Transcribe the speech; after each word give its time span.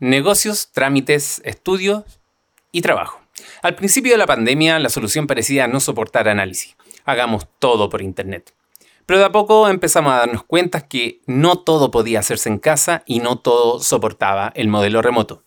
negocios, 0.00 0.70
trámites, 0.72 1.42
estudios 1.44 2.04
y 2.72 2.80
trabajo. 2.80 3.20
Al 3.62 3.74
principio 3.74 4.12
de 4.12 4.18
la 4.18 4.26
pandemia 4.26 4.78
la 4.78 4.88
solución 4.88 5.26
parecía 5.26 5.68
no 5.68 5.78
soportar 5.78 6.28
análisis. 6.28 6.74
Hagamos 7.04 7.46
todo 7.58 7.90
por 7.90 8.00
Internet. 8.00 8.54
Pero 9.04 9.18
de 9.18 9.26
a 9.26 9.32
poco 9.32 9.68
empezamos 9.68 10.12
a 10.12 10.18
darnos 10.18 10.44
cuenta 10.44 10.86
que 10.86 11.20
no 11.26 11.56
todo 11.56 11.90
podía 11.90 12.20
hacerse 12.20 12.48
en 12.48 12.58
casa 12.58 13.02
y 13.06 13.18
no 13.18 13.36
todo 13.36 13.80
soportaba 13.80 14.52
el 14.54 14.68
modelo 14.68 15.02
remoto. 15.02 15.42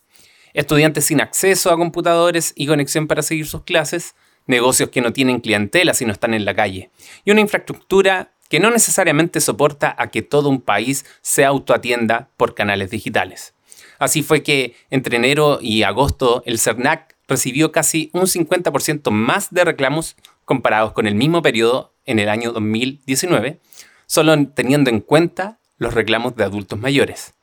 Estudiantes 0.54 1.06
sin 1.06 1.22
acceso 1.22 1.72
a 1.72 1.78
computadores 1.78 2.54
y 2.56 2.68
conexión 2.68 3.08
para 3.08 3.24
seguir 3.24 3.48
sus 3.48 3.64
clases, 3.64 4.14
negocios 4.46 4.90
que 4.90 5.02
no 5.02 5.14
tienen 5.14 5.40
clientela 5.40 5.96
si 5.96 6.06
no 6.06 6.12
están 6.12 6.36
en 6.36 6.46
la 6.46 6.54
calle, 6.54 6.92
y 7.26 7.32
una 7.32 7.42
infraestructura 7.42 8.34
que 8.50 8.60
no 8.60 8.70
necesariamente 8.70 9.40
soporta 9.40 9.96
a 9.98 10.12
que 10.12 10.22
todo 10.22 10.50
un 10.50 10.62
país 10.62 11.06
se 11.22 11.44
autoatienda 11.44 12.30
por 12.38 12.54
canales 12.54 12.92
digitales. 12.92 13.56
Así 14.04 14.22
fue 14.22 14.43
que 14.43 14.75
entre 14.89 15.16
enero 15.16 15.60
y 15.62 15.84
agosto 15.84 16.44
el 16.46 16.60
CERNAC 16.60 17.16
recibió 17.25 17.71
casi 17.71 18.10
un 18.11 18.24
50% 18.24 19.11
más 19.11 19.54
de 19.54 19.64
reclamos 19.64 20.18
comparados 20.44 20.92
con 20.92 21.07
el 21.07 21.16
mismo 21.16 21.42
periodo 21.42 21.94
en 22.06 22.20
el 22.20 22.28
año 22.28 22.52
2019, 22.52 23.61
solo 24.06 24.46
teniendo 24.50 24.89
en 24.89 25.00
cuenta 25.00 25.58
los 25.78 25.94
reclamos 25.94 26.36
de 26.36 26.44
adultos 26.44 26.78
mayores. 26.78 27.34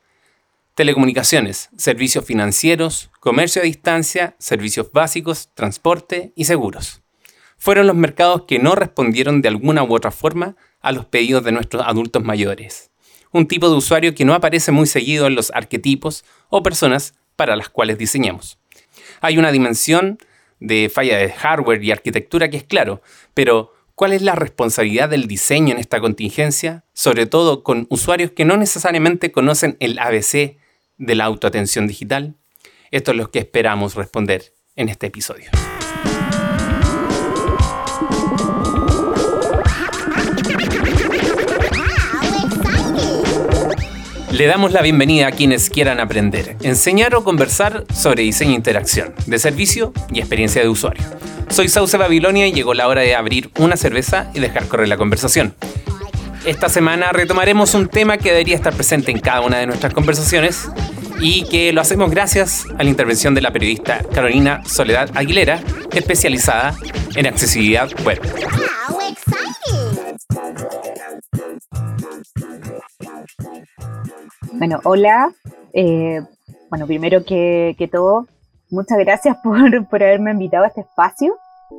Telecomunicaciones, 0.75 1.71
servicios 1.77 2.25
financieros, 2.25 3.09
comercio 3.19 3.63
a 3.63 3.65
distancia, 3.65 4.35
servicios 4.37 4.91
básicos, 4.91 5.49
transporte 5.55 6.31
y 6.35 6.45
seguros. 6.45 7.01
Fueron 7.57 7.87
los 7.87 7.95
mercados 7.95 8.43
que 8.47 8.59
no 8.59 8.75
respondieron 8.75 9.41
de 9.41 9.47
alguna 9.47 9.83
u 9.83 9.95
otra 9.95 10.11
forma 10.11 10.55
a 10.79 10.91
los 10.91 11.05
pedidos 11.05 11.43
de 11.43 11.53
nuestros 11.53 11.83
adultos 11.83 12.23
mayores. 12.23 12.90
Un 13.31 13.47
tipo 13.47 13.69
de 13.69 13.75
usuario 13.75 14.13
que 14.13 14.25
no 14.25 14.33
aparece 14.33 14.71
muy 14.71 14.87
seguido 14.87 15.27
en 15.27 15.35
los 15.35 15.51
arquetipos 15.51 16.25
o 16.49 16.63
personas 16.63 17.15
para 17.35 17.55
las 17.55 17.69
cuales 17.69 17.97
diseñamos. 17.97 18.57
Hay 19.21 19.37
una 19.37 19.51
dimensión 19.51 20.17
de 20.59 20.91
falla 20.93 21.17
de 21.17 21.31
hardware 21.31 21.83
y 21.83 21.91
arquitectura 21.91 22.49
que 22.49 22.57
es 22.57 22.63
claro, 22.63 23.01
pero 23.33 23.73
¿cuál 23.95 24.13
es 24.13 24.21
la 24.21 24.35
responsabilidad 24.35 25.09
del 25.09 25.27
diseño 25.27 25.73
en 25.73 25.79
esta 25.79 25.99
contingencia? 25.99 26.85
Sobre 26.93 27.25
todo 27.25 27.63
con 27.63 27.87
usuarios 27.89 28.31
que 28.31 28.45
no 28.45 28.57
necesariamente 28.57 29.31
conocen 29.31 29.77
el 29.79 29.97
ABC 29.97 30.57
de 30.97 31.15
la 31.15 31.25
autoatención 31.25 31.87
digital? 31.87 32.35
Esto 32.91 33.11
es 33.11 33.17
lo 33.17 33.31
que 33.31 33.39
esperamos 33.39 33.95
responder 33.95 34.53
en 34.75 34.89
este 34.89 35.07
episodio. 35.07 35.49
Le 44.31 44.45
damos 44.47 44.71
la 44.71 44.81
bienvenida 44.81 45.27
a 45.27 45.31
quienes 45.31 45.69
quieran 45.69 45.99
aprender, 45.99 46.55
enseñar 46.63 47.15
o 47.15 47.23
conversar 47.23 47.83
sobre 47.93 48.23
diseño 48.23 48.51
e 48.51 48.55
interacción, 48.55 49.13
de 49.25 49.37
servicio 49.37 49.91
y 50.09 50.19
experiencia 50.19 50.61
de 50.61 50.69
usuario. 50.69 51.03
Soy 51.49 51.67
Sauce 51.67 51.97
Babilonia 51.97 52.47
y 52.47 52.53
llegó 52.53 52.73
la 52.73 52.87
hora 52.87 53.01
de 53.01 53.13
abrir 53.13 53.51
una 53.59 53.75
cerveza 53.75 54.31
y 54.33 54.39
dejar 54.39 54.67
correr 54.67 54.87
la 54.87 54.95
conversación. 54.95 55.53
Esta 56.45 56.69
semana 56.69 57.11
retomaremos 57.11 57.73
un 57.73 57.89
tema 57.89 58.17
que 58.17 58.29
debería 58.29 58.55
estar 58.55 58.73
presente 58.73 59.11
en 59.11 59.19
cada 59.19 59.41
una 59.41 59.57
de 59.57 59.67
nuestras 59.67 59.93
conversaciones 59.93 60.69
y 61.19 61.43
que 61.49 61.73
lo 61.73 61.81
hacemos 61.81 62.09
gracias 62.09 62.65
a 62.77 62.83
la 62.83 62.89
intervención 62.89 63.35
de 63.35 63.41
la 63.41 63.51
periodista 63.51 64.01
Carolina 64.13 64.63
Soledad 64.65 65.11
Aguilera, 65.13 65.59
especializada 65.93 66.73
en 67.15 67.27
accesibilidad 67.27 67.89
web. 68.05 68.19
Bueno, 74.53 74.79
hola. 74.83 75.31
Eh, 75.73 76.21
bueno, 76.69 76.87
primero 76.87 77.23
que, 77.23 77.89
todo, 77.91 78.27
muchas 78.69 78.97
gracias 78.99 79.37
por, 79.43 79.87
por, 79.87 80.03
haberme 80.03 80.31
invitado 80.31 80.65
a 80.65 80.67
este 80.67 80.81
espacio. 80.81 81.37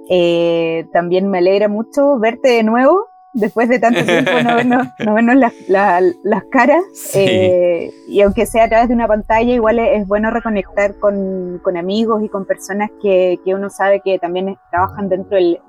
Eh, 0.08 0.86
también 0.92 1.28
me 1.28 1.38
alegra 1.38 1.68
mucho 1.68 2.18
verte 2.18 2.48
de 2.48 2.62
nuevo 2.62 3.06
después 3.34 3.68
de 3.68 3.78
tanto 3.78 4.04
tiempo 4.04 4.30
no 4.44 4.56
vernos, 4.56 4.88
no 4.98 5.14
vernos 5.14 5.36
las, 5.36 5.52
las 5.68 6.44
caras. 6.50 6.82
Eh, 7.14 7.90
y 8.08 8.20
aunque 8.20 8.46
sea 8.46 8.64
a 8.64 8.68
través 8.68 8.88
de 8.88 8.94
una 8.94 9.08
pantalla, 9.08 9.52
igual 9.52 9.78
es, 9.78 10.06
bueno 10.06 10.30
reconectar 10.30 10.94
con, 10.98 11.60
con, 11.62 11.76
amigos 11.76 12.22
y 12.22 12.28
con 12.28 12.44
personas 12.44 12.90
que, 13.02 13.38
que, 13.44 13.54
uno 13.54 13.70
sabe 13.70 14.00
que 14.00 14.18
también 14.18 14.56
trabajan 14.70 15.08
dentro 15.08 15.36
del, 15.36 15.60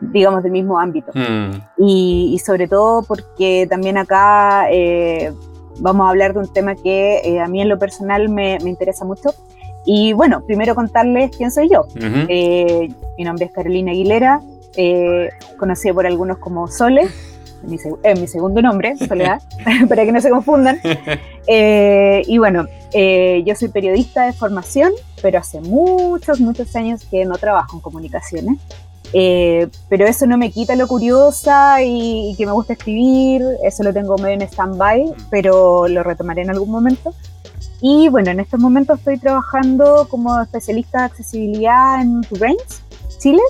digamos, 0.00 0.42
del 0.42 0.52
mismo 0.52 0.78
ámbito. 0.78 1.12
Mm. 1.14 1.50
Y, 1.78 2.32
y, 2.34 2.38
sobre 2.38 2.68
todo 2.68 3.02
porque 3.02 3.66
también 3.68 3.96
acá 3.96 4.66
eh, 4.70 5.32
vamos 5.78 6.06
a 6.06 6.10
hablar 6.10 6.32
de 6.32 6.40
un 6.40 6.52
tema 6.52 6.74
que 6.74 7.20
eh, 7.24 7.40
a 7.40 7.48
mí 7.48 7.60
en 7.60 7.68
lo 7.68 7.78
personal 7.78 8.28
me, 8.28 8.58
me, 8.62 8.70
interesa 8.70 9.04
mucho. 9.04 9.30
Y 9.84 10.12
bueno, 10.12 10.42
primero 10.44 10.74
contarles 10.74 11.36
quién 11.36 11.50
soy 11.50 11.68
yo. 11.68 11.86
mi 11.96 13.24
nombre 13.24 13.46
es 13.46 13.52
Carolina 13.52 13.92
Aguilera, 13.92 14.40
eh, 14.76 15.30
conocida 15.58 15.94
por 15.94 16.06
algunos 16.06 16.38
como 16.38 16.66
Sole, 16.68 17.08
es 18.02 18.20
mi, 18.20 18.26
segundo 18.26 18.62
nombre, 18.62 18.96
Soledad, 18.96 19.42
para 19.88 20.04
que 20.04 20.12
no 20.12 20.20
se 20.20 20.30
confundan. 20.30 20.78
Eh, 21.46 22.22
y 22.26 22.38
bueno, 22.38 22.66
eh, 22.92 23.42
yo 23.46 23.54
soy 23.54 23.68
periodista 23.68 24.26
de 24.26 24.32
formación, 24.32 24.92
pero 25.22 25.38
hace 25.38 25.60
muchos, 25.60 26.40
muchos 26.40 26.74
años 26.76 27.04
que 27.10 27.24
no 27.24 27.36
trabajo 27.36 27.76
en 27.76 27.80
comunicaciones. 27.80 28.58
Eh, 29.12 29.68
pero 29.88 30.06
eso 30.06 30.26
no 30.26 30.36
me 30.36 30.50
quita 30.50 30.74
lo 30.76 30.88
curiosa 30.88 31.82
y, 31.82 32.34
que 32.36 32.46
me 32.46 32.52
gusta 32.52 32.74
escribir, 32.74 33.42
eso 33.62 33.82
lo 33.82 33.92
tengo 33.92 34.16
medio 34.18 34.34
en 34.34 34.42
stand-by, 34.42 35.14
pero 35.30 35.88
lo 35.88 36.02
retomaré 36.02 36.42
en 36.42 36.50
algún 36.50 36.70
momento. 36.70 37.14
Y 37.80 38.08
bueno, 38.08 38.30
en 38.30 38.40
estos 38.40 38.58
momentos 38.58 38.98
estoy 38.98 39.18
trabajando 39.18 40.06
como 40.08 40.40
especialista 40.40 41.00
de 41.00 41.04
accesibilidad 41.04 42.00
en 42.00 42.22
Brains, 42.30 42.82
Chile. 43.18 43.42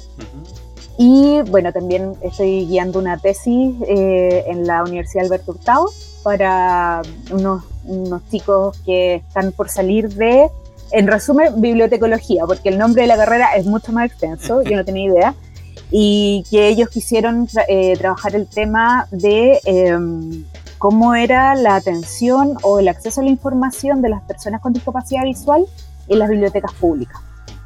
Y 0.98 1.42
bueno, 1.50 1.72
también 1.72 2.14
estoy 2.22 2.66
guiando 2.66 2.98
una 2.98 3.18
tesis 3.18 3.74
eh, 3.86 4.44
en 4.46 4.66
la 4.66 4.82
Universidad 4.82 5.26
Alberto 5.26 5.52
Hurtado 5.52 5.90
para 6.22 7.02
unos, 7.30 7.64
unos 7.84 8.22
chicos 8.30 8.78
que 8.84 9.16
están 9.16 9.52
por 9.52 9.68
salir 9.68 10.08
de, 10.08 10.50
en 10.90 11.06
resumen, 11.06 11.60
bibliotecología, 11.60 12.46
porque 12.46 12.70
el 12.70 12.78
nombre 12.78 13.02
de 13.02 13.08
la 13.08 13.16
carrera 13.16 13.54
es 13.56 13.66
mucho 13.66 13.92
más 13.92 14.06
extenso, 14.06 14.62
yo 14.62 14.76
no 14.76 14.84
tenía 14.84 15.06
idea, 15.06 15.34
y 15.90 16.44
que 16.50 16.68
ellos 16.68 16.88
quisieron 16.88 17.48
eh, 17.68 17.96
trabajar 17.96 18.34
el 18.34 18.48
tema 18.48 19.06
de 19.10 19.60
em, 19.64 20.44
cómo 20.78 21.14
era 21.14 21.54
la 21.54 21.76
atención 21.76 22.56
o 22.62 22.80
el 22.80 22.88
acceso 22.88 23.20
a 23.20 23.24
la 23.24 23.30
información 23.30 24.02
de 24.02 24.08
las 24.08 24.22
personas 24.22 24.60
con 24.60 24.72
discapacidad 24.72 25.24
visual 25.24 25.64
en 26.08 26.18
las 26.18 26.28
bibliotecas 26.28 26.72
públicas, 26.74 27.20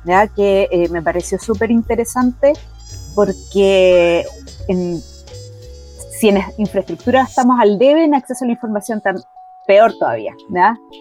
¿ya? 0.04 0.26
que 0.28 0.68
eh, 0.70 0.88
me 0.90 1.02
pareció 1.02 1.38
súper 1.38 1.70
interesante 1.70 2.52
porque 3.14 4.24
si 6.18 6.28
en 6.28 6.38
infraestructura 6.58 7.22
estamos 7.22 7.58
al 7.60 7.78
debe 7.78 8.04
en 8.04 8.14
acceso 8.14 8.44
a 8.44 8.46
la 8.46 8.52
información, 8.52 9.00
tan 9.00 9.16
peor 9.66 9.92
todavía, 9.98 10.34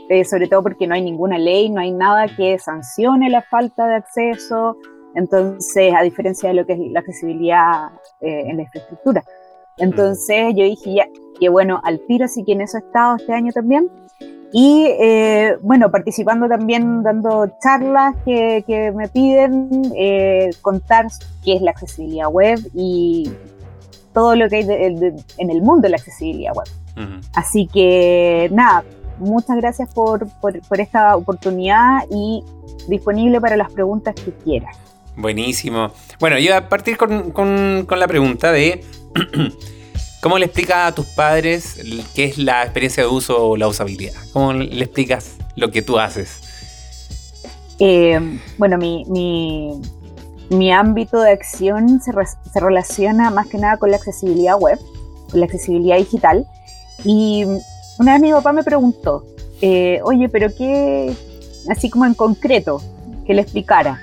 eh, 0.09 0.24
sobre 0.25 0.47
todo 0.47 0.63
porque 0.63 0.88
no 0.88 0.96
hay 0.96 1.01
ninguna 1.01 1.38
ley, 1.38 1.69
no 1.69 1.81
hay 1.81 1.91
nada 1.91 2.28
que 2.28 2.57
sancione 2.59 3.30
la 3.30 3.41
falta 3.41 3.88
de 3.88 3.96
acceso, 3.96 4.78
entonces, 5.16 5.94
a 5.96 6.03
diferencia 6.03 6.50
de 6.50 6.56
lo 6.56 6.66
que 6.66 6.74
es 6.74 6.80
la 6.92 7.00
accesibilidad 7.00 7.90
eh, 8.22 8.44
en 8.47 8.58
la 8.58 8.64
infraestructura. 8.64 9.24
Entonces 9.78 10.53
yo 10.56 10.64
dije, 10.64 10.94
ya, 10.94 11.08
que 11.40 11.50
bueno, 11.50 11.80
al 11.84 12.00
tiro 12.08 12.28
sí 12.28 12.44
que 12.44 12.53
en 12.53 12.62
eso 12.62 12.78
he 12.78 12.81
estado 12.81 13.16
este 13.16 13.34
año 13.34 13.52
también, 13.53 13.90
y 14.52 14.88
eh, 15.00 15.58
bueno, 15.62 15.92
participando 15.92 16.48
también, 16.48 17.03
dando 17.03 17.52
charlas 17.62 18.16
que, 18.25 18.64
que 18.66 18.92
me 18.92 19.08
piden, 19.08 19.92
eh, 19.96 20.50
contar 20.62 21.08
qué 21.44 21.53
es 21.56 21.62
la 21.62 21.72
accesibilidad 21.72 22.30
web 22.30 22.59
y 22.74 23.31
todo 24.14 24.36
lo 24.36 24.50
que 24.50 24.58
hay 24.58 25.16
en 25.38 25.50
el 25.50 25.62
mundo 25.62 25.84
de 25.84 25.90
la 25.90 25.98
accesibilidad 25.98 26.53
web. 26.56 26.68
Así 27.34 27.68
que 27.68 28.50
nada, 28.52 28.84
muchas 29.19 29.56
gracias 29.56 29.94
por, 29.94 30.28
por, 30.42 30.60
por, 30.68 30.81
esta 30.81 31.16
oportunidad 31.16 32.00
y 32.12 32.44
disponible 32.89 33.39
para 33.39 33.56
las 33.56 33.72
preguntas 33.72 34.16
que 34.16 34.34
quieras. 34.34 34.78
Buenísimo. 35.19 35.92
Bueno, 36.19 36.39
yo 36.39 36.56
a 36.56 36.69
partir 36.69 36.98
con, 36.98 37.31
con, 37.31 37.86
con 37.88 38.00
la 38.00 38.07
pregunta 38.07 38.51
de... 38.51 38.83
¿Cómo 40.21 40.38
le 40.38 40.45
explicas 40.45 40.92
a 40.92 40.95
tus 40.95 41.06
padres 41.06 41.80
qué 42.13 42.25
es 42.25 42.38
la 42.38 42.63
experiencia 42.63 43.04
de 43.04 43.10
uso 43.10 43.42
o 43.42 43.57
la 43.57 43.69
usabilidad? 43.69 44.16
¿Cómo 44.33 44.51
le 44.51 44.83
explicas 44.83 45.38
lo 45.56 45.71
que 45.71 45.81
tú 45.81 45.98
haces? 45.98 46.42
Eh, 47.80 48.19
bueno, 48.57 48.77
mi, 48.77 49.06
mi, 50.50 50.71
ámbito 50.74 51.22
de 51.22 51.31
acción 51.31 52.01
se, 52.01 52.12
se, 52.51 52.60
relaciona 52.60 53.30
más 53.30 53.48
que 53.48 53.57
nada 53.57 53.77
con 53.77 53.92
la 53.92 53.98
accesibilidad 53.98 54.57
web, 54.60 54.77
con 55.31 55.39
la 55.39 55.45
accesibilidad 55.45 55.98
digital. 55.98 56.45
Y 57.06 57.45
una 57.98 58.13
vez 58.13 58.22
mi 58.22 58.31
papá 58.31 58.51
me 58.51 58.63
preguntó, 58.63 59.25
eh, 59.62 60.01
oye, 60.04 60.27
pero 60.27 60.54
qué, 60.54 61.15
así 61.69 61.89
como 61.89 62.06
en 62.06 62.13
concreto, 62.13 62.81
que 63.25 63.33
le 63.33 63.42
explicara. 63.42 64.01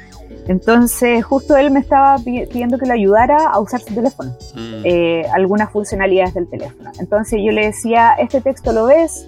Entonces, 0.49 1.25
justo 1.25 1.57
él 1.57 1.71
me 1.71 1.81
estaba 1.81 2.17
pidiendo 2.19 2.79
que 2.79 2.87
le 2.87 2.93
ayudara 2.93 3.49
a 3.49 3.59
usar 3.59 3.81
su 3.81 3.95
teléfono, 3.95 4.31
mm. 4.55 4.83
eh, 4.85 5.27
algunas 5.35 5.71
funcionalidades 5.73 6.35
del 6.35 6.49
teléfono. 6.49 6.91
Entonces 7.01 7.41
yo 7.45 7.51
le 7.51 7.67
decía, 7.67 8.15
¿este 8.15 8.41
texto 8.41 8.73
lo 8.73 8.87
ves? 8.87 9.27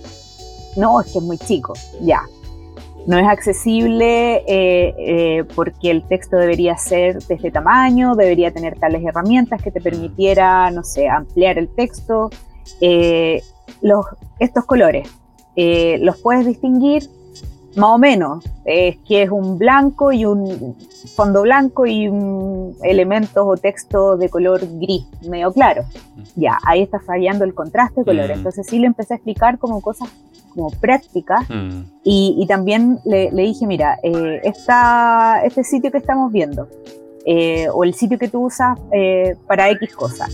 No, 0.76 1.00
es 1.00 1.12
que 1.12 1.18
es 1.18 1.24
muy 1.24 1.38
chico, 1.38 1.74
ya. 2.00 2.22
No 3.06 3.18
es 3.18 3.26
accesible 3.26 4.44
eh, 4.46 4.94
eh, 4.98 5.44
porque 5.56 5.90
el 5.90 6.06
texto 6.06 6.36
debería 6.36 6.76
ser 6.76 7.20
de 7.22 7.34
este 7.34 7.50
tamaño, 7.50 8.14
debería 8.14 8.52
tener 8.52 8.78
tales 8.78 9.02
herramientas 9.04 9.62
que 9.62 9.70
te 9.70 9.80
permitiera, 9.80 10.70
no 10.70 10.84
sé, 10.84 11.08
ampliar 11.08 11.58
el 11.58 11.68
texto. 11.68 12.30
Los, 13.80 14.04
estos 14.38 14.64
colores, 14.66 15.08
¿los 15.56 16.20
puedes 16.20 16.46
distinguir? 16.46 17.08
Más 17.78 17.90
o 17.90 17.98
menos, 17.98 18.44
es 18.64 18.96
que 19.06 19.22
es 19.22 19.30
un 19.30 19.56
blanco 19.56 20.10
y 20.10 20.24
un 20.24 20.76
fondo 21.14 21.42
blanco 21.42 21.86
y 21.86 22.08
un 22.08 22.76
elementos 22.82 23.44
o 23.46 23.56
texto 23.56 24.16
de 24.16 24.28
color 24.28 24.60
gris, 24.80 25.06
medio 25.28 25.52
claro. 25.52 25.84
Ya, 26.34 26.58
ahí 26.66 26.82
está 26.82 26.98
fallando 26.98 27.44
el 27.44 27.54
contraste 27.54 28.00
de 28.00 28.04
color. 28.04 28.28
Mm. 28.28 28.32
Entonces 28.32 28.66
sí 28.66 28.80
le 28.80 28.88
empecé 28.88 29.14
a 29.14 29.16
explicar 29.16 29.58
como 29.58 29.80
cosas 29.80 30.08
como 30.48 30.70
prácticas 30.70 31.48
mm. 31.48 31.82
y, 32.02 32.44
también 32.48 32.98
le, 33.04 33.30
dije, 33.30 33.64
mira, 33.66 33.96
eh, 34.02 34.40
este 34.42 35.62
sitio 35.62 35.92
que 35.92 35.98
estamos 35.98 36.32
viendo 36.32 36.68
eh, 37.24 37.68
o 37.72 37.84
el 37.84 37.94
sitio 37.94 38.18
que 38.18 38.28
tú 38.28 38.46
usas 38.46 38.76
eh, 38.90 39.36
para 39.46 39.70
X 39.70 39.94
cosa, 39.94 40.26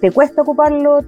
¿te 0.00 0.12
cuesta 0.12 0.42
ocuparlo? 0.42 1.00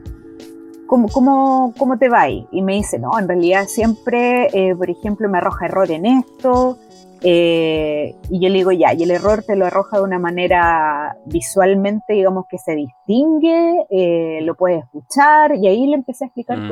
¿Cómo, 0.87 1.09
cómo, 1.09 1.75
cómo 1.79 1.99
te 1.99 2.09
va 2.09 2.23
ahí? 2.23 2.47
Y 2.53 2.63
me 2.63 2.75
dice, 2.75 2.99
no, 2.99 3.19
en 3.19 3.29
realidad 3.29 3.67
siempre, 3.67 4.49
eh, 4.53 4.75
por 4.75 4.89
ejemplo, 4.89 5.29
me 5.29 5.39
arroja 5.39 5.67
error 5.67 5.91
en 5.91 6.07
esto, 6.07 6.79
y 7.23 8.41
yo 8.41 8.49
le 8.49 8.55
digo, 8.55 8.71
ya, 8.71 8.93
y 8.95 9.03
el 9.03 9.11
error 9.11 9.43
te 9.43 9.57
lo 9.57 9.67
arroja 9.67 9.97
de 9.97 10.05
una 10.05 10.19
manera 10.19 11.17
visualmente, 11.25 12.13
digamos, 12.13 12.47
que 12.49 12.59
se 12.59 12.75
distingue, 12.77 14.43
lo 14.43 14.55
puedes 14.55 14.85
escuchar, 14.85 15.57
y 15.57 15.67
ahí 15.67 15.87
le 15.87 15.95
empecé 15.95 16.25
a 16.25 16.27
explicar, 16.29 16.59
mm. 16.59 16.71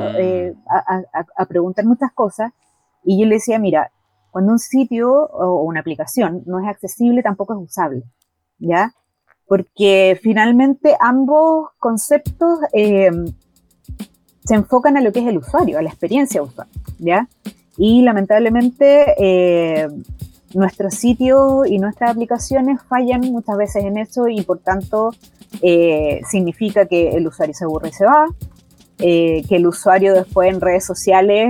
a, 1.35 1.45
preguntar 1.45 1.83
muchas 1.85 2.11
cosas, 2.13 2.53
y 3.03 3.19
yo 3.19 3.25
le 3.25 3.35
decía, 3.35 3.59
mira, 3.59 3.91
cuando 4.31 4.53
un 4.53 4.59
sitio 4.59 5.11
o 5.11 5.63
una 5.63 5.81
aplicación 5.81 6.43
no 6.45 6.59
es 6.59 6.67
accesible, 6.67 7.21
tampoco 7.21 7.53
es 7.53 7.59
usable, 7.59 8.03
¿ya? 8.59 8.93
Porque 9.47 10.19
finalmente 10.21 10.95
ambos 10.99 11.69
conceptos 11.79 12.59
se 14.45 14.53
enfocan 14.53 14.95
a 14.97 15.01
lo 15.01 15.11
que 15.11 15.19
es 15.19 15.27
el 15.27 15.37
usuario, 15.37 15.79
a 15.79 15.81
la 15.81 15.89
experiencia 15.89 16.41
usuario, 16.41 16.73
¿ya? 16.99 17.27
Y 17.77 18.03
lamentablemente 18.03 19.15
eh, 19.17 19.87
nuestros 20.53 20.93
sitios 20.95 21.67
y 21.67 21.79
nuestras 21.79 22.11
aplicaciones 22.11 22.81
fallan 22.83 23.21
muchas 23.21 23.57
veces 23.57 23.83
en 23.83 23.97
eso 23.97 24.27
y 24.27 24.41
por 24.43 24.59
tanto 24.59 25.11
eh, 25.61 26.21
significa 26.29 26.85
que 26.85 27.09
el 27.09 27.27
usuario 27.27 27.53
se 27.53 27.65
aburre 27.65 27.89
y 27.89 27.93
se 27.93 28.05
va, 28.05 28.27
eh, 28.99 29.43
que 29.49 29.57
el 29.57 29.67
usuario 29.67 30.13
después 30.13 30.53
en 30.53 30.61
redes 30.61 30.85
sociales 30.85 31.47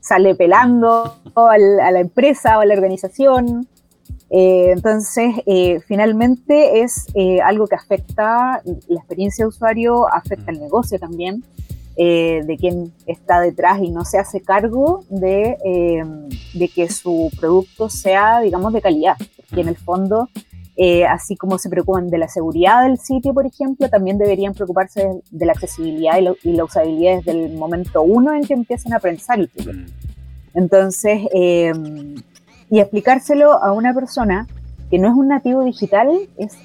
sale 0.00 0.34
pelando 0.36 1.16
a 1.34 1.58
la 1.58 2.00
empresa 2.00 2.56
o 2.56 2.60
a 2.62 2.64
la 2.64 2.74
organización, 2.74 3.66
eh, 4.30 4.72
entonces, 4.72 5.36
eh, 5.46 5.80
finalmente 5.86 6.82
es 6.82 7.06
eh, 7.14 7.40
algo 7.40 7.66
que 7.66 7.76
afecta 7.76 8.62
la 8.64 8.98
experiencia 8.98 9.44
de 9.44 9.48
usuario, 9.48 10.12
afecta 10.12 10.50
el 10.50 10.60
negocio 10.60 10.98
también, 10.98 11.42
de 11.96 12.56
quien 12.60 12.92
está 13.06 13.40
detrás 13.40 13.80
y 13.82 13.90
no 13.90 14.04
se 14.04 14.18
hace 14.18 14.40
cargo 14.40 15.02
de, 15.10 15.56
de, 16.54 16.68
que 16.68 16.88
su 16.88 17.28
producto 17.40 17.88
sea, 17.88 18.38
digamos, 18.38 18.72
de 18.72 18.80
calidad. 18.80 19.16
Y 19.50 19.58
en 19.58 19.66
el 19.66 19.76
fondo, 19.76 20.28
así 21.08 21.34
como 21.34 21.58
se 21.58 21.68
preocupan 21.68 22.08
de 22.08 22.18
la 22.18 22.28
seguridad 22.28 22.84
del 22.84 22.98
sitio, 22.98 23.34
por 23.34 23.46
ejemplo, 23.46 23.88
también 23.90 24.16
deberían 24.16 24.54
preocuparse 24.54 25.08
de, 25.28 25.44
la 25.44 25.50
accesibilidad 25.50 26.20
y, 26.44 26.52
la 26.52 26.62
usabilidad 26.62 27.16
desde 27.16 27.32
el 27.32 27.54
momento 27.54 28.00
uno 28.02 28.32
en 28.32 28.44
que 28.44 28.54
empiezan 28.54 28.92
a 28.92 29.00
pensar 29.00 29.40
el 29.40 29.48
proyecto. 29.48 29.92
Entonces, 30.54 31.22
y 32.70 32.80
explicárselo 32.80 33.62
a 33.62 33.72
una 33.72 33.94
persona 33.94 34.46
que 34.90 34.98
no 34.98 35.08
es 35.08 35.14
un 35.14 35.28
nativo 35.28 35.64
digital 35.64 36.10
es 36.36 36.56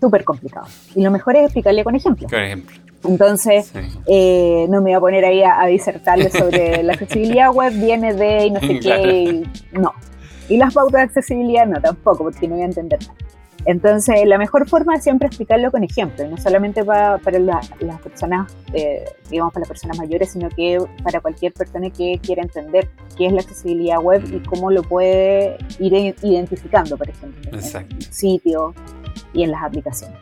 súper 0.00 0.24
complicado. 0.24 0.66
Y 0.94 1.02
lo 1.02 1.10
mejor 1.10 1.36
es 1.36 1.44
explicarle 1.44 1.84
con 1.84 1.94
ejemplos. 1.94 2.30
Con 2.30 2.42
ejemplo. 2.42 2.76
Entonces, 3.04 3.72
eh, 4.06 4.66
no 4.70 4.80
me 4.80 4.90
voy 4.90 4.92
a 4.94 5.00
poner 5.00 5.24
ahí 5.24 5.42
a, 5.42 5.66
disertarle 5.66 6.30
sobre 6.30 6.82
la 6.82 6.94
accesibilidad 6.94 7.52
web, 7.52 7.72
viene 7.72 8.14
de 8.14 8.46
y 8.46 8.50
no 8.50 8.60
sé 8.60 8.80
qué. 8.80 9.42
no. 9.72 9.92
Y 10.48 10.56
las 10.56 10.74
pautas 10.74 10.92
de 10.92 11.02
accesibilidad 11.02 11.66
no, 11.66 11.80
tampoco, 11.80 12.24
porque 12.24 12.46
no 12.48 12.54
voy 12.54 12.62
a 12.62 12.66
entender 12.66 12.98
nada. 13.00 13.14
Entonces, 13.66 14.16
la 14.26 14.36
mejor 14.36 14.68
forma 14.68 14.94
es 14.94 15.02
siempre 15.02 15.26
explicarlo 15.28 15.70
con 15.70 15.82
ejemplos, 15.84 16.28
no 16.28 16.36
solamente 16.36 16.84
para, 16.84 17.18
para 17.18 17.38
las 17.38 17.70
personas, 18.02 18.54
eh, 18.74 19.04
digamos, 19.30 19.52
para 19.52 19.62
las 19.62 19.68
personas 19.68 19.98
mayores, 19.98 20.32
sino 20.32 20.48
que 20.50 20.78
para 21.02 21.20
cualquier 21.20 21.52
persona 21.52 21.88
que 21.90 22.20
quiera 22.22 22.42
entender 22.42 22.88
qué 23.16 23.26
es 23.26 23.32
la 23.32 23.40
accesibilidad 23.40 24.00
web 24.00 24.22
y 24.30 24.40
cómo 24.46 24.70
lo 24.70 24.82
puede 24.82 25.56
ir 25.78 26.14
identificando, 26.22 26.96
por 26.96 27.08
ejemplo, 27.08 27.50
en 27.50 27.58
el 27.58 28.02
sitio 28.12 28.74
y 29.32 29.44
en 29.44 29.50
las 29.50 29.62
aplicaciones. 29.62 30.18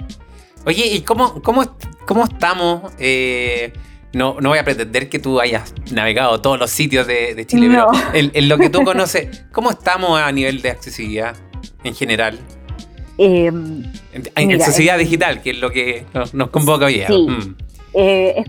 Oye, 0.65 0.87
¿y 0.87 1.01
cómo, 1.01 1.43
cómo, 1.43 1.77
cómo 2.07 2.25
estamos? 2.25 2.93
Eh, 2.99 3.73
no, 4.13 4.37
no 4.41 4.51
voy 4.51 4.59
a 4.59 4.65
pretender 4.65 5.09
que 5.09 5.19
tú 5.19 5.41
hayas 5.41 5.75
navegado 5.91 6.41
todos 6.41 6.59
los 6.59 6.71
sitios 6.71 7.07
de, 7.07 7.45
Chile, 7.47 7.69
pero 7.71 7.91
en 8.13 8.49
lo 8.49 8.59
que 8.59 8.71
tú 8.71 8.83
conoces, 8.85 9.45
¿cómo 9.51 9.71
estamos 9.71 10.21
a 10.21 10.31
nivel 10.31 10.63
de 10.63 10.71
accesibilidad 10.71 11.35
en 11.83 11.95
general? 11.95 12.39
Eh, 13.25 13.47
en, 14.35 14.61
sociedad 14.61 14.99
digital, 14.99 15.43
que 15.43 15.51
es 15.51 15.59
lo 15.59 15.71
que 15.71 16.05
nos, 16.13 16.51
convoca 16.51 16.87
hoy. 16.87 17.05
Sí. 17.07 17.29
Mm. 17.29 17.57
Eh, 17.95 18.45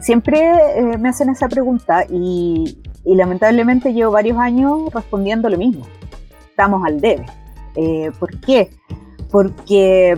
siempre 0.00 0.40
eh, 0.40 0.98
me 0.98 1.08
hacen 1.08 1.28
esa 1.28 1.48
pregunta 1.48 2.04
y, 2.10 2.78
lamentablemente 3.04 3.92
llevo 3.92 4.10
varios 4.10 4.38
años 4.38 4.92
respondiendo 4.92 5.48
lo 5.48 5.56
mismo. 5.56 5.86
Estamos 6.50 6.84
al 6.84 7.00
debe. 7.00 7.26
¿Por 8.18 8.40
qué? 8.40 8.70
Porque 9.30 10.16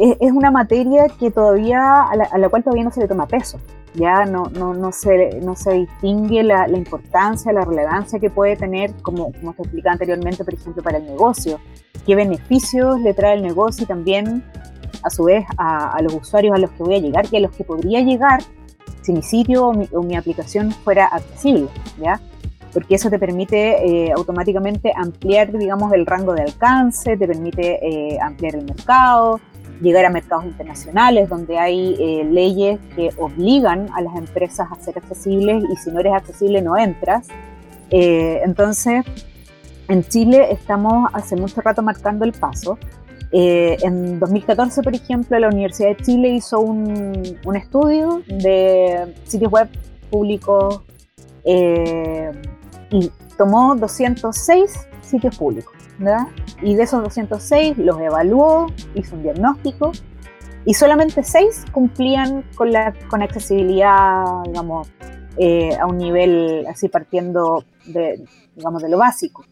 es, 0.00 0.32
una 0.32 0.50
materia 0.50 1.06
que 1.20 1.30
todavía, 1.30 2.02
a 2.02 2.38
la, 2.38 2.48
cual 2.48 2.64
todavía 2.64 2.82
no 2.82 2.90
se 2.90 3.00
le 3.00 3.06
toma 3.06 3.28
peso 3.28 3.60
ya 3.96 4.24
no, 4.24 4.44
no, 4.44 4.74
no, 4.74 4.92
se, 4.92 5.40
no 5.40 5.56
se 5.56 5.72
distingue 5.72 6.42
la, 6.42 6.68
importancia, 6.68 7.52
la 7.52 7.64
relevancia 7.64 8.18
que 8.18 8.30
puede 8.30 8.56
tener, 8.56 8.94
como, 9.02 9.32
como 9.32 9.52
te 9.54 9.62
explicaba 9.62 9.94
anteriormente, 9.94 10.44
por 10.44 10.54
ejemplo, 10.54 10.82
para 10.82 10.98
el 10.98 11.06
negocio 11.06 11.58
qué 12.06 12.14
beneficios 12.14 13.00
le 13.00 13.12
trae 13.12 13.34
el 13.34 13.42
negocio 13.42 13.84
y 13.84 13.86
también, 13.86 14.44
a 15.02 15.10
su 15.10 15.24
vez, 15.24 15.44
a, 15.58 16.00
los 16.02 16.14
usuarios 16.14 16.54
a 16.54 16.58
los 16.58 16.70
que 16.70 16.82
voy 16.82 16.94
a 16.94 17.00
llegar 17.00 17.26
y 17.30 17.36
a 17.36 17.40
los 17.40 17.50
que 17.50 17.64
podría 17.64 18.00
llegar 18.00 18.40
si 19.02 19.12
mi 19.12 19.22
sitio 19.22 19.66
o 19.66 20.02
mi, 20.02 20.16
aplicación 20.16 20.72
fuera 20.72 21.06
accesible, 21.06 21.68
¿ya? 22.00 22.20
Porque 22.72 22.96
eso 22.96 23.08
te 23.08 23.18
permite 23.18 23.86
eh, 23.86 24.12
automáticamente 24.12 24.92
ampliar, 24.96 25.56
digamos, 25.56 25.92
el 25.92 26.06
rango 26.06 26.34
de 26.34 26.42
alcance, 26.42 27.16
te 27.16 27.26
permite 27.26 27.78
eh, 27.86 28.18
ampliar 28.20 28.56
el 28.56 28.64
mercado, 28.64 29.40
llegar 29.80 30.04
a 30.04 30.10
mercados 30.10 30.44
internacionales 30.44 31.28
donde 31.28 31.58
hay 31.58 31.94
eh, 31.98 32.24
leyes 32.24 32.78
que 32.94 33.10
obligan 33.18 33.88
a 33.94 34.00
las 34.00 34.16
empresas 34.16 34.68
a 34.70 34.82
ser 34.82 34.98
accesibles 34.98 35.64
y 35.70 35.76
si 35.76 35.90
no 35.90 36.00
eres 36.00 36.14
accesible 36.14 36.62
no 36.62 36.76
entras. 36.76 37.28
entonces, 37.90 39.04
en 39.88 40.02
Chile 40.02 40.48
estamos 40.50 41.08
hace 41.12 41.36
mucho 41.36 41.60
rato 41.60 41.82
marcando 41.82 42.24
el 42.24 42.32
paso. 42.32 42.78
Eh, 43.32 43.76
en 43.82 44.18
2014, 44.18 44.82
por 44.82 44.94
ejemplo, 44.94 45.38
la 45.38 45.48
Universidad 45.48 45.90
de 45.90 45.96
Chile 45.96 46.28
hizo 46.30 46.60
un, 46.60 47.38
estudio 47.54 48.22
de 48.26 49.14
sitios 49.24 49.50
web 49.50 49.68
públicos 50.10 50.82
eh, 51.44 52.30
y 52.90 53.10
tomó 53.36 53.74
206 53.76 54.88
sitios 55.02 55.36
públicos. 55.36 55.75
Y 56.62 56.74
de 56.74 56.82
esos 56.82 57.02
206 57.02 57.78
los 57.78 58.00
evaluó, 58.00 58.66
hizo 58.94 59.16
un 59.16 59.22
diagnóstico 59.22 59.92
y 60.64 60.74
solamente 60.74 61.22
6 61.22 61.66
cumplían 61.72 62.44
con 62.54 62.72
la 62.72 62.92
con 63.08 63.22
accesibilidad, 63.22 64.24
digamos, 64.44 64.88
eh, 65.38 65.76
a 65.76 65.86
un 65.86 65.98
nivel 65.98 66.66
así 66.68 66.88
partiendo 66.88 67.64
de, 67.86 68.24
digamos, 68.54 68.82
de 68.82 68.88
lo 68.88 68.98
básico. 68.98 69.44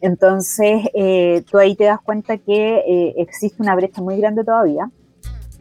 Entonces, 0.00 0.88
eh, 0.94 1.42
tú 1.50 1.58
ahí 1.58 1.74
te 1.74 1.84
das 1.84 2.00
cuenta 2.00 2.38
que 2.38 2.78
eh, 2.78 3.14
existe 3.16 3.62
una 3.62 3.74
brecha 3.74 4.00
muy 4.00 4.16
grande 4.16 4.44
todavía 4.44 4.90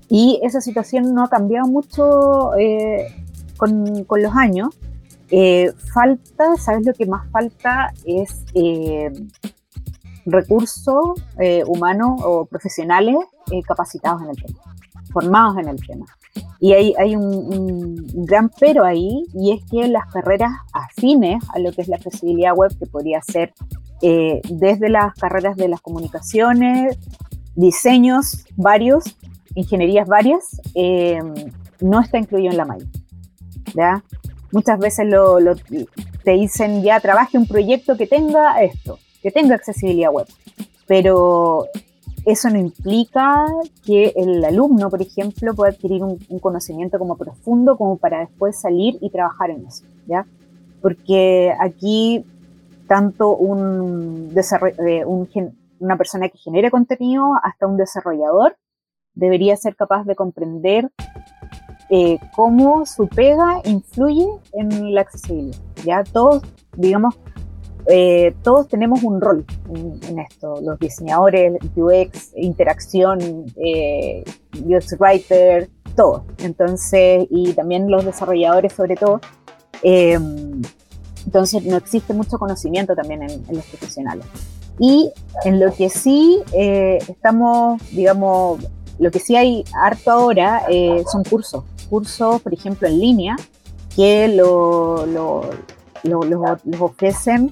y 0.09 0.39
esa 0.43 0.61
situación 0.61 1.13
no 1.13 1.23
ha 1.23 1.29
cambiado 1.29 1.67
mucho 1.67 2.55
eh, 2.55 3.07
con, 3.57 4.05
los 4.21 4.35
años. 4.35 4.69
falta, 5.93 6.55
¿sabes 6.57 6.85
lo 6.85 6.93
que 6.93 7.05
más 7.05 7.29
falta? 7.31 7.93
Es 8.05 8.45
recursos 10.27 11.19
humanos 11.65 12.21
o 12.23 12.45
profesionales 12.45 13.15
capacitados 13.67 14.21
en 14.21 14.29
el 14.29 14.35
tema, 14.35 14.59
formados 15.11 15.57
en 15.57 15.69
el 15.69 15.77
tema. 15.85 16.05
Y 16.59 16.73
hay, 16.73 16.93
hay 16.97 17.15
un, 17.15 18.07
gran 18.25 18.49
pero 18.59 18.83
ahí, 18.83 19.25
y 19.33 19.51
es 19.51 19.63
que 19.69 19.87
las 19.87 20.05
carreras 20.11 20.51
afines 20.73 21.43
a 21.53 21.59
lo 21.59 21.71
que 21.71 21.81
es 21.81 21.87
la 21.87 21.97
accesibilidad 21.97 22.55
web, 22.55 22.71
que 22.77 22.85
podría 22.87 23.21
ser 23.21 23.53
eh, 24.01 24.41
desde 24.49 24.89
las 24.89 25.13
carreras 25.15 25.55
de 25.55 25.67
las 25.67 25.81
comunicaciones, 25.81 26.97
diseños 27.55 28.45
varios, 28.55 29.17
ingenierías 29.55 30.07
varias, 30.07 30.61
eh, 30.75 31.19
no 31.81 32.01
está 32.01 32.17
incluido 32.17 32.51
en 32.51 32.57
la 32.57 32.65
malla. 32.65 34.03
muchas 34.51 34.79
veces 34.79 35.07
lo, 35.07 35.37
te 36.23 36.31
dicen 36.31 36.83
ya 36.83 36.99
trabaje 36.99 37.37
un 37.37 37.47
proyecto 37.47 37.97
que 37.97 38.07
tenga 38.07 38.61
esto, 38.61 38.99
que 39.21 39.31
tenga 39.31 39.55
accesibilidad 39.55 40.11
web, 40.11 40.27
pero 40.87 41.65
eso 42.25 42.49
no 42.49 42.57
implica 42.57 43.45
que 43.85 44.13
el 44.15 44.43
alumno, 44.43 44.89
por 44.89 45.01
ejemplo, 45.01 45.53
pueda 45.55 45.71
adquirir 45.71 46.03
un, 46.03 46.17
conocimiento 46.39 46.99
como 46.99 47.15
profundo 47.15 47.77
como 47.77 47.97
para 47.97 48.19
después 48.19 48.59
salir 48.59 48.97
y 49.01 49.09
trabajar 49.09 49.49
en 49.51 49.65
eso, 49.65 49.85
¿ya? 50.07 50.25
Porque 50.81 51.53
aquí 51.59 52.25
tanto 52.87 53.35
un, 53.35 54.33
eh, 54.35 55.05
una 55.79 55.97
persona 55.97 56.29
que 56.29 56.37
genere 56.37 56.71
contenido 56.71 57.31
hasta 57.43 57.67
un 57.67 57.77
desarrollador 57.77 58.57
debería 59.13 59.55
ser 59.55 59.75
capaz 59.75 60.03
de 60.03 60.15
comprender 60.15 60.91
eh, 61.89 62.17
cómo 62.35 62.85
su 62.85 63.07
pega 63.07 63.61
influye 63.63 64.27
en 64.51 64.93
la 64.93 65.01
accesibilidad. 65.01 65.57
Ya 65.85 66.03
todos, 66.03 66.43
digamos, 66.75 67.15
eh, 67.89 68.35
todos 68.43 68.67
tenemos 68.67 69.01
un 69.03 69.21
rol 69.21 69.45
en, 69.73 70.19
esto, 70.19 70.59
los 70.61 70.77
diseñadores, 70.77 71.53
UX, 71.75 72.33
interacción, 72.35 73.19
eh, 73.55 74.23
UX 74.65 74.99
writer, 74.99 75.69
todo. 75.95 76.25
Entonces, 76.39 77.25
y 77.29 77.53
también 77.53 77.89
los 77.89 78.05
desarrolladores 78.05 78.73
sobre 78.73 78.95
todo. 78.95 79.21
Em, 79.83 80.61
entonces, 81.25 81.63
no 81.65 81.77
existe 81.77 82.13
mucho 82.13 82.37
conocimiento 82.37 82.95
también 82.95 83.23
en, 83.23 83.43
los 83.49 83.65
profesionales. 83.65 84.25
Y 84.79 85.11
en 85.43 85.59
lo 85.59 85.73
que 85.73 85.89
sí 85.89 86.39
eh, 86.53 86.99
estamos, 87.07 87.81
digamos, 87.91 88.59
lo 88.99 89.11
que 89.11 89.19
sí 89.19 89.35
hay 89.35 89.63
harto 89.73 90.11
ahora 90.11 90.63
eh, 90.69 91.03
son 91.11 91.23
cursos, 91.23 91.63
cursos, 91.89 92.41
por 92.41 92.53
ejemplo, 92.53 92.87
en 92.87 92.99
línea, 92.99 93.35
que 93.95 94.27
lo, 94.27 95.05
lo 95.05 95.41
los 96.07 96.57
ofrecen 96.79 97.51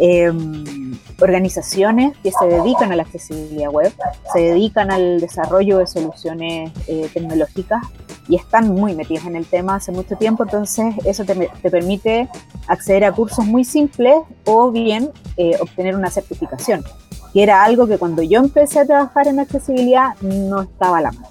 em, 0.00 0.98
organizaciones 1.20 2.16
que 2.22 2.30
se 2.30 2.46
dedican 2.46 2.92
a 2.92 2.96
la 2.96 3.02
accesibilidad 3.02 3.70
web, 3.70 3.92
se 4.32 4.40
dedican 4.40 4.90
al 4.90 5.20
desarrollo 5.20 5.78
de 5.78 5.86
soluciones 5.86 6.72
eh, 6.86 7.08
tecnológicas 7.12 7.82
y 8.28 8.36
están 8.36 8.68
muy 8.68 8.94
metidos 8.94 9.26
en 9.26 9.36
el 9.36 9.46
tema 9.46 9.76
hace 9.76 9.92
mucho 9.92 10.16
tiempo, 10.16 10.44
entonces 10.44 10.94
eso 11.04 11.24
te, 11.24 11.50
permite 11.70 12.28
acceder 12.66 13.04
a 13.04 13.12
cursos 13.12 13.44
muy 13.44 13.64
simples 13.64 14.16
o 14.44 14.70
bien 14.70 15.10
eh, 15.36 15.56
obtener 15.60 15.94
una 15.94 16.10
certificación, 16.10 16.84
que 17.32 17.42
era 17.42 17.64
algo 17.64 17.86
que 17.86 17.98
cuando 17.98 18.22
yo 18.22 18.40
empecé 18.40 18.80
a 18.80 18.86
trabajar 18.86 19.28
en 19.28 19.40
accesibilidad 19.40 20.14
no 20.20 20.62
estaba 20.62 20.98
a 20.98 21.02
la 21.02 21.12
mano. 21.12 21.28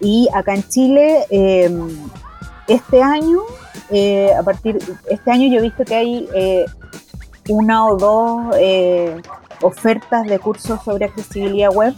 Y 0.00 0.28
acá 0.34 0.54
en 0.54 0.62
Chile, 0.68 1.24
em, 1.30 1.88
este 2.68 3.02
año 3.02 3.40
eh, 3.90 4.32
a 4.34 4.42
partir 4.42 4.78
este 5.10 5.30
año 5.30 5.48
yo 5.48 5.58
he 5.58 5.62
visto 5.62 5.84
que 5.84 5.94
hay 5.94 6.28
eh, 6.34 6.64
una 7.48 7.86
o 7.86 7.96
dos 7.96 8.56
eh, 8.58 9.20
ofertas 9.60 10.26
de 10.26 10.38
cursos 10.38 10.82
sobre 10.84 11.06
accesibilidad 11.06 11.70
web. 11.70 11.94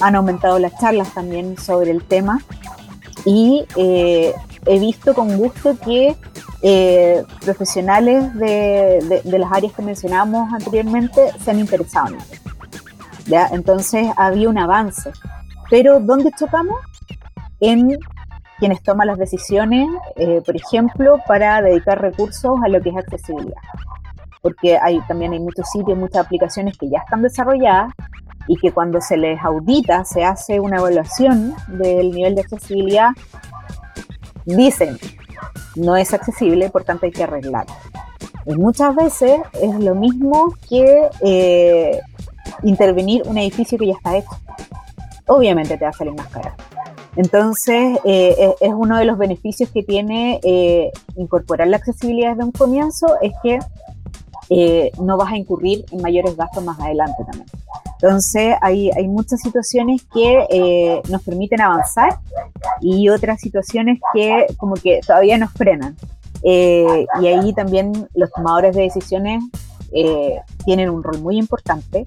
han 0.00 0.16
aumentado 0.16 0.58
las 0.58 0.78
charlas 0.78 1.12
también 1.14 1.56
sobre 1.56 1.90
el 1.90 2.02
tema 2.04 2.40
y 3.24 3.64
he 3.76 4.78
visto 4.78 5.14
con 5.14 5.36
gusto 5.38 5.76
que 5.78 6.16
profesionales 7.44 8.34
de, 8.34 9.22
las 9.24 9.52
áreas 9.52 9.72
que 9.72 9.82
mencionamos 9.82 10.52
anteriormente 10.52 11.32
se 11.42 11.50
han 11.50 11.60
interesado 11.60 12.08
en 12.08 12.14
esto. 12.16 12.50
¿ya? 13.26 13.48
Entonces 13.52 14.08
había 14.16 14.48
un 14.48 14.58
avance. 14.58 15.10
Pero 15.70 16.00
¿dónde 16.00 16.30
chocamos? 16.38 16.78
En 17.60 17.96
quienes 18.62 18.80
toman 18.80 19.08
las 19.08 19.18
decisiones, 19.18 19.88
eh, 20.14 20.40
por 20.46 20.54
ejemplo, 20.54 21.18
para 21.26 21.60
dedicar 21.60 22.00
recursos 22.00 22.60
a 22.64 22.68
lo 22.68 22.80
que 22.80 22.90
es 22.90 22.96
accesibilidad. 22.96 23.60
Porque 24.40 24.78
hay, 24.80 25.00
también 25.08 25.32
hay 25.32 25.40
muchos 25.40 25.68
sitios, 25.68 25.98
muchas 25.98 26.24
aplicaciones 26.24 26.78
que 26.78 26.88
ya 26.88 26.98
están 26.98 27.22
desarrolladas 27.22 27.92
y 28.46 28.56
que 28.56 28.70
cuando 28.70 29.00
se 29.00 29.16
les 29.16 29.42
audita, 29.42 30.04
se 30.04 30.22
hace 30.22 30.60
una 30.60 30.76
evaluación 30.76 31.56
del 31.66 32.12
nivel 32.12 32.36
de 32.36 32.42
accesibilidad, 32.42 33.08
dicen, 34.44 34.96
no 35.74 35.96
es 35.96 36.14
accesible, 36.14 36.70
por 36.70 36.84
tanto 36.84 37.06
hay 37.06 37.10
que 37.10 37.24
arreglarlo. 37.24 37.74
Y 38.46 38.54
muchas 38.54 38.94
veces 38.94 39.40
es 39.60 39.74
lo 39.74 39.96
mismo 39.96 40.54
que 40.68 41.08
eh, 41.20 42.00
intervenir 42.62 43.24
un 43.26 43.38
edificio 43.38 43.76
que 43.76 43.88
ya 43.88 43.94
está 43.94 44.16
hecho. 44.18 44.30
Obviamente 45.26 45.76
te 45.76 45.84
va 45.84 45.90
a 45.90 45.94
salir 45.94 46.14
más 46.14 46.28
caro. 46.28 46.52
Entonces, 47.16 47.98
eh, 48.04 48.34
eh, 48.38 48.54
es 48.60 48.72
uno 48.74 48.98
de 48.98 49.04
los 49.04 49.18
beneficios 49.18 49.70
que 49.70 49.82
tiene 49.82 50.40
eh, 50.42 50.90
incorporar 51.16 51.68
la 51.68 51.76
accesibilidad 51.76 52.30
desde 52.30 52.44
un 52.44 52.52
comienzo, 52.52 53.06
es 53.20 53.32
que 53.42 53.58
no 55.00 55.16
vas 55.16 55.32
a 55.32 55.36
incurrir 55.38 55.86
en 55.92 56.02
mayores 56.02 56.36
gastos 56.36 56.62
más 56.62 56.78
adelante 56.78 57.24
también. 57.24 57.46
Entonces, 58.02 58.54
hay, 58.60 58.90
hay 58.90 59.08
muchas 59.08 59.40
situaciones 59.40 60.02
que 60.12 61.00
nos 61.08 61.22
permiten 61.22 61.62
avanzar 61.62 62.18
y 62.82 63.08
otras 63.08 63.40
situaciones 63.40 63.98
que 64.12 64.46
como 64.58 64.74
que 64.74 65.00
todavía 65.06 65.38
nos 65.38 65.52
frenan. 65.52 65.96
y 66.42 67.26
ahí 67.26 67.54
también 67.54 68.08
los 68.14 68.30
tomadores 68.30 68.76
de 68.76 68.82
decisiones 68.82 69.42
tienen 70.66 70.90
un 70.90 71.02
rol 71.02 71.18
muy 71.20 71.38
importante 71.38 72.06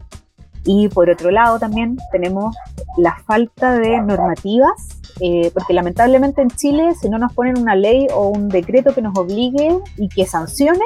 y 0.65 0.89
por 0.89 1.09
otro 1.09 1.31
lado 1.31 1.59
también 1.59 1.97
tenemos 2.11 2.55
la 2.97 3.15
falta 3.25 3.77
de 3.77 4.01
normativas, 4.01 4.99
eh, 5.21 5.51
porque 5.53 5.73
lamentablemente 5.73 6.41
en 6.41 6.49
Chile 6.49 6.93
si 6.99 7.09
no 7.09 7.17
nos 7.17 7.33
ponen 7.33 7.57
una 7.59 7.75
ley 7.75 8.07
o 8.13 8.29
un 8.29 8.49
decreto 8.49 8.93
que 8.93 9.01
nos 9.01 9.17
obligue 9.17 9.77
y 9.97 10.09
que 10.09 10.25
sancione, 10.25 10.85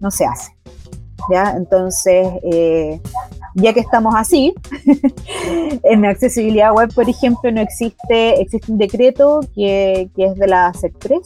no 0.00 0.10
se 0.10 0.26
hace. 0.26 0.54
¿ya? 1.30 1.52
Entonces, 1.56 2.28
eh, 2.42 3.00
ya 3.54 3.72
que 3.72 3.80
estamos 3.80 4.14
así, 4.14 4.54
en 5.82 6.04
accesibilidad 6.04 6.72
web, 6.74 6.92
por 6.94 7.08
ejemplo, 7.08 7.50
no 7.50 7.62
existe, 7.62 8.40
existe 8.40 8.70
un 8.70 8.78
decreto 8.78 9.40
que, 9.54 10.10
que 10.14 10.26
es 10.26 10.34
de 10.36 10.46
la 10.46 10.72
SEC3, 10.72 11.20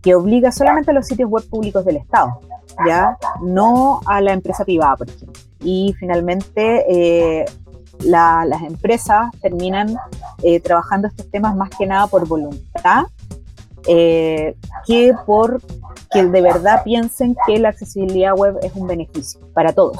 que 0.00 0.14
obliga 0.14 0.50
solamente 0.52 0.92
a 0.92 0.94
los 0.94 1.06
sitios 1.06 1.28
web 1.28 1.46
públicos 1.50 1.84
del 1.84 1.98
Estado, 1.98 2.40
¿ya? 2.86 3.18
No 3.42 4.00
a 4.06 4.22
la 4.22 4.32
empresa 4.32 4.64
privada, 4.64 4.96
por 4.96 5.10
ejemplo 5.10 5.49
y 5.62 5.94
finalmente 5.98 6.84
eh, 6.88 7.44
las 8.00 8.62
empresas 8.62 9.30
terminan 9.42 9.94
eh, 10.42 10.60
trabajando 10.60 11.08
estos 11.08 11.30
temas 11.30 11.54
más 11.54 11.70
que 11.70 11.86
nada 11.86 12.06
por 12.06 12.26
voluntad 12.26 13.04
eh, 13.86 14.56
que 14.86 15.12
por 15.26 15.60
que 16.12 16.24
de 16.24 16.42
verdad 16.42 16.82
piensen 16.82 17.36
que 17.46 17.58
la 17.58 17.68
accesibilidad 17.68 18.34
web 18.34 18.58
es 18.62 18.74
un 18.74 18.88
beneficio 18.88 19.40
para 19.54 19.72
todos. 19.72 19.96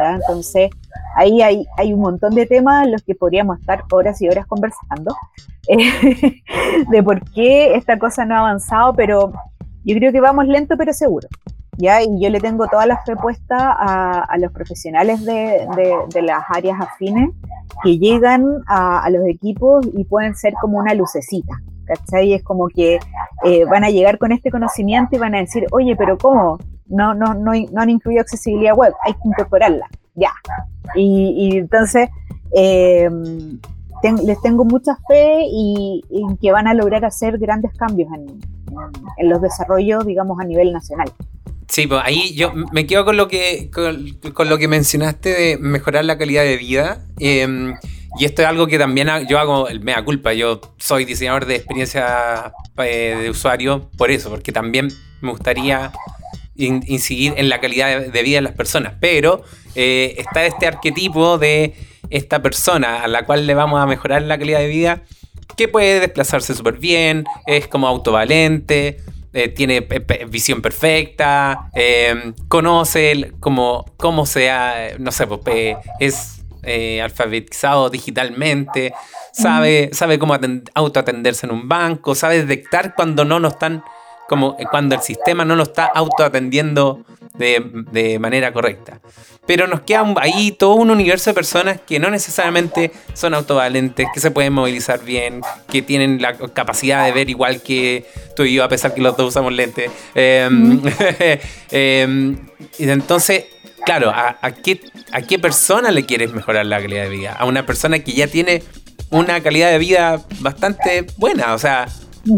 Entonces, 0.00 0.70
ahí 1.14 1.42
hay, 1.42 1.64
hay 1.76 1.92
un 1.92 2.00
montón 2.00 2.34
de 2.34 2.44
temas 2.44 2.84
en 2.84 2.92
los 2.92 3.02
que 3.02 3.14
podríamos 3.14 3.60
estar 3.60 3.84
horas 3.92 4.20
y 4.20 4.28
horas 4.28 4.46
conversando 4.46 5.14
de 6.90 7.02
por 7.04 7.22
qué 7.30 7.76
esta 7.76 8.00
cosa 8.00 8.24
no 8.24 8.34
ha 8.34 8.40
avanzado, 8.40 8.94
pero 8.94 9.32
yo 9.84 9.94
creo 9.96 10.10
que 10.10 10.20
vamos 10.20 10.46
lento 10.46 10.76
pero 10.76 10.92
seguro. 10.92 11.28
¿Ya? 11.76 12.02
Y 12.02 12.20
yo 12.20 12.30
le 12.30 12.40
tengo 12.40 12.66
toda 12.68 12.86
la 12.86 13.02
fe 13.04 13.16
puesta 13.16 13.72
a, 13.72 14.36
los 14.38 14.52
profesionales 14.52 15.24
de, 15.24 15.66
las 16.22 16.44
áreas 16.48 16.80
afines 16.80 17.30
que 17.82 17.98
llegan 17.98 18.62
a, 18.66 19.08
los 19.10 19.26
equipos 19.26 19.86
y 19.94 20.04
pueden 20.04 20.34
ser 20.34 20.54
como 20.60 20.78
una 20.78 20.94
lucecita, 20.94 21.54
¿cachai? 21.84 22.34
Es 22.34 22.42
como 22.42 22.68
que 22.68 22.98
eh, 23.44 23.64
van 23.64 23.84
a 23.84 23.90
llegar 23.90 24.18
con 24.18 24.32
este 24.32 24.50
conocimiento 24.50 25.16
y 25.16 25.18
van 25.18 25.34
a 25.34 25.38
decir, 25.38 25.66
oye, 25.72 25.96
pero 25.96 26.18
¿cómo? 26.18 26.58
No, 26.86 27.14
no, 27.14 27.34
no, 27.34 27.52
no 27.72 27.80
han 27.80 27.90
incluido 27.90 28.20
accesibilidad 28.20 28.76
web, 28.76 28.94
hay 29.04 29.14
que 29.14 29.28
incorporarla, 29.28 29.88
ya. 30.14 30.32
Y, 30.94 31.58
entonces... 31.58 32.08
Eh, 32.56 33.10
les 34.22 34.38
tengo 34.42 34.66
mucha 34.66 34.96
fe 35.08 35.46
y, 35.50 36.02
que 36.38 36.52
van 36.52 36.66
a 36.66 36.74
lograr 36.74 37.06
hacer 37.06 37.38
grandes 37.38 37.72
cambios 37.72 38.10
en 38.12 39.28
los 39.30 39.40
desarrollos, 39.40 40.04
digamos, 40.04 40.38
a 40.40 40.44
nivel 40.44 40.74
nacional. 40.74 41.10
Sí, 41.68 41.86
pues 41.86 42.00
ahí 42.04 42.34
yo 42.34 42.52
me 42.72 42.86
quedo 42.86 43.04
con 43.04 43.16
lo 43.16 43.28
que, 43.28 43.70
con, 43.72 44.48
lo 44.48 44.58
que 44.58 44.68
mencionaste 44.68 45.30
de 45.30 45.58
mejorar 45.58 46.04
la 46.04 46.18
calidad 46.18 46.42
de 46.42 46.56
vida. 46.56 47.04
Em, 47.18 47.74
y 48.18 48.24
esto 48.24 48.42
es 48.42 48.48
algo 48.48 48.66
que 48.66 48.78
también 48.78 49.08
yo 49.28 49.38
hago, 49.38 49.68
el 49.68 49.80
mea 49.80 50.04
culpa. 50.04 50.32
Yo 50.32 50.60
soy 50.78 51.04
diseñador 51.04 51.46
de 51.46 51.56
experiencia 51.56 52.52
eh, 52.78 53.16
de 53.20 53.30
usuario 53.30 53.90
por 53.96 54.10
eso, 54.10 54.30
porque 54.30 54.52
también 54.52 54.88
me 55.20 55.30
gustaría 55.30 55.92
incidir 56.56 57.34
en 57.36 57.48
la 57.48 57.60
calidad 57.60 58.00
de, 58.00 58.22
vida 58.22 58.36
de 58.36 58.42
las 58.42 58.52
personas. 58.52 58.94
Pero 59.00 59.42
eh, 59.74 60.14
está 60.18 60.44
este 60.46 60.66
arquetipo 60.66 61.38
de 61.38 61.74
esta 62.10 62.42
persona 62.42 63.02
a 63.02 63.08
la 63.08 63.24
cual 63.24 63.46
le 63.46 63.54
vamos 63.54 63.80
a 63.80 63.86
mejorar 63.86 64.22
la 64.22 64.38
calidad 64.38 64.60
de 64.60 64.68
vida, 64.68 65.02
que 65.56 65.68
puede 65.68 66.00
desplazarse 66.00 66.54
súper 66.54 66.78
bien, 66.78 67.24
es 67.46 67.66
como 67.66 67.88
autovalente, 67.88 68.98
eh, 69.34 69.48
tiene 69.48 69.86
visión 70.28 70.62
perfecta, 70.62 71.68
em, 71.74 72.34
conoce 72.46 73.32
cómo, 73.40 73.84
cómo 73.96 74.26
sea, 74.26 74.96
no 74.98 75.10
sé, 75.10 75.26
pues, 75.26 75.76
es 75.98 76.44
eh, 76.62 77.02
alfabetizado 77.02 77.90
digitalmente, 77.90 78.94
sabe, 79.32 79.90
sabe 79.92 80.20
cómo 80.20 80.36
autoatenderse 80.74 81.46
en 81.46 81.52
un 81.52 81.68
banco, 81.68 82.14
sabe 82.14 82.44
detectar 82.44 82.94
cuando 82.94 83.24
no 83.24 83.40
nos 83.40 83.54
están 83.54 83.82
como 84.28 84.56
cuando 84.70 84.94
el 84.94 85.00
sistema 85.02 85.44
no 85.44 85.56
lo 85.56 85.64
está 85.64 85.86
autoatendiendo 85.86 87.04
de, 87.34 87.62
de 87.90 88.18
manera 88.18 88.52
correcta. 88.52 89.00
Pero 89.46 89.66
nos 89.66 89.82
queda 89.82 90.04
ahí 90.20 90.52
todo 90.52 90.74
un 90.74 90.90
universo 90.90 91.30
de 91.30 91.34
personas 91.34 91.80
que 91.86 91.98
no 91.98 92.10
necesariamente 92.10 92.92
son 93.12 93.34
autovalentes, 93.34 94.06
que 94.14 94.20
se 94.20 94.30
pueden 94.30 94.52
movilizar 94.54 95.04
bien, 95.04 95.42
que 95.70 95.82
tienen 95.82 96.22
la 96.22 96.34
capacidad 96.34 97.04
de 97.04 97.12
ver 97.12 97.28
igual 97.28 97.60
que 97.60 98.06
tú 98.36 98.44
y 98.44 98.54
yo, 98.54 98.64
a 98.64 98.68
pesar 98.68 98.94
que 98.94 99.02
los 99.02 99.16
dos 99.16 99.28
usamos 99.28 99.52
lentes. 99.52 99.90
Em, 100.14 100.80
em, 101.70 102.38
entonces, 102.78 103.44
claro, 103.84 104.10
¿a, 104.14 104.52
qué, 104.52 104.80
¿a 105.12 105.20
qué 105.20 105.38
persona 105.38 105.90
le 105.90 106.06
quieres 106.06 106.32
mejorar 106.32 106.64
la 106.64 106.80
calidad 106.80 107.02
de 107.02 107.10
vida? 107.10 107.32
A 107.32 107.44
una 107.44 107.66
persona 107.66 107.98
que 107.98 108.12
ya 108.12 108.28
tiene 108.28 108.62
una 109.10 109.42
calidad 109.42 109.70
de 109.70 109.78
vida 109.78 110.24
bastante 110.40 111.06
buena, 111.18 111.52
o 111.52 111.58
sea, 111.58 111.86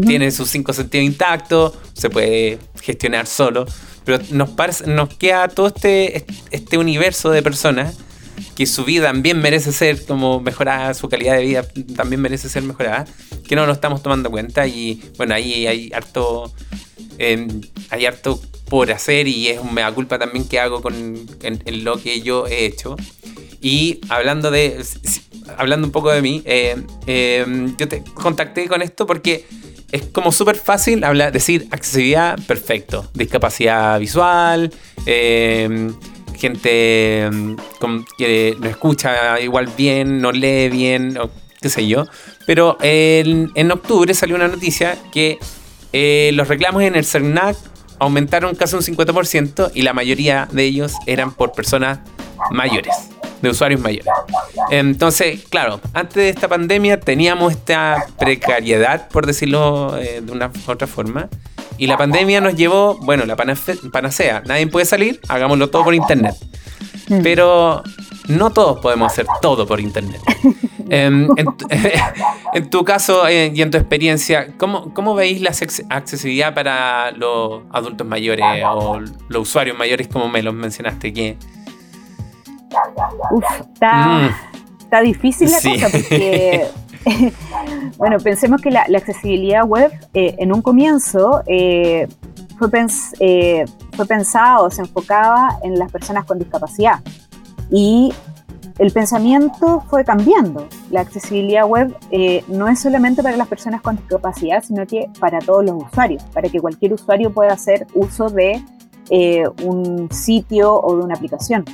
tiene 0.05 0.31
sus 0.31 0.49
cinco 0.49 0.73
sentidos 0.73 1.05
intactos, 1.05 1.73
se 1.93 2.09
puede 2.09 2.59
gestionar 2.81 3.27
solo, 3.27 3.65
pero 4.03 4.19
nos, 4.31 4.85
nos 4.85 5.13
queda 5.15 5.47
todo 5.47 5.67
este, 5.67 6.25
este 6.51 6.77
universo 6.77 7.29
de 7.31 7.41
personas 7.41 7.97
que 8.55 8.65
su 8.65 8.85
vida 8.85 9.07
también 9.07 9.39
merece 9.39 9.71
ser 9.71 10.05
como 10.05 10.39
mejorada, 10.39 10.93
su 10.93 11.09
calidad 11.09 11.35
de 11.37 11.43
vida 11.43 11.67
también 11.95 12.21
merece 12.21 12.49
ser 12.49 12.63
mejorada, 12.63 13.05
que 13.47 13.55
no 13.55 13.65
lo 13.65 13.73
estamos 13.73 14.03
tomando 14.03 14.29
cuenta 14.29 14.67
y 14.67 15.01
bueno, 15.17 15.33
ahí 15.33 15.67
hay 15.67 15.91
harto, 15.93 16.53
em, 17.17 17.61
hay 17.89 18.05
harto 18.05 18.39
por 18.69 18.91
hacer 18.91 19.27
y 19.27 19.47
es 19.47 19.59
un 19.59 19.73
mea 19.73 19.91
culpa 19.91 20.19
también 20.19 20.47
que 20.47 20.59
hago 20.59 20.81
con 20.81 20.95
en, 21.41 21.83
lo 21.83 22.01
que 22.01 22.21
yo 22.21 22.47
he 22.47 22.65
hecho. 22.65 22.95
Y 23.61 24.01
hablando 24.09 24.51
de, 24.51 24.83
hablando 25.57 25.87
un 25.87 25.91
poco 25.91 26.11
de 26.11 26.21
mí, 26.21 26.43
eh, 26.45 26.75
em, 27.07 27.75
yo 27.77 27.87
te 27.87 28.03
contacté 28.13 28.67
con 28.67 28.81
esto 28.81 29.07
porque 29.07 29.45
es 29.91 30.03
como 30.11 30.31
súper 30.31 30.55
fácil 30.57 31.03
hablar, 31.03 31.31
decir 31.31 31.67
accesibilidad, 31.71 32.37
perfecto. 32.45 33.09
Discapacidad 33.13 33.99
visual, 33.99 34.71
em, 35.05 35.93
gente 36.35 37.23
em, 37.23 37.55
que 38.17 38.55
no 38.59 38.67
escucha 38.67 39.39
igual 39.39 39.69
bien, 39.77 40.21
no 40.21 40.31
lee 40.31 40.69
bien, 40.69 41.17
o 41.17 41.29
qué 41.61 41.69
sé 41.69 41.87
yo. 41.87 42.05
Pero 42.45 42.77
en, 42.81 43.71
octubre 43.71 44.13
salió 44.13 44.35
una 44.35 44.47
noticia 44.47 44.97
que 45.11 45.39
eh, 45.93 46.31
los 46.33 46.47
reclamos 46.47 46.83
en 46.83 46.95
el 46.95 47.05
CERNAC 47.05 47.57
aumentaron 47.99 48.55
casi 48.55 48.75
un 48.75 48.83
50% 48.83 49.71
y 49.73 49.81
la 49.81 49.93
mayoría 49.93 50.47
de 50.51 50.65
ellos 50.65 50.93
eran 51.07 51.33
por 51.33 51.53
personas 51.53 51.99
mayores 52.51 52.93
de 53.41 53.49
usuarios 53.49 53.81
mayores. 53.81 54.11
Entonces, 54.71 55.43
claro, 55.49 55.79
antes 55.93 56.15
de 56.15 56.29
esta 56.29 56.47
pandemia 56.47 56.99
teníamos 56.99 57.53
esta 57.53 58.05
precariedad, 58.17 59.07
por 59.09 59.25
decirlo 59.25 59.97
eh, 59.97 60.21
de 60.23 60.31
una 60.31 60.51
otra 60.67 60.87
forma, 60.87 61.29
y 61.77 61.87
la 61.87 61.97
pandemia 61.97 62.41
nos 62.41 62.55
llevó, 62.55 62.97
bueno, 63.01 63.25
la 63.25 63.35
panacea, 63.35 64.41
nadie 64.45 64.67
puede 64.67 64.85
salir, 64.85 65.19
hagámoslo 65.27 65.69
todo 65.69 65.83
por 65.83 65.93
internet. 65.93 66.35
Hmm. 67.07 67.21
Pero 67.21 67.83
no 68.27 68.51
todos 68.51 68.79
podemos 68.79 69.11
hacer 69.11 69.25
todo 69.41 69.65
por 69.67 69.79
internet. 69.79 70.21
Em, 70.89 71.27
en, 72.53 72.69
tu 72.69 72.85
caso 72.85 73.27
eh, 73.27 73.51
y 73.53 73.61
en 73.61 73.69
tu 73.71 73.77
experiencia, 73.77 74.53
¿cómo, 74.57 74.93
¿cómo, 74.93 75.15
veis 75.15 75.41
la 75.41 75.51
accesibilidad 75.89 76.53
para 76.53 77.11
los 77.11 77.63
adultos 77.73 78.07
mayores 78.07 78.45
o 78.65 79.01
los 79.27 79.41
usuarios 79.41 79.77
mayores, 79.77 80.07
como 80.07 80.29
me 80.29 80.41
los 80.41 80.53
mencionaste? 80.53 81.11
Que, 81.11 81.37
Uf, 83.31 83.45
está, 83.73 85.01
mm. 85.01 85.03
difícil 85.03 85.51
la 85.51 85.57
cosa 85.57 85.89
porque, 85.91 86.67
bueno, 87.97 88.17
pensemos 88.19 88.61
que 88.61 88.71
la, 88.71 88.81
accesibilidad 88.81 89.65
web 89.65 89.91
eh, 90.13 90.35
en 90.39 90.53
un 90.53 90.61
comienzo 90.61 91.43
eh, 91.45 92.07
fue, 92.57 92.69
eh, 93.19 93.65
fue 93.95 94.05
pensado, 94.05 94.69
se 94.69 94.81
enfocaba 94.81 95.59
en 95.63 95.77
las 95.77 95.91
personas 95.91 96.25
con 96.25 96.39
discapacidad 96.39 96.99
y 97.71 98.13
el 98.79 98.91
pensamiento 98.91 99.83
fue 99.89 100.05
cambiando. 100.05 100.67
La 100.91 101.01
accesibilidad 101.01 101.65
web 101.65 101.95
no 102.47 102.67
es 102.67 102.79
solamente 102.79 103.23
para 103.23 103.35
las 103.35 103.47
personas 103.47 103.81
con 103.81 103.95
discapacidad, 103.95 104.63
sino 104.63 104.85
que 104.85 105.09
para 105.19 105.39
todos 105.39 105.65
los 105.65 105.83
usuarios, 105.83 106.23
para 106.25 106.47
que 106.47 106.59
cualquier 106.59 106.93
usuario 106.93 107.33
pueda 107.33 107.53
hacer 107.53 107.87
uso 107.95 108.29
de 108.29 108.63
un 109.63 110.09
sitio 110.11 110.79
o 110.79 110.95
de 110.95 111.03
una 111.03 111.15
aplicación. 111.15 111.65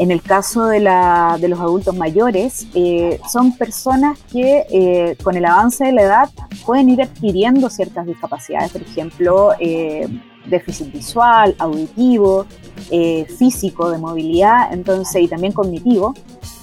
En 0.00 0.10
el 0.10 0.22
caso 0.22 0.64
de, 0.64 0.80
los 0.80 1.60
adultos 1.60 1.94
mayores, 1.94 2.66
eh, 2.74 3.20
son 3.30 3.54
personas 3.58 4.18
que 4.32 4.64
eh, 4.70 5.16
con 5.22 5.36
el 5.36 5.44
avance 5.44 5.84
de 5.84 5.92
la 5.92 6.00
edad 6.00 6.30
pueden 6.64 6.88
ir 6.88 7.02
adquiriendo 7.02 7.68
ciertas 7.68 8.06
discapacidades, 8.06 8.72
por 8.72 8.80
ejemplo, 8.80 9.50
eh, 9.60 10.08
déficit 10.46 10.90
visual, 10.90 11.54
auditivo, 11.58 12.46
físico, 13.38 13.90
de 13.90 13.98
movilidad, 13.98 14.72
entonces, 14.72 15.20
y 15.20 15.28
también 15.28 15.52
cognitivo. 15.52 16.14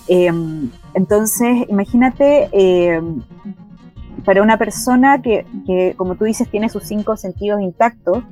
entonces, 0.07 1.67
imagínate 1.69 2.49
para 4.25 4.41
una 4.41 4.57
persona 4.57 5.21
que, 5.21 5.45
que, 5.67 5.93
como 5.95 6.15
tú 6.15 6.25
dices, 6.25 6.49
tiene 6.49 6.69
sus 6.69 6.85
cinco 6.85 7.15
sentidos 7.15 7.61
intactos, 7.61 8.23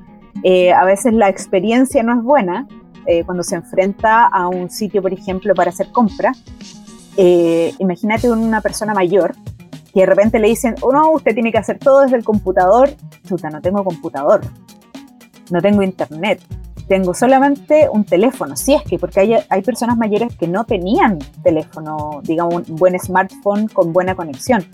a 0.76 0.84
veces 0.84 1.14
la 1.14 1.30
experiencia 1.30 2.02
no 2.02 2.14
es 2.18 2.24
buena 2.24 2.68
eh, 3.06 3.24
cuando 3.24 3.44
se 3.44 3.56
enfrenta 3.56 4.26
a 4.26 4.48
un 4.48 4.70
sitio, 4.70 5.02
por 5.02 5.14
ejemplo, 5.14 5.54
para 5.54 5.72
hacer 5.72 5.92
compras, 5.92 6.44
eh, 7.18 7.74
imagínate 7.80 8.30
una 8.30 8.62
persona 8.62 8.94
mayor 8.94 9.36
que 9.94 10.02
de 10.02 10.06
repente 10.06 10.40
le 10.40 10.50
dicen, 10.50 10.76
oh 10.82 10.92
no, 10.92 11.12
usted 11.12 11.34
tiene 11.34 11.52
que 11.52 11.58
hacer 11.58 11.80
todo 11.80 12.02
desde 12.02 12.18
el 12.18 12.24
computador. 12.24 12.90
Chuta, 13.28 13.50
no 13.50 13.62
tengo 13.62 13.84
computador, 13.84 14.42
no 15.52 15.62
tengo 15.62 15.82
internet, 15.82 16.42
tengo 16.88 17.14
solamente 17.14 17.88
un 17.90 18.04
teléfono. 18.04 18.56
Si 18.56 18.74
es 18.74 18.84
que, 18.84 19.00
porque 19.00 19.22
hay, 19.22 19.36
hay 19.50 19.62
personas 19.62 19.98
mayores 19.98 20.36
que 20.36 20.48
no 20.48 20.66
tenían 20.66 21.20
teléfono, 21.44 22.22
digamos, 22.24 22.68
un 22.70 22.76
buen 22.76 23.00
smartphone 23.00 23.68
con 23.68 23.94
buena 23.94 24.16
conexión. 24.16 24.66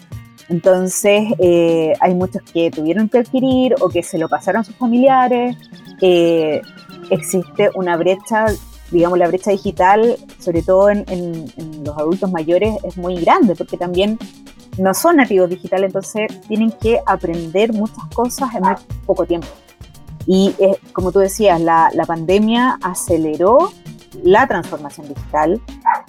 Entonces, 0.50 1.34
eh, 1.40 1.94
hay 2.02 2.14
muchos 2.14 2.42
que 2.52 2.72
tuvieron 2.72 3.08
que 3.08 3.20
adquirir 3.20 3.76
o 3.80 3.90
que 3.90 4.04
se 4.04 4.18
lo 4.18 4.28
pasaron 4.28 4.62
a 4.62 4.64
sus 4.64 4.76
familiares. 4.76 5.56
Eh, 6.02 6.62
existe 7.12 7.70
una 7.76 7.98
brecha, 7.98 8.46
digamos, 8.90 9.20
la 9.20 9.28
brecha 9.28 9.52
digital, 9.52 10.18
sobre 10.40 10.64
todo 10.64 10.90
en, 10.90 11.06
los 11.84 11.98
adultos 11.98 12.32
mayores, 12.32 12.76
es 12.84 12.98
muy 12.98 13.16
grande, 13.18 13.56
porque 13.56 13.78
también 13.78 14.18
no 14.78 14.94
son 14.94 15.18
nativos 15.18 15.50
digitales, 15.50 15.88
entonces 15.88 16.42
tienen 16.48 16.72
que 16.72 17.00
aprender 17.06 17.74
muchas 17.74 18.06
cosas 18.14 18.54
en 18.56 18.64
muy 18.64 18.76
poco 19.06 19.26
tiempo. 19.26 19.48
Y 20.26 20.54
como 20.94 21.12
tú 21.12 21.20
decías, 21.20 21.60
la, 21.60 21.92
pandemia 22.08 22.80
aceleró 22.82 23.72
la 24.24 24.46
transformación 24.48 25.08
digital, 25.08 25.62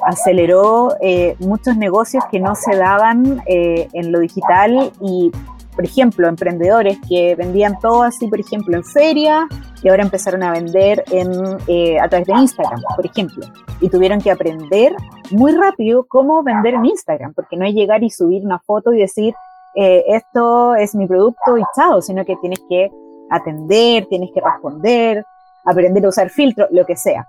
aceleró 0.05 0.97
eh, 1.01 1.37
muchos 1.39 1.77
negocios 1.77 2.25
que 2.31 2.41
no 2.41 2.55
se 2.55 2.77
daban 2.77 3.43
eh, 3.47 3.89
en 3.93 4.13
lo 4.13 4.19
digital 4.21 4.93
y 5.01 5.31
por 5.75 5.85
ejemplo, 5.85 6.29
emprendedores 6.29 6.99
que 7.09 7.35
vendían 7.35 7.79
todo 7.81 8.03
así, 8.03 8.29
por 8.29 8.39
ejemplo, 8.39 8.77
en 8.77 8.85
feria 8.85 9.47
y 9.83 9.89
ahora 9.89 10.03
empezaron 10.03 10.43
a 10.43 10.53
vender 10.53 11.03
en, 11.11 11.31
eh, 11.67 11.99
a 11.99 12.09
través 12.09 12.27
de 12.27 12.35
Instagram, 12.35 12.81
por 12.95 13.07
ejemplo. 13.07 13.47
Y 13.81 13.89
tuvieron 13.89 14.21
que 14.21 14.31
aprender 14.31 14.95
muy 15.31 15.53
rápido 15.53 16.05
cómo 16.07 16.43
vender 16.43 16.75
en 16.75 16.85
Instagram, 16.85 17.33
porque 17.35 17.57
no 17.57 17.65
es 17.65 17.75
llegar 17.75 18.03
y 18.03 18.11
subir 18.11 18.45
una 18.45 18.59
foto 18.59 18.93
y 18.93 19.01
decir, 19.01 19.35
eh, 19.75 20.05
esto 20.09 20.75
es 20.75 20.95
mi 20.95 21.07
producto 21.07 21.57
y 21.57 21.63
chao, 21.75 22.03
sino 22.03 22.25
que 22.25 22.37
tienes 22.37 22.61
que 22.69 22.91
atender, 23.31 24.07
tienes 24.07 24.31
que 24.33 24.41
responder, 24.41 25.25
aprender 25.65 26.05
a 26.05 26.11
usar 26.11 26.29
filtros, 26.29 26.69
lo 26.71 26.85
que 26.85 26.97
sea. 26.97 27.27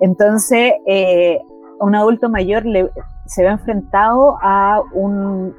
Entonces, 0.00 0.74
eh, 0.86 1.40
un 1.80 1.96
adulto 1.96 2.28
mayor 2.28 2.62
se 3.26 3.42
ve 3.42 3.48
enfrentado 3.48 4.38
a 4.40 4.80
un, 4.92 5.54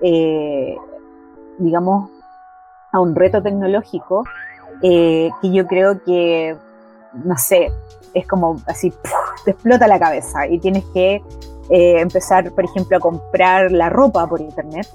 digamos, 1.63 2.09
a 2.91 2.99
un 2.99 3.15
reto 3.15 3.41
tecnológico 3.41 4.23
eh, 4.81 5.29
que 5.41 5.51
yo 5.51 5.65
creo 5.65 6.03
que, 6.03 6.55
no 7.13 7.37
sé, 7.37 7.71
es 8.13 8.27
como 8.27 8.57
así, 8.67 8.93
te 9.45 9.51
explota 9.51 9.87
la 9.87 9.99
cabeza 9.99 10.47
y 10.47 10.59
tienes 10.59 10.83
que 10.93 11.21
eh, 11.69 11.99
empezar, 11.99 12.51
por 12.51 12.65
ejemplo, 12.65 12.97
a 12.97 12.99
comprar 12.99 13.71
la 13.71 13.89
ropa 13.89 14.27
por 14.27 14.41
internet. 14.41 14.87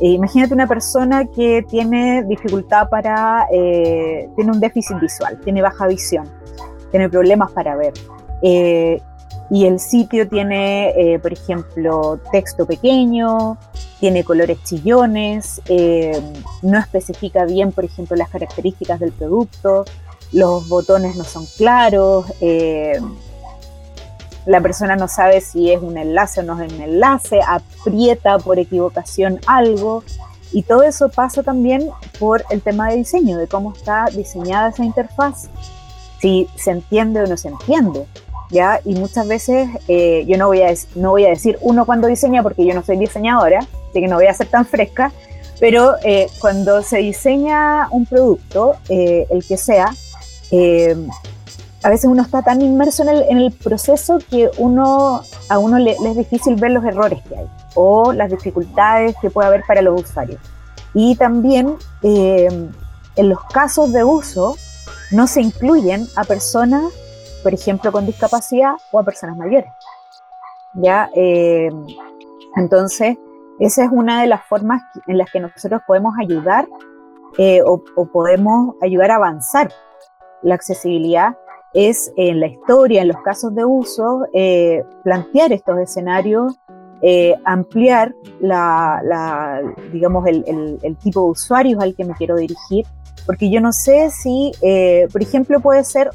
Eh, 0.00 0.10
imagínate 0.10 0.54
una 0.54 0.66
persona 0.66 1.24
que 1.24 1.64
tiene 1.68 2.22
dificultad 2.24 2.88
para, 2.88 3.46
tiene 3.50 4.52
un 4.52 4.60
déficit 4.60 5.00
visual, 5.00 5.40
tiene 5.40 5.60
baja 5.60 5.88
visión, 5.88 6.28
tiene 6.90 7.08
problemas 7.08 7.50
para 7.50 7.74
ver. 7.76 7.92
Y 9.50 9.66
el 9.66 9.80
sitio 9.80 10.28
tiene, 10.28 11.18
por 11.22 11.32
ejemplo, 11.32 12.20
texto 12.30 12.66
pequeño, 12.66 13.56
tiene 14.00 14.24
colores 14.24 14.62
chillones, 14.64 15.60
eh, 15.66 16.20
no 16.62 16.78
especifica 16.78 17.44
bien, 17.44 17.72
por 17.72 17.84
ejemplo, 17.84 18.16
las 18.16 18.28
características 18.28 19.00
del 19.00 19.12
producto, 19.12 19.84
los 20.32 20.68
botones 20.68 21.16
no 21.16 21.24
son 21.24 21.46
claros, 21.56 22.26
eh, 22.40 23.00
la 24.46 24.60
persona 24.60 24.96
no 24.96 25.08
sabe 25.08 25.40
si 25.40 25.70
es 25.70 25.82
un 25.82 25.98
enlace 25.98 26.40
o 26.40 26.42
no 26.42 26.60
es 26.60 26.72
un 26.72 26.80
enlace, 26.80 27.40
aprieta 27.46 28.38
por 28.38 28.58
equivocación 28.58 29.40
algo. 29.46 30.02
Y 30.52 30.62
todo 30.62 30.82
eso 30.84 31.10
pasa 31.10 31.42
también 31.42 31.90
por 32.18 32.42
el 32.48 32.62
tema 32.62 32.88
de 32.88 32.96
diseño, 32.96 33.36
de 33.36 33.46
cómo 33.46 33.74
está 33.74 34.06
diseñada 34.06 34.70
esa 34.70 34.84
interfaz, 34.84 35.50
si 36.22 36.48
se 36.56 36.70
entiende 36.70 37.20
o 37.20 37.26
no 37.26 37.36
se 37.36 37.48
entiende. 37.48 38.06
¿Ya? 38.50 38.80
Y 38.84 38.94
muchas 38.94 39.26
veces 39.26 39.68
eh, 39.88 40.24
yo 40.26 40.36
no 40.36 40.46
voy, 40.46 40.62
a, 40.62 40.72
no 40.94 41.10
voy 41.10 41.26
a 41.26 41.30
decir 41.30 41.58
uno 41.60 41.84
cuando 41.84 42.08
diseña 42.08 42.42
porque 42.42 42.64
yo 42.64 42.74
no 42.74 42.82
soy 42.82 42.96
diseñadora, 42.96 43.60
así 43.60 44.00
que 44.00 44.08
no 44.08 44.16
voy 44.16 44.26
a 44.26 44.34
ser 44.34 44.48
tan 44.48 44.64
fresca, 44.64 45.12
pero 45.60 45.94
eh, 46.04 46.28
cuando 46.40 46.82
se 46.82 46.98
diseña 46.98 47.88
un 47.90 48.06
producto, 48.06 48.76
eh, 48.88 49.26
el 49.30 49.44
que 49.44 49.56
sea, 49.56 49.92
a 51.82 51.90
veces 51.90 52.06
uno 52.06 52.22
está 52.22 52.42
tan 52.42 52.62
inmerso 52.62 53.02
en 53.02 53.38
el, 53.38 53.52
proceso 53.52 54.18
que 54.30 54.50
uno, 54.56 55.22
a 55.48 55.58
uno 55.58 55.78
le, 55.78 55.92
es 55.92 56.16
difícil 56.16 56.56
ver 56.56 56.70
los 56.70 56.84
errores 56.84 57.20
que 57.28 57.36
hay 57.36 57.46
o 57.74 58.12
las 58.12 58.30
dificultades 58.30 59.14
que 59.20 59.30
puede 59.30 59.48
haber 59.48 59.62
para 59.66 59.82
los 59.82 60.00
usuarios. 60.02 60.40
Y 60.94 61.16
también 61.16 61.76
en 62.02 63.28
los 63.28 63.44
casos 63.52 63.92
de 63.92 64.04
uso 64.04 64.56
no 65.10 65.26
se 65.26 65.42
incluyen 65.42 66.08
a 66.16 66.24
personas 66.24 66.84
por 67.48 67.54
ejemplo, 67.54 67.90
con 67.90 68.04
discapacidad 68.04 68.74
o 68.90 68.98
a 68.98 69.04
personas 69.04 69.34
mayores. 69.38 69.72
¿Ya? 70.74 71.08
Eh, 71.14 71.70
entonces, 72.56 73.16
esa 73.58 73.84
es 73.84 73.90
una 73.90 74.20
de 74.20 74.26
las 74.26 74.44
formas 74.44 74.82
en 75.06 75.16
las 75.16 75.30
que 75.30 75.40
nosotros 75.40 75.80
podemos 75.86 76.12
ayudar 76.20 76.68
eh, 77.38 77.62
o, 77.64 77.80
podemos 78.12 78.74
ayudar 78.82 79.12
a 79.12 79.14
avanzar 79.14 79.72
la 80.42 80.56
accesibilidad 80.56 81.38
es 81.72 82.12
en 82.18 82.38
la 82.38 82.48
historia, 82.48 83.00
en 83.00 83.08
los 83.08 83.22
casos 83.22 83.54
de 83.54 83.64
uso, 83.64 84.26
eh, 84.34 84.84
plantear 85.02 85.50
estos 85.50 85.78
escenarios, 85.78 86.54
ampliar 87.46 88.14
la, 88.40 89.62
digamos, 89.90 90.26
el, 90.26 90.78
el, 90.82 90.96
tipo 90.98 91.22
de 91.22 91.30
usuarios 91.30 91.82
al 91.82 91.94
que 91.94 92.04
me 92.04 92.12
quiero 92.12 92.36
dirigir, 92.36 92.84
porque 93.24 93.48
yo 93.48 93.62
no 93.62 93.72
sé 93.72 94.10
si, 94.10 94.52
por 95.10 95.22
ejemplo, 95.22 95.60
puede 95.60 95.82
ser 95.84 96.10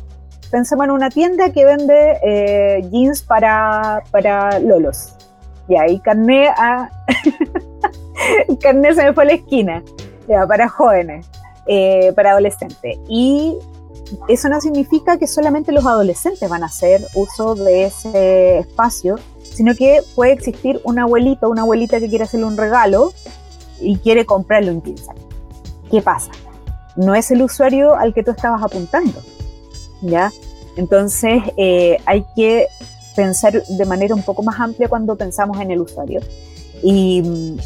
pensemos 0.53 0.85
en 0.85 0.91
una 0.91 1.09
tienda 1.09 1.49
que 1.51 1.65
vende 1.65 2.19
eh, 2.21 2.87
jeans 2.91 3.23
para, 3.23 4.03
para 4.11 4.59
lolos. 4.59 5.15
Y 5.67 5.75
ahí 5.75 5.99
carné 5.99 6.47
a. 6.47 6.91
carné 8.61 8.93
se 8.93 9.03
me 9.03 9.13
fue 9.13 9.23
a 9.23 9.25
la 9.25 9.33
esquina. 9.33 9.83
Ya, 10.27 10.45
para 10.45 10.69
jóvenes, 10.69 11.25
eh, 11.65 12.13
para 12.15 12.33
adolescentes. 12.33 12.99
Y 13.09 13.57
eso 14.27 14.47
no 14.47 14.61
significa 14.61 15.17
que 15.17 15.25
solamente 15.25 15.71
los 15.71 15.87
adolescentes 15.87 16.47
van 16.47 16.61
a 16.61 16.67
hacer 16.67 17.01
uso 17.15 17.55
de 17.55 17.85
ese 17.85 18.59
espacio, 18.59 19.15
sino 19.41 19.73
que 19.73 20.01
puede 20.13 20.33
existir 20.33 20.79
un 20.83 20.99
abuelito, 20.99 21.49
una 21.49 21.63
abuelita 21.63 21.99
que 21.99 22.09
quiere 22.09 22.25
hacerle 22.25 22.45
un 22.45 22.57
regalo 22.57 23.11
y 23.81 23.97
quiere 23.97 24.27
comprarle 24.27 24.69
un 24.69 24.83
jeans. 24.83 25.07
¿Qué 25.89 25.99
pasa? 26.03 26.29
No 26.95 27.15
es 27.15 27.31
el 27.31 27.41
usuario 27.41 27.95
al 27.95 28.13
que 28.13 28.21
tú 28.21 28.29
estabas 28.29 28.61
apuntando. 28.61 29.19
¿Ya? 30.03 30.31
Entonces 30.75 31.41
eh, 31.57 31.97
hay 32.05 32.25
que 32.35 32.67
pensar 33.15 33.63
de 33.63 33.85
manera 33.85 34.15
un 34.15 34.23
poco 34.23 34.43
más 34.43 34.59
amplia 34.59 34.87
cuando 34.87 35.15
pensamos 35.15 35.59
en 35.59 35.71
el 35.71 35.81
usuario. 35.81 36.21
Y, 36.81 37.57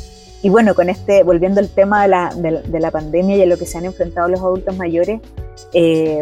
bueno, 0.44 0.76
con 0.76 0.90
este, 0.90 1.24
volviendo 1.24 1.60
al 1.60 1.70
tema 1.70 2.04
de 2.04 2.08
la, 2.08 2.34
de, 2.36 2.80
la, 2.80 2.92
pandemia 2.92 3.36
y 3.36 3.42
a 3.42 3.46
lo 3.46 3.58
que 3.58 3.66
se 3.66 3.78
han 3.78 3.86
enfrentado 3.86 4.28
los 4.28 4.40
adultos 4.40 4.78
mayores, 4.78 5.20
eh, 5.74 6.22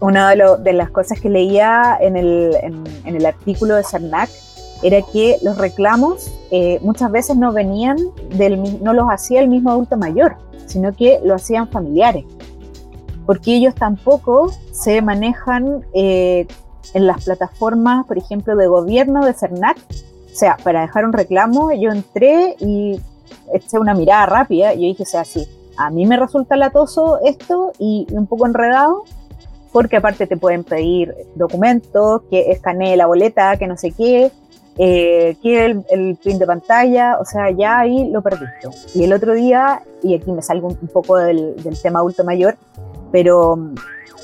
una 0.00 0.30
de, 0.30 0.72
las 0.72 0.90
cosas 0.90 1.18
que 1.18 1.28
leía 1.28 1.96
en 2.00 2.16
el, 2.16 2.56
en, 2.62 3.16
el 3.16 3.26
artículo 3.26 3.74
de 3.74 3.82
CERNAC 3.82 4.30
era 4.82 5.02
que 5.12 5.38
los 5.42 5.58
reclamos 5.58 6.30
eh, 6.52 6.78
muchas 6.82 7.10
veces 7.10 7.36
no 7.36 7.52
venían 7.52 7.96
del, 8.36 8.80
no 8.82 8.92
los 8.92 9.06
hacía 9.10 9.40
el 9.40 9.48
mismo 9.48 9.70
adulto 9.70 9.96
mayor, 9.96 10.36
sino 10.66 10.94
que 10.94 11.18
lo 11.24 11.34
hacían 11.34 11.68
familiares 11.68 12.24
porque 13.28 13.54
ellos 13.54 13.74
tampoco 13.74 14.50
se 14.72 15.02
manejan 15.02 15.84
eh, 15.92 16.46
en 16.94 17.06
las 17.06 17.26
plataformas, 17.26 18.06
por 18.06 18.16
ejemplo, 18.16 18.56
de 18.56 18.66
gobierno 18.66 19.22
de 19.22 19.34
CERNAC. 19.34 19.76
O 19.76 20.34
sea, 20.34 20.56
para 20.64 20.80
dejar 20.80 21.04
un 21.04 21.12
reclamo, 21.12 21.70
yo 21.72 21.90
entré 21.90 22.56
y 22.58 22.98
eché 23.52 23.78
una 23.78 23.92
mirada 23.92 24.24
rápida 24.24 24.72
yo 24.72 24.80
dije, 24.80 25.02
o 25.02 25.06
sea, 25.06 25.26
sí, 25.26 25.46
a 25.76 25.90
mí 25.90 26.06
me 26.06 26.16
resulta 26.16 26.56
latoso 26.56 27.18
esto 27.22 27.72
y 27.78 28.06
un 28.12 28.26
poco 28.26 28.46
enredado, 28.46 29.04
porque 29.72 29.98
aparte 29.98 30.26
te 30.26 30.38
pueden 30.38 30.64
pedir 30.64 31.14
documentos, 31.34 32.22
que 32.30 32.50
escanee 32.50 32.96
la 32.96 33.04
boleta, 33.04 33.58
que 33.58 33.66
no 33.66 33.76
sé 33.76 33.90
qué, 33.90 34.32
eh, 34.78 35.36
que 35.42 35.66
el, 35.66 35.84
el 35.90 36.16
print 36.16 36.38
de 36.38 36.46
pantalla, 36.46 37.18
o 37.20 37.26
sea, 37.26 37.50
ya 37.50 37.80
ahí 37.80 38.08
lo 38.08 38.22
perdiste. 38.22 38.70
Y 38.94 39.04
el 39.04 39.12
otro 39.12 39.34
día, 39.34 39.82
y 40.02 40.14
aquí 40.14 40.32
me 40.32 40.40
salgo 40.40 40.68
un, 40.68 40.88
poco 40.88 41.16
del, 41.16 41.62
del 41.62 41.78
tema 41.78 41.98
adulto 41.98 42.24
mayor, 42.24 42.56
pero 43.12 43.56
mm, 43.56 43.74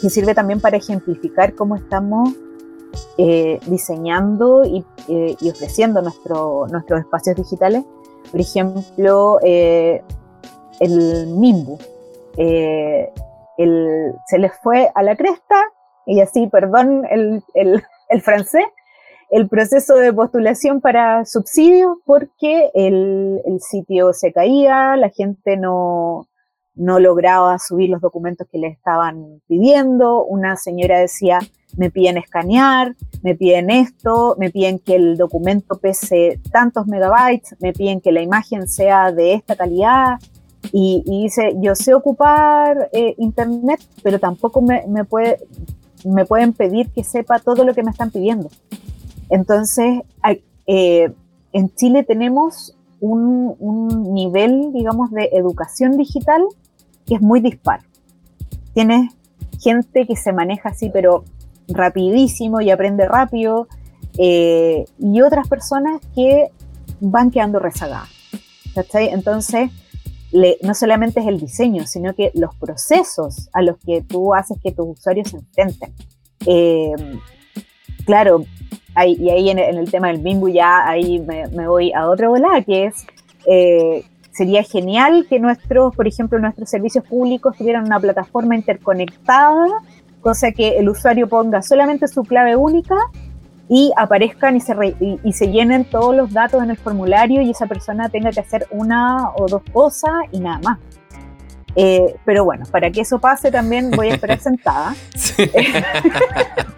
que 0.00 0.10
sirve 0.10 0.34
también 0.34 0.60
para 0.60 0.76
ejemplificar 0.76 1.54
cómo 1.54 1.76
estamos 1.76 2.30
eh, 3.18 3.58
diseñando 3.66 4.64
y, 4.64 4.84
eh, 5.08 5.36
y, 5.40 5.50
ofreciendo 5.50 6.02
nuestro, 6.02 6.66
nuestros 6.68 7.00
espacios 7.00 7.36
digitales. 7.36 7.84
Por 8.30 8.40
ejemplo, 8.40 9.38
eh, 9.42 10.02
el 10.80 11.26
Mimbu. 11.28 11.78
Se 12.36 14.38
les 14.38 14.52
fue 14.62 14.90
a 14.94 15.02
la 15.02 15.16
cresta, 15.16 15.54
y 16.06 16.20
así, 16.20 16.46
perdón 16.48 17.04
el, 17.10 17.42
francés, 18.22 18.64
el 19.30 19.48
proceso 19.48 19.96
de 19.96 20.12
postulación 20.12 20.80
para 20.80 21.24
subsidios 21.24 21.96
porque 22.04 22.70
el, 22.74 23.40
sitio 23.60 24.12
se 24.12 24.32
caía, 24.32 24.96
la 24.96 25.08
gente 25.08 25.56
no, 25.56 26.28
no 26.74 26.98
lograba 26.98 27.58
subir 27.58 27.90
los 27.90 28.00
documentos 28.00 28.46
que 28.50 28.58
le 28.58 28.68
estaban 28.68 29.40
pidiendo, 29.46 30.24
una 30.24 30.56
señora 30.56 30.98
decía, 30.98 31.38
me 31.76 31.90
piden 31.90 32.16
escanear, 32.16 32.94
me 33.22 33.34
piden 33.34 33.70
esto, 33.70 34.36
me 34.38 34.50
piden 34.50 34.78
que 34.78 34.96
el 34.96 35.16
documento 35.16 35.78
pese 35.78 36.40
tantos 36.50 36.86
megabytes, 36.86 37.56
me 37.60 37.72
piden 37.72 38.00
que 38.00 38.12
la 38.12 38.22
imagen 38.22 38.68
sea 38.68 39.12
de 39.12 39.34
esta 39.34 39.56
calidad. 39.56 40.18
Y, 40.72 41.02
dice, 41.06 41.54
yo 41.60 41.74
sé 41.74 41.92
ocupar 41.92 42.88
eh, 42.92 43.14
Internet, 43.18 43.80
pero 44.02 44.18
tampoco 44.18 44.62
me, 44.62 45.04
puede, 45.04 45.38
me 46.04 46.24
pueden 46.24 46.54
pedir 46.54 46.90
que 46.90 47.04
sepa 47.04 47.38
todo 47.38 47.64
lo 47.64 47.74
que 47.74 47.82
me 47.82 47.90
están 47.90 48.10
pidiendo. 48.10 48.48
Entonces, 49.28 50.02
eh, 50.66 51.12
en 51.52 51.74
Chile 51.74 52.02
tenemos 52.02 52.74
un, 53.00 54.14
nivel, 54.14 54.72
digamos, 54.72 55.10
de 55.10 55.30
educación 55.32 55.96
digital 55.96 56.42
que 57.06 57.16
es 57.16 57.20
muy 57.20 57.40
dispar. 57.40 57.80
Tienes 58.72 59.12
gente 59.60 60.06
que 60.06 60.16
se 60.16 60.32
maneja 60.32 60.70
así, 60.70 60.90
pero 60.90 61.24
rapidísimo 61.68 62.60
y 62.60 62.70
aprende 62.70 63.06
rápido, 63.06 63.68
eh, 64.18 64.84
y 64.98 65.20
otras 65.22 65.48
personas 65.48 66.00
que 66.14 66.50
van 67.00 67.30
quedando 67.30 67.58
rezagadas. 67.58 68.08
Entonces, 68.94 69.70
no 70.62 70.74
solamente 70.74 71.20
es 71.20 71.26
el 71.26 71.38
diseño, 71.38 71.86
sino 71.86 72.14
que 72.14 72.30
los 72.34 72.54
procesos 72.56 73.48
a 73.52 73.62
los 73.62 73.76
que 73.78 74.02
tú 74.02 74.34
haces 74.34 74.58
que 74.62 74.72
tus 74.72 74.98
usuarios 74.98 75.30
se 75.30 75.36
enfrenten. 75.36 75.92
Eh, 76.46 76.92
claro, 78.04 78.44
y 79.06 79.30
ahí 79.30 79.50
en 79.50 79.58
el, 79.58 79.90
tema 79.90 80.08
del 80.08 80.18
Bimbo 80.18 80.48
ya 80.48 80.88
ahí 80.88 81.20
me, 81.20 81.68
voy 81.68 81.92
a 81.92 82.08
otra 82.08 82.28
bola, 82.28 82.62
que 82.64 82.86
es 82.86 83.06
eh, 83.46 84.04
sería 84.34 84.64
genial 84.64 85.26
que 85.28 85.38
nuestros, 85.38 85.94
por 85.94 86.08
ejemplo, 86.08 86.38
nuestros 86.38 86.68
servicios 86.68 87.04
públicos 87.04 87.56
tuvieran 87.56 87.84
una 87.84 88.00
plataforma 88.00 88.56
interconectada, 88.56 89.66
cosa 90.20 90.50
que 90.50 90.76
el 90.78 90.88
usuario 90.88 91.28
ponga 91.28 91.62
solamente 91.62 92.08
su 92.08 92.24
clave 92.24 92.56
única 92.56 92.96
y 93.68 93.92
aparezcan 93.96 94.56
y 94.56 94.60
se, 94.60 94.74
y, 95.22 95.32
se 95.32 95.52
llenen 95.52 95.84
todos 95.84 96.16
los 96.16 96.32
datos 96.32 96.62
en 96.62 96.70
el 96.70 96.76
formulario 96.76 97.42
y 97.42 97.50
esa 97.50 97.66
persona 97.66 98.08
tenga 98.08 98.30
que 98.30 98.40
hacer 98.40 98.66
una 98.70 99.30
o 99.36 99.46
dos 99.46 99.62
cosas 99.72 100.12
y 100.32 100.40
nada 100.40 100.58
más. 100.64 100.78
Eh, 101.76 102.14
pero 102.24 102.44
bueno, 102.44 102.64
para 102.70 102.90
que 102.90 103.00
eso 103.00 103.18
pase 103.18 103.50
también 103.50 103.90
voy 103.90 104.10
a 104.10 104.14
esperar 104.14 104.38
sentada. 104.42 104.94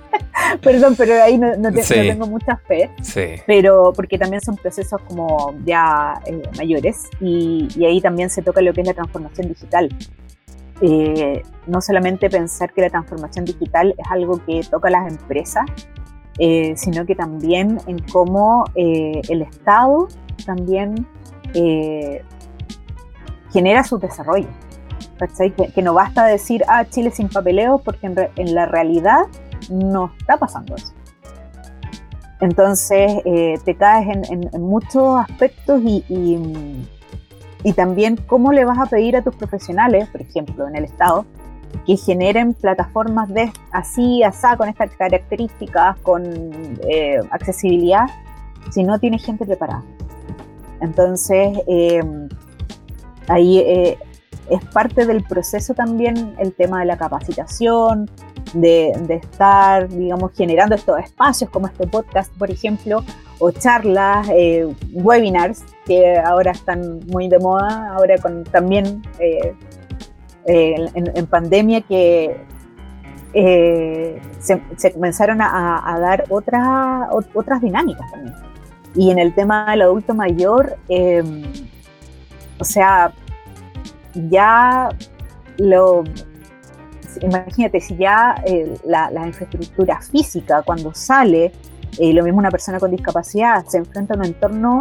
Perdón, 0.63 0.95
pero 0.97 1.23
ahí 1.23 1.39
no, 1.39 1.53
tengo 1.89 2.27
mucha 2.27 2.57
fe. 2.57 2.91
Pero 3.47 3.93
porque 3.95 4.19
también 4.19 4.41
son 4.41 4.57
procesos 4.57 5.01
como 5.03 5.55
ya 5.65 6.15
eh, 6.27 6.43
mayores 6.57 7.05
y, 7.21 7.69
ahí 7.85 8.01
también 8.01 8.31
se 8.31 8.43
toca 8.43 8.61
lo 8.61 8.73
que 8.73 8.83
es 8.83 8.87
la 8.87 8.95
transformación 8.95 9.49
digital. 9.49 9.89
Eh, 10.83 11.43
no 11.67 11.81
solamente 11.81 12.29
pensar 12.29 12.73
que 12.73 12.83
la 12.83 12.91
transformación 12.91 13.45
digital 13.47 13.95
es 13.97 14.07
algo 14.11 14.45
que 14.45 14.61
toca 14.71 14.89
a 14.89 14.91
las 14.91 15.11
empresas, 15.11 15.65
eh, 16.39 16.75
sino 16.77 17.07
que 17.07 17.15
también 17.15 17.79
en 17.87 17.99
cómo 18.01 18.65
el 18.75 19.43
Estado 19.43 20.09
también 20.45 21.07
genera 23.53 23.85
su 23.85 23.99
desarrollo. 23.99 24.49
Que, 25.19 25.73
que, 25.73 25.83
no 25.83 25.95
basta 25.95 26.27
decir, 26.27 26.63
ah, 26.69 26.85
Chile 26.85 27.11
sin 27.11 27.29
papeleo, 27.29 27.79
porque 27.79 28.07
en, 28.07 28.17
en 28.37 28.55
la 28.55 28.67
realidad 28.67 29.21
no 29.71 30.13
está 30.19 30.37
pasando 30.37 30.77
eso. 30.77 30.93
Entonces 32.41 33.23
eh, 33.25 33.59
te 33.65 33.75
caes 33.77 34.07
en, 34.29 34.63
muchos 34.63 35.19
aspectos 35.19 35.81
y, 35.83 36.05
y 37.67 37.73
también 37.73 38.17
cómo 38.27 38.53
le 38.53 38.65
vas 38.65 38.79
a 38.79 38.87
pedir 38.87 39.17
a 39.17 39.23
tus 39.23 39.35
profesionales, 39.35 40.09
por 40.11 40.21
ejemplo, 40.21 40.69
en 40.69 40.77
el 40.77 40.85
Estado, 40.85 41.25
que 41.85 41.97
generen 41.97 42.55
plataformas 42.55 43.29
de 43.29 43.53
así, 43.73 44.23
asá, 44.23 44.57
con 44.57 44.69
estas 44.69 44.91
características, 44.97 45.99
con 45.99 46.25
eh, 46.89 47.19
accesibilidad, 47.31 48.07
si 48.71 48.85
no 48.85 48.99
tiene 48.99 49.19
gente 49.19 49.45
preparada. 49.45 49.83
Entonces, 50.81 51.59
eh, 51.67 52.03
ahí 53.29 53.59
eh, 53.59 53.99
es 54.51 54.65
parte 54.67 55.07
del 55.07 55.25
proceso 55.25 55.75
también 55.75 56.35
el 56.39 56.55
tema 56.55 56.81
de 56.81 56.87
la 56.87 56.97
capacitación, 56.97 58.09
de, 58.55 58.93
estar, 59.09 59.89
digamos, 59.89 60.33
generando 60.35 60.75
estos 60.75 60.99
espacios 61.01 61.51
como 61.51 61.67
este 61.67 61.87
podcast, 61.87 62.33
por 62.37 62.51
ejemplo, 62.51 63.03
o 63.39 63.51
charlas, 63.51 64.29
webinars, 64.93 65.63
que 65.85 66.17
ahora 66.19 66.53
están 66.53 67.01
muy 67.07 67.29
de 67.29 67.39
moda, 67.39 67.93
ahora 67.95 68.17
con 68.19 68.45
también 68.45 69.03
eh, 69.19 69.55
en, 70.47 71.27
pandemia 71.27 71.81
que 71.83 72.41
eh, 73.35 74.21
se, 74.39 74.93
comenzaron 74.93 75.43
a, 75.43 75.99
dar 76.01 76.25
otras 76.31 76.67
otras 77.35 77.61
dinámicas 77.61 78.11
también. 78.11 78.35
Y 78.95 79.11
en 79.11 79.19
el 79.19 79.35
tema 79.35 79.71
del 79.71 79.83
adulto 79.83 80.15
mayor, 80.15 80.79
em, 80.89 81.43
o 82.59 82.65
sea, 82.65 83.13
ya 84.29 84.89
lo, 85.59 86.05
imagínate, 87.21 87.81
si 87.81 87.97
ya 87.97 88.35
eh, 88.45 88.75
la, 88.85 89.11
infraestructura 89.27 90.01
física 90.01 90.63
cuando 90.63 90.95
sale, 90.95 91.53
lo 91.99 92.23
mismo 92.25 92.39
una 92.39 92.51
persona 92.51 92.79
con 92.79 92.91
discapacidad, 92.91 93.65
se 93.67 93.79
enfrenta 93.79 94.15
a 94.15 94.19
un 94.19 94.25
entorno 94.25 94.81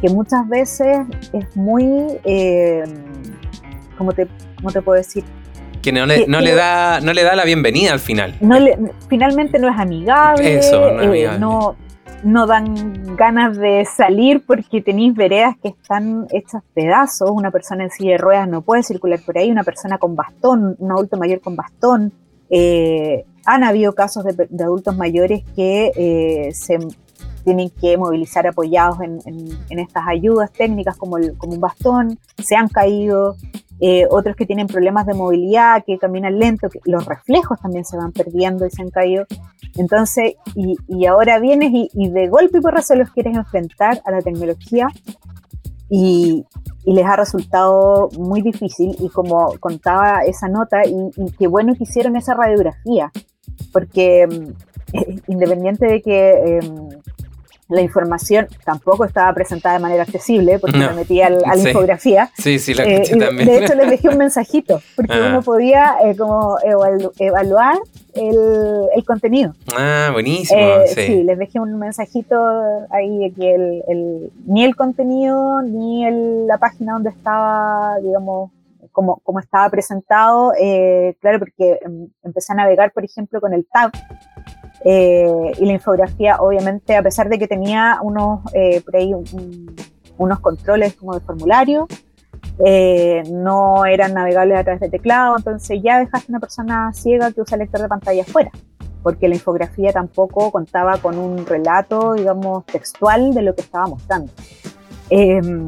que 0.00 0.08
muchas 0.08 0.48
veces 0.48 0.98
es 1.32 1.56
muy, 1.56 1.84
em, 2.24 3.04
como 3.96 4.12
te 4.12 4.28
¿cómo 4.64 4.72
te 4.72 4.80
puedo 4.80 4.96
decir? 4.96 5.24
Que 5.82 5.92
no 5.92 6.06
le, 6.06 6.26
no 6.26 6.40
le 6.40 6.54
da, 6.54 7.00
no 7.02 7.12
le 7.12 7.22
da 7.22 7.36
la 7.36 7.44
bienvenida 7.44 7.92
al 7.92 8.00
final. 8.00 8.34
No 8.40 8.56
finalmente 9.10 9.58
no 9.58 9.68
es 9.68 9.78
amigable. 9.78 10.56
Eso, 10.56 10.80
no, 10.80 11.00
es 11.00 11.02
eh, 11.02 11.08
amigable. 11.08 11.38
no, 11.38 11.76
dan 12.46 13.16
ganas 13.16 13.56
de 13.56 13.84
salir 13.84 14.44
porque 14.46 14.80
tenéis 14.80 15.14
veredas 15.14 15.56
que 15.62 15.68
están 15.68 16.26
hechas 16.30 16.62
pedazos. 16.72 17.30
Una 17.30 17.50
persona 17.50 17.84
en 17.84 17.90
silla 17.90 18.12
de 18.12 18.18
ruedas 18.18 18.48
no 18.48 18.62
puede 18.62 18.82
circular 18.82 19.20
por 19.24 19.38
ahí, 19.38 19.50
una 19.50 19.62
persona 19.62 19.98
con 19.98 20.16
bastón, 20.16 20.76
un 20.78 20.92
adulto 20.92 21.16
mayor 21.16 21.40
con 21.40 21.54
bastón. 21.54 22.12
Eh, 22.50 23.24
han 23.44 23.62
habido 23.62 23.94
casos 23.94 24.24
de, 24.24 24.48
adultos 24.62 24.96
mayores 24.96 25.44
que 25.54 25.92
eh, 25.96 26.52
se 26.54 26.78
tienen 27.44 27.70
que 27.70 27.96
movilizar 27.98 28.46
apoyados 28.46 28.98
en, 29.02 29.78
estas 29.78 30.04
ayudas 30.08 30.50
técnicas 30.50 30.96
como, 30.96 31.16
como 31.36 31.52
un 31.52 31.60
bastón, 31.60 32.18
se 32.42 32.56
han 32.56 32.68
caído, 32.68 33.36
eh, 33.80 34.06
otros 34.10 34.36
que 34.36 34.46
tienen 34.46 34.66
problemas 34.66 35.06
de 35.06 35.14
movilidad, 35.14 35.82
que 35.84 35.98
caminan 35.98 36.38
lento, 36.38 36.68
que 36.68 36.78
los 36.84 37.04
reflejos 37.04 37.60
también 37.60 37.84
se 37.84 37.96
van 37.96 38.12
perdiendo 38.12 38.66
y 38.66 38.70
se 38.70 38.82
han 38.82 38.90
caído. 38.90 39.26
Entonces, 39.76 40.34
y, 40.54 41.06
ahora 41.06 41.38
vienes 41.40 41.70
y, 41.72 42.08
de 42.10 42.28
golpe 42.28 42.58
y 42.58 42.60
porra 42.60 42.82
se 42.82 42.96
los 42.96 43.10
quieres 43.10 43.36
enfrentar 43.36 44.00
a 44.04 44.10
la 44.12 44.22
tecnología 44.22 44.88
y, 45.90 46.44
les 46.86 47.06
ha 47.06 47.16
resultado 47.16 48.10
muy 48.18 48.42
difícil 48.42 48.94
y 49.00 49.08
como 49.08 49.54
contaba 49.58 50.20
esa 50.26 50.48
nota, 50.48 50.86
y, 50.86 51.10
qué 51.38 51.46
bueno 51.48 51.74
que 51.74 51.84
hicieron 51.84 52.16
esa 52.16 52.34
radiografía, 52.34 53.10
porque 53.72 54.26
mm, 54.26 55.28
independiente 55.32 55.86
de 55.86 56.02
que... 56.02 56.58
Em, 56.58 56.88
la 57.68 57.80
información 57.80 58.46
tampoco 58.64 59.04
estaba 59.04 59.32
presentada 59.32 59.76
de 59.76 59.80
manera 59.80 60.02
accesible 60.02 60.58
porque 60.58 60.78
me 60.78 60.92
metí 60.92 61.20
a 61.22 61.30
la 61.30 61.56
infografía. 61.56 62.30
Sí, 62.36 62.58
sí, 62.58 62.74
la 62.74 62.84
eh, 62.84 63.02
también. 63.18 63.48
De 63.48 63.64
hecho, 63.64 63.74
les 63.74 63.90
dejé 63.90 64.08
un 64.08 64.18
mensajito 64.18 64.82
porque 64.94 65.14
ah. 65.14 65.28
uno 65.30 65.42
podía 65.42 65.96
eh, 66.04 66.16
como 66.16 66.56
evaluar 67.18 67.78
el, 68.14 69.04
contenido. 69.06 69.54
Ah, 69.76 70.10
buenísimo. 70.12 70.60
Eh, 70.60 70.86
sí. 70.88 71.22
les 71.22 71.38
dejé 71.38 71.60
un 71.60 71.78
mensajito 71.78 72.36
ahí 72.90 73.32
que 73.32 73.54
el, 73.54 74.30
ni 74.46 74.64
el 74.64 74.76
contenido 74.76 75.62
ni 75.62 76.04
la 76.46 76.58
página 76.58 76.94
donde 76.94 77.10
estaba, 77.10 77.98
digamos, 78.02 78.50
como, 78.92 79.20
como 79.24 79.40
estaba 79.40 79.68
presentado, 79.70 80.52
claro, 81.20 81.38
porque 81.38 81.80
em, 81.82 82.08
empecé 82.22 82.52
a 82.52 82.56
navegar, 82.56 82.92
por 82.92 83.04
ejemplo, 83.04 83.40
con 83.40 83.52
el 83.52 83.66
tab 83.66 83.90
eh, 84.84 85.52
y 85.58 85.64
la 85.64 85.72
infografía, 85.72 86.36
obviamente, 86.40 86.94
a 86.94 87.02
pesar 87.02 87.30
de 87.30 87.38
que 87.38 87.48
tenía 87.48 87.98
unos, 88.02 88.40
eh, 88.52 88.82
unos 90.18 90.40
controles 90.40 90.94
como 90.94 91.14
de 91.14 91.20
formulario, 91.20 91.88
eh, 92.64 93.22
no 93.30 93.86
eran 93.86 94.12
navegables 94.12 94.58
a 94.58 94.62
través 94.64 94.80
de 94.82 94.90
teclado, 94.90 95.36
entonces 95.38 95.80
ya 95.82 95.98
dejaste 95.98 96.30
una 96.30 96.38
persona 96.38 96.92
ciega 96.92 97.32
que 97.32 97.40
usa 97.40 97.56
lector 97.56 97.80
de 97.80 97.88
pantalla 97.88 98.22
afuera, 98.22 98.50
porque 99.02 99.26
la 99.26 99.36
infografía 99.36 99.90
tampoco 99.90 100.52
contaba 100.52 100.98
con 100.98 101.18
un 101.18 101.46
relato, 101.46 102.12
digamos, 102.12 102.66
textual 102.66 103.32
de 103.32 103.40
lo 103.42 103.54
que 103.54 103.62
estaba 103.62 103.86
mostrando. 103.86 104.30
Em, 105.08 105.66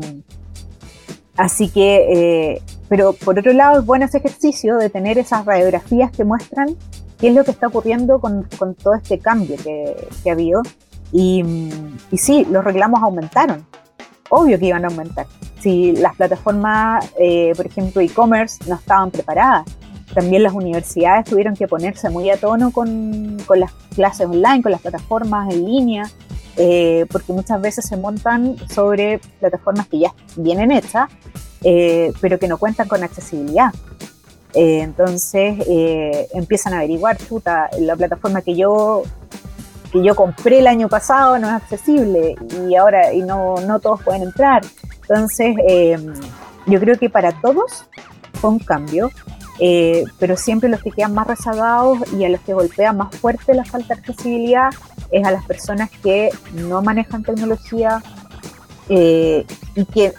así 1.38 1.70
que, 1.70 2.60
pero 2.90 3.14
por 3.14 3.38
otro 3.38 3.54
lado, 3.54 3.80
es 3.80 3.86
bueno 3.86 4.04
ese 4.04 4.18
ejercicio 4.18 4.76
de 4.76 4.90
tener 4.90 5.16
esas 5.16 5.46
radiografías 5.46 6.10
que 6.12 6.24
muestran 6.24 6.76
qué 7.18 7.28
es 7.28 7.34
lo 7.34 7.44
que 7.44 7.50
está 7.50 7.68
ocurriendo 7.68 8.20
con, 8.20 8.48
con 8.58 8.74
todo 8.74 8.94
este 8.94 9.18
cambio 9.18 9.56
que, 9.56 10.08
que 10.22 10.30
ha 10.30 10.32
habido. 10.32 10.62
Y, 11.12 11.44
y, 12.10 12.18
sí, 12.18 12.46
los 12.50 12.64
reclamos 12.64 13.02
aumentaron. 13.02 13.64
Obvio 14.28 14.58
que 14.58 14.66
iban 14.66 14.84
a 14.84 14.88
aumentar. 14.88 15.26
Si 15.60 15.92
las 15.92 16.16
plataformas, 16.16 17.10
eh, 17.18 17.52
por 17.56 17.66
ejemplo, 17.66 18.00
e-commerce, 18.00 18.58
no 18.68 18.74
estaban 18.74 19.10
preparadas, 19.10 19.64
también 20.14 20.42
las 20.42 20.52
universidades 20.52 21.26
tuvieron 21.26 21.54
que 21.54 21.68
ponerse 21.68 22.10
muy 22.10 22.30
a 22.30 22.36
tono 22.36 22.70
con, 22.70 23.36
con 23.46 23.60
las 23.60 23.72
clases 23.94 24.26
online, 24.26 24.62
con 24.62 24.72
las 24.72 24.80
plataformas 24.80 25.52
en 25.52 25.64
línea, 25.64 26.10
eh, 26.56 27.06
porque 27.10 27.32
muchas 27.32 27.60
veces 27.60 27.86
se 27.86 27.96
montan 27.96 28.56
sobre 28.68 29.20
plataformas 29.40 29.88
que 29.88 29.98
ya 29.98 30.14
vienen 30.36 30.72
hechas, 30.72 31.10
eh, 31.62 32.12
pero 32.20 32.38
que 32.38 32.48
no 32.48 32.56
cuentan 32.58 32.88
con 32.88 33.02
accesibilidad. 33.02 33.72
Eh, 34.54 34.80
entonces 34.80 35.58
eh, 35.68 36.28
empiezan 36.32 36.74
a 36.74 36.78
averiguar, 36.78 37.18
chuta, 37.18 37.68
la 37.78 37.96
plataforma 37.96 38.42
que 38.42 38.56
yo 38.56 39.02
que 39.92 40.02
yo 40.02 40.16
compré 40.16 40.58
el 40.58 40.66
año 40.66 40.88
pasado 40.88 41.38
no 41.38 41.46
es 41.46 41.54
accesible 41.54 42.34
y 42.68 42.74
ahora 42.74 43.12
y 43.12 43.22
no, 43.22 43.56
no 43.66 43.78
todos 43.80 44.02
pueden 44.02 44.22
entrar. 44.22 44.62
Entonces, 45.02 45.56
eh, 45.68 45.96
yo 46.66 46.80
creo 46.80 46.98
que 46.98 47.08
para 47.08 47.32
todos 47.40 47.86
fue 48.40 48.50
un 48.50 48.58
cambio, 48.58 49.10
pero 50.18 50.36
siempre 50.36 50.68
los 50.68 50.82
que 50.82 50.90
quedan 50.90 51.14
más 51.14 51.28
rezagados 51.28 51.98
y 52.12 52.24
a 52.24 52.28
los 52.28 52.40
que 52.40 52.52
golpea 52.52 52.92
más 52.92 53.14
fuerte 53.16 53.54
la 53.54 53.64
falta 53.64 53.94
de 53.94 54.00
accesibilidad 54.00 54.70
es 55.12 55.24
a 55.24 55.30
las 55.30 55.44
personas 55.46 55.88
que 56.02 56.30
no 56.52 56.82
manejan 56.82 57.22
tecnología 57.22 58.02
y 58.88 59.84
que 59.94 60.12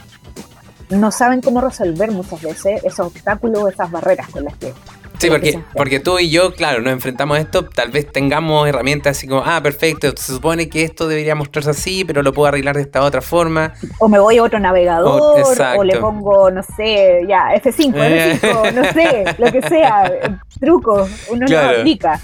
no 0.89 1.12
saben 1.12 1.41
cómo 1.41 1.62
resolver 1.62 2.12
muchas 2.12 2.41
veces 2.41 2.84
esos 2.84 3.08
obstáculos, 3.08 3.71
esas 3.71 3.91
barreras 3.91 4.30
con 4.30 4.43
las 4.45 4.56
que... 4.56 4.73
Sí, 5.19 5.30
porque, 5.30 5.60
porque 5.73 6.00
tú 6.00 6.19
y 6.19 6.30
yo, 6.30 6.54
claro, 6.54 6.80
nos 6.80 6.93
enfrentamos 6.93 7.38
a 7.38 7.41
esto, 7.41 7.65
tal 7.65 7.89
vez 7.89 8.12
tengamos 8.12 8.67
herramientas 8.67 9.17
así 9.17 9.28
como, 9.28 9.41
ah, 9.43 9.60
perfecto, 9.63 10.12
se 10.15 10.34
supone 10.34 10.69
que 10.69 10.84
esto 10.84 11.08
debería 11.08 11.34
mostrarse 11.34 11.71
así, 11.71 12.06
pero 12.06 12.21
lo 12.21 12.34
puedo 12.34 12.47
arreglar 12.47 12.76
de 12.76 12.84
esta 12.84 13.02
otra 13.02 13.21
forma. 13.21 13.73
O 13.97 14.08
me 14.08 14.19
voy 14.19 14.38
a 14.38 14.43
otro 14.43 14.60
navegador, 14.60 15.41
o, 15.76 15.84
le 15.84 15.97
pongo, 15.97 16.52
no 16.52 16.62
sé, 16.62 17.26
ya, 17.28 17.47
F5, 17.56 17.93
F5, 17.95 18.73
no 18.73 18.84
sé, 18.93 19.36
lo 19.39 19.52
que 19.52 19.62
sea, 19.67 20.39
truco, 20.60 21.10
uno 21.32 21.47
lo 21.47 21.60
aplica 21.60 22.21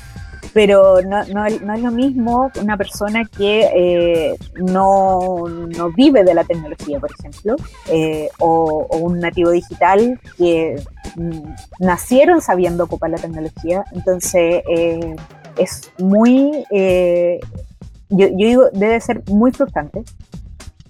pero 0.53 1.01
no, 1.01 1.23
no, 1.25 1.49
no, 1.49 1.73
es 1.73 1.81
lo 1.81 1.91
mismo 1.91 2.51
una 2.61 2.77
persona 2.77 3.25
que 3.25 3.69
eh, 3.75 4.37
no, 4.55 5.47
no, 5.47 5.91
vive 5.91 6.23
de 6.23 6.33
la 6.33 6.43
tecnología, 6.43 6.99
por 6.99 7.09
ejemplo, 7.11 7.55
eh, 7.89 8.29
o, 8.39 8.87
un 8.97 9.19
nativo 9.19 9.49
digital 9.49 10.19
que 10.37 10.75
mm, 11.15 11.41
nacieron 11.79 12.41
sabiendo 12.41 12.83
ocupar 12.83 13.09
la 13.09 13.17
tecnología. 13.17 13.83
Entonces, 13.93 14.63
eh, 14.69 15.15
es 15.57 15.91
muy, 15.97 16.63
yo, 18.09 18.27
yo 18.27 18.47
digo, 18.47 18.69
debe 18.73 19.01
ser 19.01 19.23
muy 19.29 19.51
frustrante. 19.51 20.03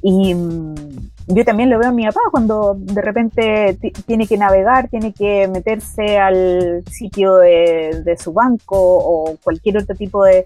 Y 0.01 0.35
mm, 0.35 1.12
yo 1.27 1.45
también 1.45 1.69
lo 1.69 1.79
veo 1.79 1.89
a 1.89 1.93
mi 1.93 2.05
papá 2.05 2.19
cuando 2.31 2.75
de 2.77 3.01
repente 3.01 3.77
tiene 4.05 4.27
que 4.27 4.37
navegar, 4.37 4.89
tiene 4.89 5.13
que 5.13 5.47
meterse 5.47 6.17
al 6.17 6.83
sitio 6.89 7.37
de, 7.37 8.17
su 8.21 8.33
banco 8.33 8.77
o 8.77 9.37
cualquier 9.43 9.77
otro 9.77 9.95
tipo 9.95 10.23
de, 10.23 10.45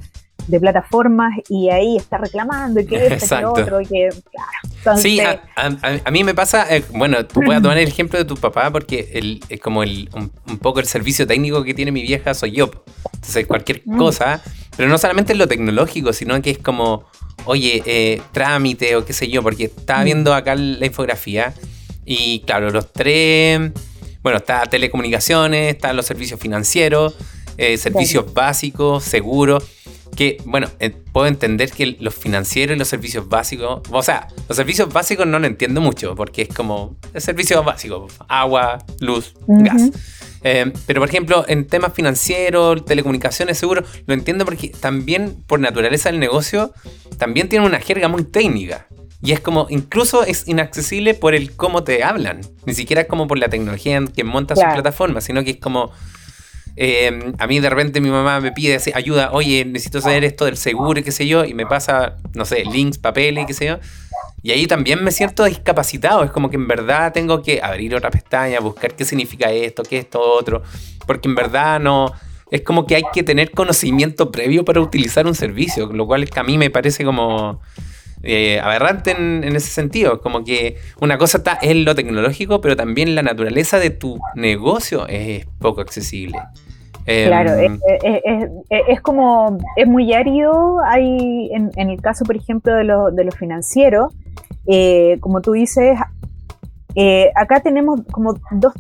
plataformas 0.62 1.34
y 1.50 1.70
ahí 1.70 1.98
está 1.98 2.18
reclamando 2.18 2.80
y 2.80 2.86
que 2.86 3.08
esto, 3.08 3.38
que 3.38 3.46
otro, 3.46 3.82
y 3.82 3.86
que, 3.86 4.10
claro. 4.82 4.98
sí, 4.98 5.20
a, 5.20 6.10
mí 6.10 6.24
me 6.24 6.34
pasa, 6.34 6.74
eh, 6.74 6.86
bueno, 6.94 7.26
tú 7.26 7.42
puedes 7.42 7.62
tomar 7.62 7.78
el 7.78 7.88
ejemplo 7.88 8.18
de 8.18 8.24
tu 8.24 8.38
papá 8.38 8.72
porque 8.72 9.10
el, 9.14 9.42
es 9.50 9.60
como 9.60 9.84
el, 9.84 10.10
un, 10.14 10.58
poco 10.60 10.80
el 10.80 10.86
servicio 10.86 11.28
técnico 11.28 11.64
que 11.66 11.74
tiene 11.74 11.92
mi 11.92 12.02
vieja 12.02 12.34
soy 12.34 12.52
yo. 12.52 12.72
Entonces, 13.16 13.46
cualquier 13.46 13.82
mm. 13.84 13.98
cosa, 13.98 14.42
pero 14.78 14.88
no 14.88 14.98
solamente 14.98 15.34
en 15.34 15.40
lo 15.40 15.48
tecnológico, 15.48 16.14
sino 16.14 16.42
que 16.42 16.52
es 16.52 16.60
como 16.60 17.08
oye, 17.48 17.82
eh, 17.86 18.22
trámite 18.32 18.96
o 18.96 19.06
qué 19.06 19.14
sé 19.14 19.28
yo, 19.28 19.42
porque 19.42 19.66
estaba 19.66 20.02
mm. 20.02 20.06
viendo 20.06 20.34
acá 20.34 20.56
la 20.56 20.86
infografía 20.86 21.54
Y 22.06 22.42
claro, 22.42 22.70
los 22.70 22.94
tres, 22.94 23.72
bueno, 24.22 24.38
está 24.38 24.64
telecomunicaciones, 24.66 25.74
están 25.74 25.96
los 25.96 26.06
servicios 26.06 26.40
financieros, 26.40 27.16
eh, 27.58 27.78
servicios 27.78 28.34
básicos, 28.34 29.04
seguros 29.04 29.64
que, 30.18 30.42
bueno, 30.46 30.68
eh, 30.80 30.90
puedo 30.90 31.28
entender 31.28 31.72
que 31.72 31.96
los 32.00 32.16
financieros 32.16 32.76
y 32.76 32.80
los 32.80 32.88
servicios 32.88 33.30
básicos, 33.30 33.82
o 33.92 34.04
sea, 34.04 34.28
los 34.48 34.56
servicios 34.56 34.92
básicos 34.92 35.28
no 35.28 35.38
lo 35.38 35.46
entiendo 35.46 35.80
mucho, 35.80 36.16
porque 36.16 36.42
es 36.44 36.50
como 36.50 36.96
el 37.14 37.22
servicio 37.22 37.64
básico, 37.64 38.08
agua, 38.28 38.80
luz, 39.00 39.36
gas. 39.48 39.92
Eh, 40.50 40.72
pero, 40.86 41.02
por 41.02 41.10
ejemplo, 41.10 41.44
en 41.50 41.68
temas 41.68 41.94
financieros, 41.94 42.86
telecomunicaciones, 42.86 43.58
seguro, 43.58 43.84
lo 44.06 44.14
entiendo 44.14 44.46
porque 44.46 44.70
también, 44.70 45.36
por 45.46 45.60
naturaleza 45.60 46.10
del 46.10 46.22
negocio, 46.22 46.72
también 47.18 47.50
tiene 47.50 47.66
una 47.66 47.80
jerga 47.80 48.08
muy 48.08 48.24
técnica. 48.24 48.88
Y 49.22 49.34
es 49.34 49.42
como, 49.42 49.68
incluso 49.70 50.24
es 50.24 50.48
inaccesible 50.48 51.16
por 51.16 51.36
el 51.36 51.54
cómo 51.54 51.84
te 51.84 52.02
hablan. 52.02 52.40
Ni 52.66 52.74
siquiera 52.74 53.02
es 53.02 53.08
como 53.10 53.28
por 53.28 53.38
la 53.38 53.50
tecnología 53.50 54.02
que 54.16 54.24
monta 54.24 54.56
su 54.56 54.62
plataforma, 54.62 55.20
sino 55.20 55.44
que 55.44 55.52
es 55.52 55.58
como, 55.58 55.92
eh, 56.78 57.34
a 57.40 57.48
mí 57.48 57.60
de 57.60 57.70
repente 57.70 58.00
mi 58.00 58.10
mamá 58.10 58.40
me 58.40 58.54
pide 58.54 58.80
ayuda, 58.94 59.32
oye, 59.34 59.66
necesito 59.66 60.00
saber 60.00 60.24
esto 60.24 60.46
del 60.46 60.56
seguro 60.56 61.04
qué 61.04 61.12
sé 61.12 61.28
yo, 61.28 61.44
y 61.44 61.56
me 61.56 61.66
pasa, 61.66 62.16
no 62.36 62.46
sé, 62.46 62.64
links, 62.64 63.00
papeles 63.00 63.48
qué 63.48 63.54
sé 63.54 63.66
yo. 63.66 63.80
Y 64.48 64.52
ahí 64.52 64.66
también 64.66 65.04
me 65.04 65.12
siento 65.12 65.44
discapacitado, 65.44 66.24
es 66.24 66.32
como 66.32 66.50
que 66.50 66.56
en 66.56 66.70
verdad 66.70 67.12
tengo 67.12 67.42
que 67.42 67.60
abrir 67.62 67.94
otra 67.94 68.10
pestaña, 68.10 68.62
buscar 68.62 68.96
qué 68.96 69.04
significa 69.04 69.52
esto, 69.52 69.84
qué 69.84 69.98
es 69.98 70.06
esto 70.06 70.22
otro, 70.22 70.64
porque 71.06 71.28
en 71.28 71.36
verdad 71.36 71.82
no, 71.82 72.14
es 72.50 72.62
como 72.62 72.88
que 72.88 72.96
hay 72.96 73.04
que 73.12 73.24
tener 73.24 73.52
conocimiento 73.52 74.32
previo 74.32 74.64
para 74.64 74.80
utilizar 74.80 75.28
un 75.28 75.36
servicio, 75.36 75.88
lo 75.88 76.08
cual 76.08 76.30
a 76.34 76.44
mí 76.44 76.58
me 76.58 76.70
parece 76.70 77.04
como 77.04 77.60
eh, 78.24 78.62
aberrante 78.64 79.12
en, 79.12 79.44
en, 79.44 79.54
ese 79.54 79.70
sentido. 79.70 80.22
Como 80.22 80.46
que 80.46 80.78
una 81.02 81.18
cosa 81.18 81.40
está 81.40 81.60
en 81.62 81.84
lo 81.84 81.94
tecnológico, 81.94 82.62
pero 82.62 82.78
también 82.78 83.16
la 83.16 83.24
naturaleza 83.24 83.80
de 83.80 83.90
tu 83.90 84.18
negocio 84.36 85.10
es 85.10 85.46
poco 85.60 85.82
accesible. 85.82 86.38
Claro, 87.08 87.54
em, 87.54 87.80
es, 88.70 89.00
como, 89.00 89.58
es 89.78 89.88
muy 89.88 90.14
árido, 90.14 90.80
hay 90.86 91.50
en, 91.54 91.72
el 91.90 92.02
caso, 92.02 92.26
por 92.26 92.36
ejemplo, 92.36 92.76
de 92.76 92.84
lo, 92.84 93.12
de 93.12 93.32
financiero, 93.32 94.10
eh, 94.66 95.18
como 95.22 95.40
tú 95.40 95.54
dices, 95.54 95.98
eh, 96.96 97.32
acá 97.34 97.62
tenemos 97.62 98.02
como 98.12 98.34
dos 98.52 98.74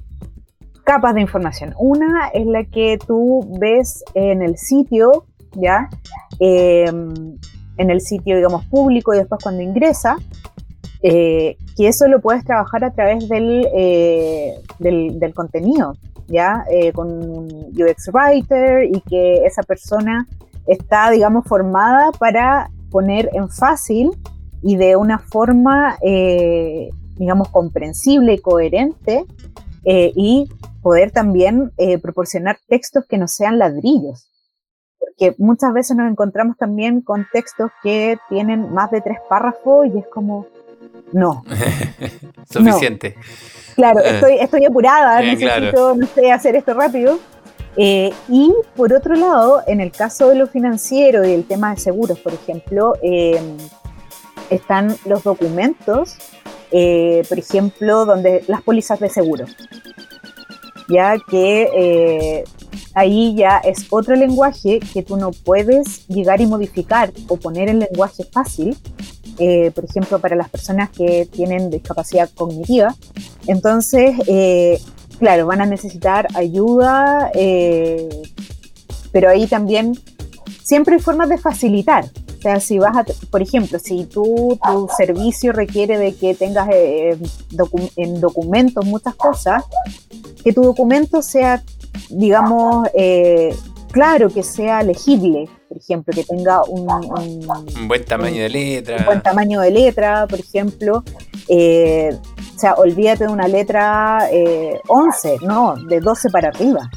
capas 0.84 1.16
de 1.16 1.22
información. 1.22 1.74
Una 1.80 2.28
es 2.34 2.46
la 2.46 2.66
que 2.66 2.98
tú 2.98 3.48
ves 3.62 4.04
en 4.14 4.42
el 4.42 4.58
sitio, 4.58 5.26
¿ya? 5.54 5.90
Em, 6.40 7.38
en 7.78 7.90
el 7.90 8.02
sitio, 8.02 8.36
digamos, 8.36 8.66
público 8.66 9.14
y 9.14 9.20
después 9.20 9.42
cuando 9.42 9.62
ingresa, 9.62 10.18
eh, 11.02 11.56
que 11.78 11.88
eso 11.88 12.10
lo 12.10 12.20
puedes 12.20 12.44
trabajar 12.44 12.84
a 12.84 12.92
través 12.92 13.30
del, 13.30 13.66
del, 14.80 15.18
del 15.18 15.34
contenido. 15.34 15.94
¿Ya? 16.28 16.66
Eh, 16.70 16.92
con 16.92 17.08
un 17.08 17.74
UX 17.74 18.10
Writer 18.14 18.84
y 18.84 19.02
que 19.02 19.46
esa 19.46 19.64
persona 19.64 20.28
está, 20.66 21.10
digamos, 21.10 21.46
formada 21.46 22.12
para 22.12 22.70
poner 22.92 23.30
en 23.34 23.50
fácil 23.50 24.12
y 24.62 24.76
de 24.76 24.96
una 24.96 25.20
forma, 25.20 25.98
eh, 26.02 26.90
digamos, 27.16 27.50
comprensible 27.50 28.34
y 28.34 28.40
coherente 28.40 29.26
eh, 29.86 30.12
y 30.16 30.50
poder 30.82 31.12
también 31.12 31.72
proporcionar 32.02 32.58
textos 32.68 33.06
que 33.08 33.18
no 33.18 33.28
sean 33.28 33.60
ladrillos. 33.60 34.30
Porque 35.00 35.36
muchas 35.38 35.74
veces 35.74 35.98
nos 35.98 36.10
encontramos 36.10 36.58
también 36.58 37.02
con 37.02 37.28
textos 37.32 37.72
que 37.84 38.18
tienen 38.30 38.74
más 38.74 38.90
de 38.92 39.02
tres 39.02 39.18
párrafos 39.30 39.88
y 39.88 39.98
es 39.98 40.08
como, 40.08 40.46
no. 41.14 41.44
Suficiente. 42.50 43.16
Claro, 43.76 44.00
eh. 44.00 44.16
estoy, 44.16 44.34
estoy 44.40 44.66
apurada, 44.66 45.22
necesito 45.22 45.96
no 45.96 46.08
sé, 46.08 46.32
hacer 46.32 46.56
esto 46.56 46.74
rápido. 46.74 47.20
Eh, 47.76 48.12
y 48.28 48.52
por 48.76 48.92
otro 48.92 49.16
lado, 49.16 49.62
en 49.68 49.82
el 49.82 49.92
caso 49.92 50.30
de 50.30 50.36
lo 50.36 50.48
financiero 50.48 51.28
y 51.28 51.34
el 51.34 51.46
tema 51.46 51.76
de 51.76 51.80
seguros, 51.80 52.20
por 52.20 52.34
ejemplo, 52.34 52.96
eh, 53.04 53.40
están 54.50 54.96
los 55.06 55.24
documentos, 55.24 56.18
por 56.72 57.40
ejemplo, 57.40 58.06
donde 58.06 58.44
las 58.48 58.64
pólizas 58.64 59.00
de 59.00 59.10
seguro. 59.10 59.46
Ya 60.90 61.18
que 61.30 62.44
ahí 62.96 63.36
ya 63.36 63.58
es 63.58 63.86
otro 63.92 64.16
lenguaje 64.16 64.80
que 64.80 65.04
tú 65.04 65.18
no 65.18 65.32
puedes 65.32 66.08
llegar 66.08 66.42
y 66.42 66.48
modificar 66.48 67.12
o 67.28 67.38
poner 67.38 67.70
en 67.70 67.80
lenguaje 67.80 68.24
fácil, 68.24 68.76
eh, 69.40 69.72
por 69.72 69.86
ejemplo, 69.86 70.20
para 70.20 70.36
las 70.36 70.50
personas 70.50 70.90
que 70.90 71.28
tienen 71.32 71.70
discapacidad 71.70 72.30
cognitiva. 72.36 72.96
Entonces, 73.46 74.16
eh, 74.28 74.82
claro, 75.20 75.46
van 75.46 75.62
a 75.62 75.66
necesitar 75.66 76.28
ayuda, 76.34 77.32
eh, 77.34 78.10
pero 79.12 79.30
ahí 79.30 79.48
también 79.48 79.94
siempre 80.64 80.96
hay 80.96 81.02
formas 81.02 81.30
de 81.30 81.38
facilitar. 81.38 82.06
O 82.38 82.42
sea, 82.42 82.60
si 82.60 82.80
vas 82.80 82.96
a, 82.98 83.06
por 83.30 83.42
ejemplo, 83.42 83.80
si 83.80 84.06
tu 84.06 84.60
servicio 84.96 85.52
requiere 85.52 85.98
de 85.98 86.16
que 86.16 86.36
tengas 86.36 86.70
en 86.72 88.22
documentos 88.22 88.86
muchas 88.86 89.16
cosas, 89.16 89.64
que 90.44 90.54
tu 90.54 90.62
documento 90.62 91.22
sea, 91.22 91.64
digamos, 92.10 92.88
claro, 93.92 94.30
que 94.30 94.44
sea 94.44 94.84
legible, 94.84 95.50
por 95.68 95.78
ejemplo, 95.78 96.14
que 96.14 96.24
tenga 96.24 96.64
un, 96.64 96.88
buen 97.88 98.06
tamaño 98.06 98.44
de 98.44 98.50
letra. 98.50 98.98
Un 99.00 99.06
buen 99.06 99.22
tamaño 99.22 99.62
de 99.62 99.72
letra, 99.72 100.26
por 100.28 100.40
ejemplo. 100.40 101.04
Eh, 101.48 102.10
o 102.56 102.60
sea, 102.60 102.74
olvídate 102.76 103.26
de 103.26 103.32
una 103.32 103.48
letra 103.48 104.30
11, 104.88 105.34
eh, 105.34 105.38
no, 105.42 105.76
de 105.76 106.00
12 106.00 106.30
para 106.30 106.50
arriba, 106.50 106.90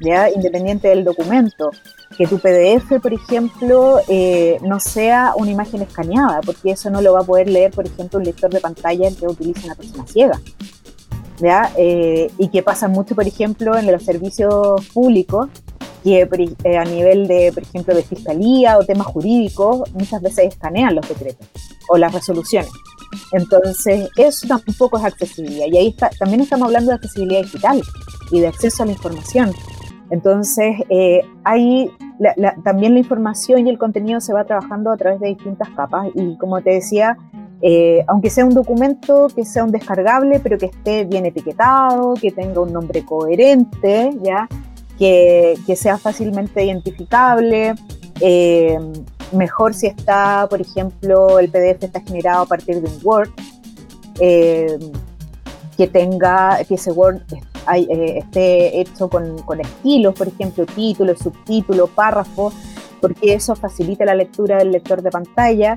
¿ya? 0.00 0.30
Independiente 0.30 0.88
del 0.88 1.04
documento. 1.04 1.70
Que 2.16 2.26
tu 2.26 2.38
PDF, 2.38 3.00
por 3.02 3.12
ejemplo, 3.12 4.00
eh, 4.08 4.58
no 4.62 4.78
sea 4.78 5.32
una 5.36 5.50
imagen 5.50 5.82
escaneada, 5.82 6.40
porque 6.42 6.70
eso 6.70 6.88
no 6.88 7.02
lo 7.02 7.12
va 7.12 7.20
a 7.20 7.24
poder 7.24 7.48
leer, 7.48 7.72
por 7.72 7.86
ejemplo, 7.86 8.20
un 8.20 8.24
lector 8.24 8.50
de 8.50 8.60
pantalla 8.60 9.08
que 9.10 9.26
utiliza 9.26 9.66
una 9.66 9.74
persona 9.74 10.06
ciega. 10.06 10.40
¿Ya? 11.40 11.72
y 11.76 12.48
que 12.48 12.62
pasa 12.62 12.86
mucho, 12.86 13.16
por 13.16 13.26
ejemplo, 13.26 13.76
en 13.76 13.90
los 13.90 14.04
servicios 14.04 14.86
públicos, 14.94 15.48
que 16.04 16.28
eh, 16.64 16.76
a 16.76 16.84
nivel 16.84 17.26
de, 17.26 17.50
por 17.52 17.62
ejemplo, 17.62 17.94
de 17.94 18.02
fiscalía 18.02 18.78
o 18.78 18.84
temas 18.84 19.06
jurídicos, 19.06 19.90
muchas 19.94 20.20
veces 20.20 20.52
escanean 20.52 20.94
los 20.94 21.08
decretos 21.08 21.48
o 21.88 21.96
las 21.96 22.12
resoluciones. 22.12 22.70
Entonces, 23.32 24.10
eso 24.16 24.46
tampoco 24.46 24.98
es 24.98 25.04
accesibilidad. 25.04 25.66
Y 25.66 25.78
ahí 25.78 25.88
está, 25.88 26.10
también 26.10 26.42
estamos 26.42 26.66
hablando 26.66 26.90
de 26.90 26.96
accesibilidad 26.96 27.42
digital 27.42 27.82
y 28.30 28.40
de 28.40 28.48
acceso 28.48 28.82
a 28.82 28.86
la 28.86 28.92
información. 28.92 29.52
Entonces, 30.10 30.76
eh, 30.90 31.22
ahí 31.44 31.90
también 32.62 32.92
la 32.92 33.00
información 33.00 33.66
y 33.66 33.70
el 33.70 33.78
contenido 33.78 34.20
se 34.20 34.32
va 34.32 34.44
trabajando 34.44 34.92
a 34.92 34.96
través 34.98 35.20
de 35.20 35.28
distintas 35.28 35.70
capas. 35.70 36.08
Y 36.14 36.36
como 36.36 36.60
te 36.60 36.70
decía, 36.70 37.16
eh, 37.62 38.04
aunque 38.08 38.28
sea 38.28 38.44
un 38.44 38.52
documento 38.52 39.28
que 39.34 39.46
sea 39.46 39.64
un 39.64 39.72
descargable, 39.72 40.38
pero 40.40 40.58
que 40.58 40.66
esté 40.66 41.04
bien 41.04 41.24
etiquetado, 41.24 42.12
que 42.14 42.30
tenga 42.30 42.60
un 42.60 42.72
nombre 42.74 43.04
coherente, 43.04 44.10
¿ya? 44.22 44.46
Que, 44.98 45.76
sea 45.76 45.98
fácilmente 45.98 46.64
identificable. 46.64 47.74
Eh, 48.20 48.78
mejor 49.32 49.74
si 49.74 49.86
está, 49.86 50.46
por 50.48 50.60
ejemplo, 50.60 51.38
el 51.38 51.48
PDF 51.48 51.84
está 51.84 52.00
generado 52.00 52.42
a 52.42 52.46
partir 52.46 52.80
de 52.80 52.88
un 52.88 52.98
Word, 53.02 53.30
eh, 54.20 54.78
que 55.76 55.88
tenga, 55.88 56.62
que 56.68 56.74
ese 56.74 56.92
Word 56.92 57.22
eh, 57.74 58.18
esté 58.18 58.80
hecho 58.80 59.08
con, 59.08 59.60
estilos, 59.60 60.14
por 60.14 60.28
ejemplo, 60.28 60.66
título, 60.66 61.16
subtítulo, 61.16 61.88
párrafo, 61.88 62.52
porque 63.00 63.34
eso 63.34 63.56
facilita 63.56 64.04
la 64.04 64.14
lectura 64.14 64.58
del 64.58 64.70
lector 64.70 65.02
de 65.02 65.10
pantalla. 65.10 65.76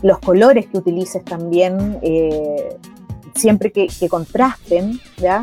los 0.00 0.18
colores 0.20 0.66
que 0.66 0.78
utilices 0.78 1.24
también, 1.24 1.98
siempre 3.34 3.72
que, 3.72 3.88
que 3.88 4.08
contrasten, 4.08 5.00
¿ya? 5.16 5.42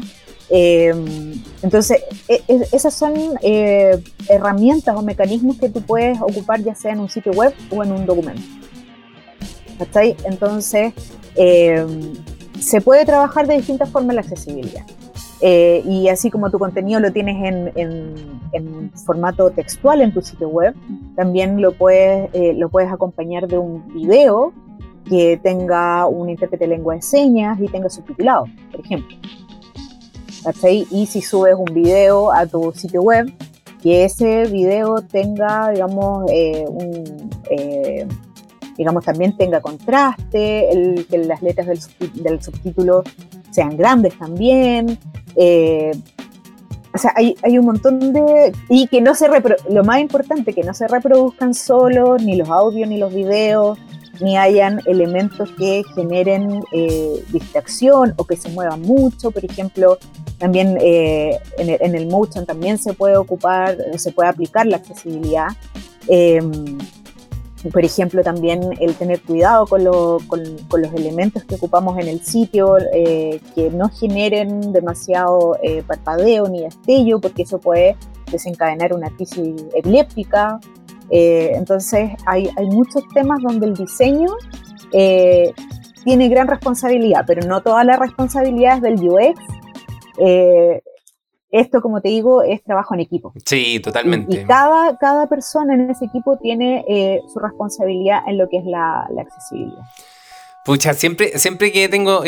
Em, 0.50 1.41
entonces, 1.64 2.04
e, 2.28 2.43
e, 2.48 2.68
esas 2.72 2.93
son 2.93 3.14
eh, 3.41 4.02
herramientas 4.30 4.96
o 4.96 5.02
mecanismos 5.02 5.58
que 5.58 5.70
tú 5.70 5.82
puedes 5.82 6.22
ocupar 6.22 6.62
ya 6.62 6.76
sea 6.76 6.93
en 6.93 7.00
un 7.00 7.10
sitio 7.10 7.32
web 7.32 7.54
o 7.72 7.84
en 7.84 7.91
un 7.91 8.06
documento. 8.06 8.41
Entonces, 10.24 10.93
em, 11.36 12.14
se 12.60 12.82
puede 12.82 13.06
trabajar 13.06 13.48
de 13.48 13.56
distintas 13.56 13.89
formas 13.89 14.16
la 14.16 14.22
accesibilidad. 14.22 14.86
Eh, 15.41 15.84
y 15.86 16.08
así 16.08 16.32
como 16.32 16.50
tu 16.50 16.58
contenido 16.58 17.00
lo 17.00 17.12
tienes 17.12 17.36
en, 17.76 18.91
formato 19.06 19.52
textual 19.52 20.02
en 20.02 20.14
tu 20.14 20.22
sitio 20.22 20.48
web, 20.48 20.74
también 21.16 21.62
lo 21.62 21.74
puedes, 21.74 22.30
eh, 22.34 22.54
lo 22.54 22.70
puedes 22.70 22.91
acompañar 22.91 23.48
de 23.48 23.58
un 23.58 23.86
video 23.93 24.54
que 25.08 25.39
tenga 25.43 26.08
un 26.08 26.30
intérprete 26.30 26.66
de 26.66 26.76
lengua 26.76 26.96
de 26.96 27.02
señas 27.02 27.60
y 27.60 27.68
tenga 27.68 27.89
subtitulado, 27.89 28.46
por 28.72 28.80
ejemplo. 28.80 29.16
Y 30.91 31.06
si 31.08 31.22
subes 31.22 31.56
un 31.56 31.74
video 31.74 32.32
a 32.32 32.46
tu 32.46 32.72
sitio 32.74 33.02
web, 33.02 33.32
que 33.82 34.06
ese 34.06 34.46
video 34.46 34.96
tenga, 35.02 35.72
digamos, 35.72 36.26
eh, 36.32 36.66
un, 36.68 37.30
eh, 37.50 38.08
digamos, 38.78 39.06
también 39.06 39.36
tenga 39.38 39.62
contraste, 39.62 40.72
el, 40.72 41.06
que 41.08 41.20
las 41.20 41.41
letras 41.41 41.68
del, 41.68 42.41
subtítulo 42.41 43.04
sean 43.52 43.78
grandes 43.78 44.18
también. 44.18 44.98
Eh, 45.36 45.91
o 46.93 46.98
sea, 46.98 47.14
hay, 47.16 47.36
un 47.58 47.66
montón 47.66 48.14
de... 48.14 48.54
Y 48.70 48.88
que 48.88 49.02
no 49.02 49.16
se... 49.16 49.28
Lo 49.70 49.84
más 49.84 50.00
importante, 50.00 50.54
que 50.54 50.64
no 50.64 50.74
se 50.74 50.88
reproduzcan 50.88 51.54
solo 51.54 52.18
ni 52.18 52.36
los 52.38 52.50
audios 52.50 52.88
ni 52.88 52.98
los 52.98 53.14
videos, 53.14 53.78
ni 54.22 54.38
hayan 54.38 54.82
elementos 54.86 55.51
que 55.51 55.84
generen 55.95 56.63
eh, 56.72 57.24
distracción 57.32 58.13
o 58.18 58.26
que 58.26 58.36
se 58.36 58.49
muevan 58.49 58.82
mucho. 58.82 59.32
Por 59.32 59.43
ejemplo, 59.43 59.97
también 60.38 60.78
eh, 60.82 61.38
en, 61.57 61.95
el, 61.95 62.07
motion 62.07 62.45
también 62.45 62.78
se 62.78 62.93
puede 62.93 63.18
ocupar, 63.18 63.78
se 63.97 64.11
puede 64.11 64.30
aplicar 64.30 64.66
la 64.66 64.78
accesibilidad. 64.78 65.49
Em, 66.07 66.78
por 67.72 67.84
ejemplo, 67.84 68.22
también 68.22 68.61
el 68.80 68.93
tener 68.93 69.22
cuidado 69.22 69.66
con, 69.66 69.84
los 69.84 70.93
elementos 70.93 71.43
que 71.45 71.55
ocupamos 71.55 71.97
en 71.97 72.07
el 72.07 72.22
sitio, 72.22 72.78
eh, 72.93 73.41
que 73.55 73.72
no 73.72 73.89
generen 73.89 74.72
demasiado 74.72 75.57
parpadeo 75.88 76.47
ni 76.47 76.61
destello, 76.61 77.20
porque 77.20 77.41
eso 77.41 77.59
puede 77.59 77.95
desencadenar 78.32 78.93
una 78.93 79.09
crisis 79.09 79.63
epiléptica 79.74 80.59
eh, 81.10 81.51
entonces 81.53 82.12
hay, 82.26 82.49
muchos 82.72 83.03
temas 83.14 83.39
donde 83.41 83.68
el 83.68 83.74
diseño 83.76 84.30
eh, 84.91 85.51
tiene 86.03 86.30
gran 86.30 86.47
responsabilidad, 86.47 87.24
pero 87.28 87.45
no 87.47 87.62
toda 87.62 87.84
la 87.84 87.97
responsabilidad 87.97 88.78
es 88.78 88.82
del 88.82 89.10
UX. 89.10 89.39
Eh, 90.20 90.82
esto, 91.51 91.82
como 91.82 92.01
te 92.01 92.10
digo, 92.10 92.43
es 92.43 92.62
trabajo 92.64 92.95
en 92.95 93.01
equipo. 93.01 93.34
Sí, 93.45 93.80
totalmente. 93.80 94.41
Y, 94.41 94.43
cada, 94.43 94.97
cada 94.97 95.28
persona 95.28 95.74
en 95.74 95.89
ese 95.89 96.06
equipo 96.06 96.38
tiene 96.38 96.84
su 97.32 97.39
responsabilidad 97.39 98.20
en 98.28 98.38
lo 98.38 98.49
que 98.49 98.58
es 98.58 98.66
la, 98.66 99.08
accesibilidad. 99.18 99.82
Pucha, 100.66 100.93
siempre, 100.93 101.38
siempre 101.38 101.72
que 101.72 101.88
tengo, 101.88 102.24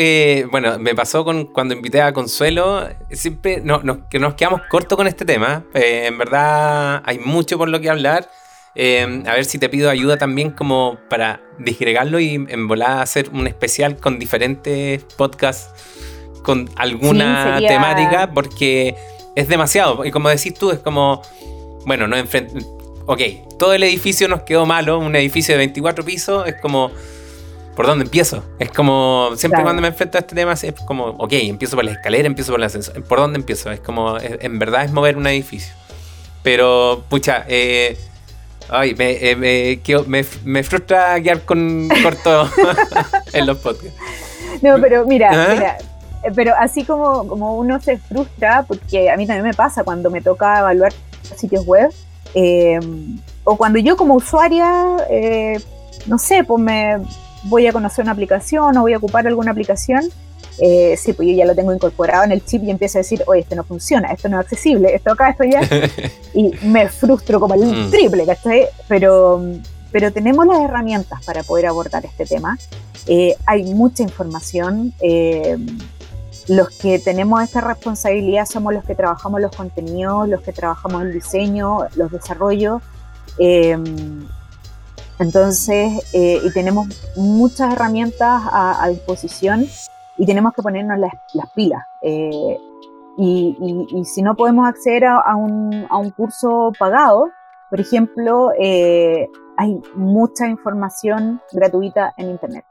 bueno, 0.50 0.78
me 0.78 0.94
pasó 0.94 1.24
con 1.24 1.46
cuando 1.46 1.74
invité 1.74 2.00
a 2.00 2.12
Consuelo, 2.14 2.88
siempre 3.10 3.62
que 4.08 4.18
nos 4.18 4.34
quedamos 4.34 4.62
cortos 4.70 4.96
con 4.96 5.06
este 5.06 5.26
tema. 5.26 5.64
en 5.74 6.16
verdad 6.16 7.02
hay 7.04 7.18
mucho 7.18 7.58
por 7.58 7.68
lo 7.68 7.80
que 7.80 7.90
hablar. 7.90 8.30
Em, 8.74 9.26
a 9.26 9.34
ver 9.34 9.44
si 9.44 9.58
te 9.58 9.68
pido 9.68 9.90
ayuda 9.90 10.18
también 10.18 10.50
como 10.50 10.98
para 11.08 11.40
disgregarlo 11.58 12.20
y 12.20 12.34
en 12.34 12.68
volada 12.68 13.02
hacer 13.02 13.30
un 13.32 13.46
especial 13.46 13.96
con 13.96 14.18
diferentes 14.18 15.02
podcasts 15.16 15.72
con 16.42 16.70
alguna 16.76 17.58
temática 17.58 18.30
porque 18.32 18.94
es 19.34 19.48
demasiado. 19.48 20.04
Y 20.04 20.10
como 20.10 20.28
decís 20.28 20.54
tú, 20.54 20.70
es 20.70 20.78
como, 20.78 21.22
bueno, 21.86 22.06
no 22.06 22.16
enfrente... 22.16 22.58
Ok, 23.06 23.20
todo 23.58 23.72
el 23.72 23.82
edificio 23.82 24.28
nos 24.28 24.42
quedó 24.42 24.66
malo, 24.66 24.98
un 24.98 25.14
edificio 25.16 25.54
de 25.54 25.58
24 25.58 26.04
pisos, 26.04 26.46
es 26.46 26.54
como... 26.60 26.90
¿Por 27.76 27.86
dónde 27.86 28.06
empiezo? 28.06 28.44
Es 28.58 28.72
como, 28.72 29.30
siempre 29.36 29.62
cuando 29.62 29.80
me 29.80 29.88
enfrento 29.88 30.18
a 30.18 30.20
este 30.20 30.34
tema, 30.34 30.54
es 30.54 30.72
como, 30.84 31.10
ok, 31.10 31.32
empiezo 31.34 31.76
por 31.76 31.84
la 31.84 31.92
escalera, 31.92 32.26
empiezo 32.26 32.50
por 32.50 32.60
el 32.60 32.66
ascensor. 32.66 33.04
¿Por 33.04 33.18
dónde 33.18 33.38
empiezo? 33.38 33.70
Es 33.70 33.78
como, 33.78 34.16
en 34.18 34.58
verdad 34.58 34.84
es 34.84 34.90
mover 34.90 35.16
un 35.16 35.28
edificio. 35.28 35.74
Pero, 36.42 37.04
pucha, 37.08 37.44
eh, 37.46 37.96
Ay, 38.68 38.94
me, 38.94 39.12
eh, 39.12 39.36
me, 40.06 40.24
me, 40.44 40.62
frustra 40.62 41.18
guiar 41.18 41.42
con 41.42 41.88
corto 42.02 42.48
en 43.32 43.46
los 43.46 43.58
podcasts. 43.58 43.98
No, 44.62 44.78
pero 44.80 45.06
mira, 45.06 45.30
¿Ah? 45.32 45.54
mira, 45.54 45.78
eh, 46.22 46.32
pero 46.34 46.54
así 46.58 46.84
como, 46.84 47.26
como 47.26 47.56
uno 47.56 47.80
se 47.80 47.98
frustra, 47.98 48.64
porque 48.66 49.10
a 49.10 49.16
mí 49.16 49.26
también 49.26 49.44
me 49.44 49.54
pasa 49.54 49.84
cuando 49.84 50.10
me 50.10 50.20
toca 50.20 50.60
evaluar 50.60 50.92
sitios 51.36 51.64
web, 51.64 51.90
eh, 52.34 52.78
o 53.44 53.56
cuando 53.56 53.78
yo 53.78 53.96
como 53.96 54.14
usuaria, 54.14 54.96
no 56.06 56.18
sé, 56.18 56.44
pues 56.44 56.62
me 56.62 56.98
voy 57.44 57.66
a 57.66 57.72
conocer 57.72 58.02
una 58.02 58.12
aplicación 58.12 58.76
o 58.76 58.82
voy 58.82 58.92
a 58.92 58.98
ocupar 58.98 59.26
alguna 59.26 59.52
aplicación, 59.52 60.02
eh, 60.60 60.96
sí, 60.96 61.12
pues 61.12 61.28
yo 61.28 61.34
ya 61.34 61.44
lo 61.44 61.54
tengo 61.54 61.72
incorporado 61.72 62.24
en 62.24 62.32
el 62.32 62.44
chip 62.44 62.64
y 62.64 62.70
empiezo 62.70 62.98
a 62.98 63.02
decir, 63.02 63.22
oye, 63.26 63.42
esto 63.42 63.54
no 63.54 63.62
funciona, 63.64 64.10
esto 64.12 64.28
no 64.28 64.40
es 64.40 64.44
accesible, 64.44 64.94
esto 64.94 65.12
acá, 65.12 65.30
esto 65.30 65.44
ya. 65.44 65.60
y 66.34 66.50
me 66.62 66.88
frustro 66.88 67.38
como 67.38 67.54
el 67.54 67.64
mm. 67.64 67.90
triple, 67.90 68.26
¿cachai? 68.26 68.66
Pero, 68.88 69.40
pero 69.92 70.12
tenemos 70.12 70.46
las 70.46 70.60
herramientas 70.60 71.24
para 71.24 71.42
poder 71.44 71.66
abordar 71.66 72.04
este 72.04 72.26
tema. 72.26 72.58
Eh, 73.06 73.36
hay 73.46 73.72
mucha 73.72 74.02
información. 74.02 74.92
Eh, 75.00 75.56
los 76.48 76.70
que 76.70 76.98
tenemos 76.98 77.42
esta 77.42 77.60
responsabilidad 77.60 78.46
somos 78.46 78.72
los 78.72 78.82
que 78.84 78.94
trabajamos 78.94 79.40
los 79.40 79.54
contenidos, 79.54 80.28
los 80.28 80.40
que 80.40 80.52
trabajamos 80.52 81.02
el 81.02 81.12
diseño, 81.12 81.80
los 81.94 82.10
desarrollos. 82.10 82.82
entonces, 85.18 86.02
y 86.14 86.50
tenemos 86.52 86.88
muchas 87.16 87.74
herramientas 87.74 88.42
a, 88.50 88.82
a 88.82 88.88
disposición 88.88 89.68
y 90.18 90.26
tenemos 90.26 90.52
que 90.52 90.62
ponernos 90.62 90.98
las, 90.98 91.50
pilas. 91.54 91.84
Eh, 92.02 92.58
y, 93.16 94.04
si 94.04 94.20
no 94.20 94.34
podemos 94.34 94.68
acceder 94.68 95.04
a, 95.06 95.34
un, 95.36 95.86
curso 96.16 96.72
pagado, 96.78 97.28
por 97.70 97.80
ejemplo, 97.80 98.50
eh, 98.58 99.28
hay 99.56 99.80
mucha 99.94 100.48
información 100.48 101.40
gratuita 101.52 102.12
en 102.16 102.30
Internet. 102.30 102.64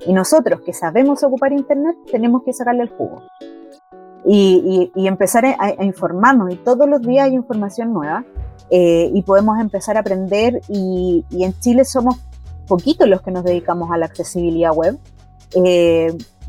Y 0.00 0.12
nosotros 0.12 0.60
que 0.62 0.72
sabemos 0.72 1.22
ocupar 1.22 1.52
Internet, 1.52 1.96
tenemos 2.10 2.42
que 2.44 2.52
sacarle 2.52 2.84
el 2.84 2.90
jugo. 2.90 3.22
Y, 4.24 4.90
empezar 4.96 5.44
a, 5.46 5.84
informarnos. 5.84 6.52
Y 6.52 6.56
todos 6.56 6.88
los 6.88 7.02
días 7.02 7.26
hay 7.26 7.34
información 7.34 7.92
nueva. 7.92 8.24
Eh, 8.70 9.10
y 9.12 9.22
podemos 9.22 9.58
empezar 9.60 9.98
a 9.98 10.00
aprender. 10.00 10.60
Y, 10.68 11.24
en 11.30 11.52
Chile 11.60 11.84
somos 11.84 12.16
poquitos 12.66 13.06
los 13.06 13.20
que 13.20 13.30
nos 13.30 13.44
dedicamos 13.44 13.90
a 13.92 13.98
la 13.98 14.06
accesibilidad 14.06 14.72
web 14.72 14.98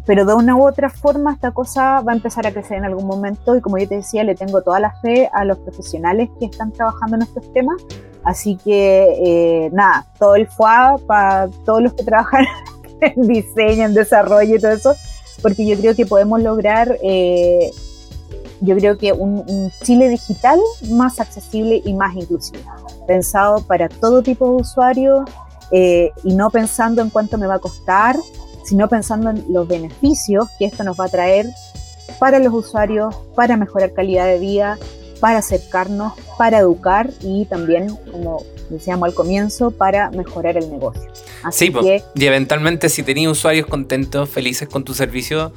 pero 0.07 0.25
de 0.25 0.33
una 0.33 0.55
u 0.55 0.65
otra 0.65 0.89
forma 0.89 1.33
esta 1.33 1.51
cosa 1.51 1.99
va 1.99 2.13
a 2.13 2.15
empezar 2.15 2.47
a 2.47 2.51
crecer 2.51 2.77
en 2.77 2.85
algún 2.85 3.05
momento 3.05 3.57
y 3.57 3.61
como 3.61 3.77
yo 3.77 3.87
te 3.89 3.95
decía, 3.95 4.23
le 4.23 4.35
tengo 4.35 4.61
toda 4.61 4.79
la 4.79 4.93
fe 5.01 5.29
a 5.33 5.43
los 5.43 5.57
profesionales 5.59 6.29
que 6.39 6.45
están 6.45 6.71
trabajando 6.71 7.17
en 7.17 7.23
estos 7.23 7.51
temas, 7.51 7.75
así 8.23 8.55
que 8.55 9.65
eh, 9.65 9.69
nada, 9.73 10.07
todo 10.17 10.35
el 10.35 10.47
FUA 10.47 10.95
para 11.05 11.49
todos 11.65 11.83
los 11.83 11.93
que 11.93 12.03
trabajan 12.05 12.45
en 13.01 13.27
diseño, 13.27 13.83
en 13.83 13.93
desarrollo 13.93 14.55
y 14.55 14.59
todo 14.59 14.71
eso, 14.71 14.95
porque 15.41 15.67
yo 15.67 15.77
creo 15.77 15.93
que 15.93 16.05
podemos 16.05 16.41
lograr, 16.41 16.97
eh, 17.03 17.69
yo 18.61 18.77
creo 18.77 18.97
que 18.97 19.11
un, 19.11 19.43
Chile 19.83 20.07
digital 20.07 20.57
más 20.89 21.19
accesible 21.19 21.81
y 21.83 21.93
más 21.93 22.15
inclusivo, 22.15 22.63
pensado 23.07 23.61
para 23.67 23.89
todo 23.89 24.23
tipo 24.23 24.47
de 24.51 24.61
usuarios 24.61 25.29
eh, 25.71 26.11
y 26.23 26.33
no 26.33 26.49
pensando 26.49 27.01
en 27.01 27.09
cuánto 27.09 27.37
me 27.37 27.45
va 27.45 27.55
a 27.55 27.59
costar, 27.59 28.15
sino 28.67 28.89
pensando 28.89 29.29
en 29.29 29.45
los 29.49 29.67
beneficios 29.67 30.47
que 30.59 30.65
esto 30.65 30.83
nos 30.83 30.99
va 30.99 31.05
a 31.05 31.09
traer 31.09 31.47
para 32.19 32.39
los 32.39 32.53
usuarios, 32.53 33.15
para 33.33 33.55
mejorar 33.55 33.93
calidad 33.93 34.25
de 34.25 34.39
vida, 34.39 34.77
para 35.21 35.39
acercarnos, 35.39 36.13
para 36.37 36.59
educar 36.59 37.09
y 37.21 37.45
también, 37.45 37.95
como 38.11 38.43
decíamos 38.69 39.07
al 39.07 39.15
comienzo, 39.15 39.71
para 39.71 40.11
mejorar 40.11 40.57
el 40.57 40.69
negocio. 40.69 41.09
Así 41.43 41.71
sí, 41.71 42.03
y 42.15 42.25
eventualmente 42.25 42.89
si 42.89 43.03
tenías 43.03 43.31
usuarios 43.31 43.67
contentos, 43.67 44.29
felices 44.29 44.67
con 44.67 44.83
tu 44.83 44.93
servicio, 44.93 45.53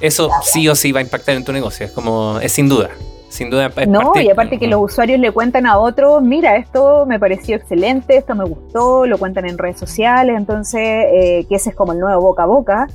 eso 0.00 0.30
sí 0.42 0.68
o 0.68 0.76
sí 0.76 0.92
va 0.92 1.00
a 1.00 1.02
impactar 1.02 1.34
en 1.36 1.44
tu 1.44 1.52
negocio, 1.52 1.86
es 1.86 1.92
como, 1.92 2.38
es 2.40 2.52
sin 2.52 2.68
duda. 2.68 2.90
Sin 3.34 3.50
duda. 3.50 3.68
no, 3.88 4.12
y 4.14 4.30
aparte 4.30 4.60
que 4.60 4.68
los 4.68 4.80
usuarios 4.80 5.18
le 5.18 5.32
cuentan 5.32 5.66
a 5.66 5.76
otros, 5.76 6.22
mira, 6.22 6.56
esto 6.56 7.04
me 7.04 7.18
pareció 7.18 7.56
excelente, 7.56 8.16
esto 8.16 8.36
me 8.36 8.44
gustó, 8.44 9.06
lo 9.06 9.18
cuentan 9.18 9.44
en 9.48 9.58
redes 9.58 9.76
sociales, 9.76 10.36
entonces, 10.38 10.80
eh, 10.80 11.44
que 11.48 11.56
ese 11.56 11.70
es 11.70 11.74
como 11.74 11.94
el 11.94 11.98
nuevo 11.98 12.22
boca 12.22 12.44
a 12.44 12.46
boca. 12.46 12.86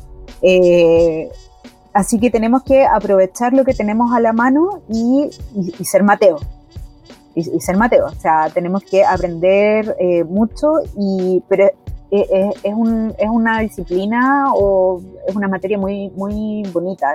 Eh, 0.41 1.29
así 1.91 2.21
que 2.21 2.29
tenemos 2.29 2.63
que 2.63 2.85
aprovechar 2.85 3.51
lo 3.51 3.65
que 3.65 3.73
tenemos 3.73 4.13
a 4.13 4.21
la 4.21 4.31
mano 4.31 4.81
y, 4.87 5.29
ser 5.83 6.03
Mateo. 6.03 6.39
Y, 7.35 7.43
ser 7.59 7.75
Mateo. 7.75 8.05
O 8.05 8.21
sea, 8.21 8.49
tenemos 8.49 8.83
que 8.83 9.03
aprender 9.03 9.93
eh, 9.99 10.23
mucho, 10.23 10.75
y, 10.97 11.43
pero 11.49 11.69
es, 12.11 12.55
es, 12.63 12.73
un, 12.73 13.13
es, 13.17 13.29
una 13.29 13.59
disciplina 13.59 14.53
o 14.53 15.01
es 15.27 15.35
una 15.35 15.49
materia 15.49 15.77
muy, 15.77 16.09
muy 16.11 16.63
bonita 16.71 17.13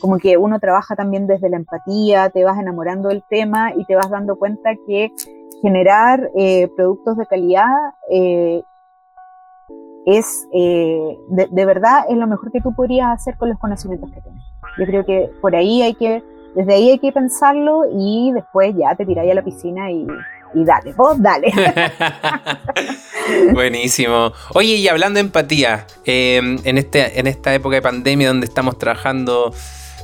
como 0.00 0.18
que 0.18 0.36
uno 0.36 0.58
trabaja 0.58 0.96
también 0.96 1.26
desde 1.26 1.48
la 1.48 1.56
empatía, 1.56 2.30
te 2.30 2.44
vas 2.44 2.58
enamorando 2.58 3.08
del 3.08 3.22
tema 3.28 3.72
y 3.74 3.84
te 3.84 3.96
vas 3.96 4.10
dando 4.10 4.36
cuenta 4.36 4.70
que 4.86 5.12
generar 5.62 6.30
eh, 6.36 6.68
productos 6.76 7.16
de 7.16 7.26
calidad 7.26 7.66
eh, 8.10 8.62
es 10.06 10.46
eh, 10.52 11.18
de, 11.28 11.66
verdad 11.66 12.04
es 12.08 12.16
lo 12.16 12.26
mejor 12.26 12.50
que 12.50 12.60
tú 12.60 12.74
podrías 12.74 13.08
hacer 13.08 13.36
con 13.36 13.48
los 13.48 13.58
conocimientos 13.58 14.10
que 14.10 14.20
tienes. 14.20 14.42
Yo 14.78 14.86
creo 14.86 15.04
que 15.04 15.30
por 15.40 15.54
ahí 15.54 15.82
hay 15.82 15.94
que, 15.94 16.22
desde 16.54 16.74
ahí 16.74 16.90
hay 16.90 16.98
que 16.98 17.12
pensarlo 17.12 17.82
y 17.92 18.32
después 18.32 18.74
ya 18.76 18.94
te 18.94 19.04
tiráis 19.04 19.32
a 19.32 19.34
la 19.34 19.44
piscina 19.44 19.90
y, 19.90 20.06
y 20.54 20.64
dale, 20.64 20.92
vos 20.94 21.20
dale. 21.20 21.52
Buenísimo. 23.52 24.32
Oye, 24.54 24.76
y 24.76 24.88
hablando 24.88 25.18
de 25.18 25.26
empatía, 25.26 25.86
en, 26.04 26.78
este, 26.78 27.18
en 27.18 27.26
esta 27.26 27.54
época 27.54 27.76
de 27.76 27.82
pandemia 27.82 28.28
donde 28.28 28.46
estamos 28.46 28.78
trabajando 28.78 29.52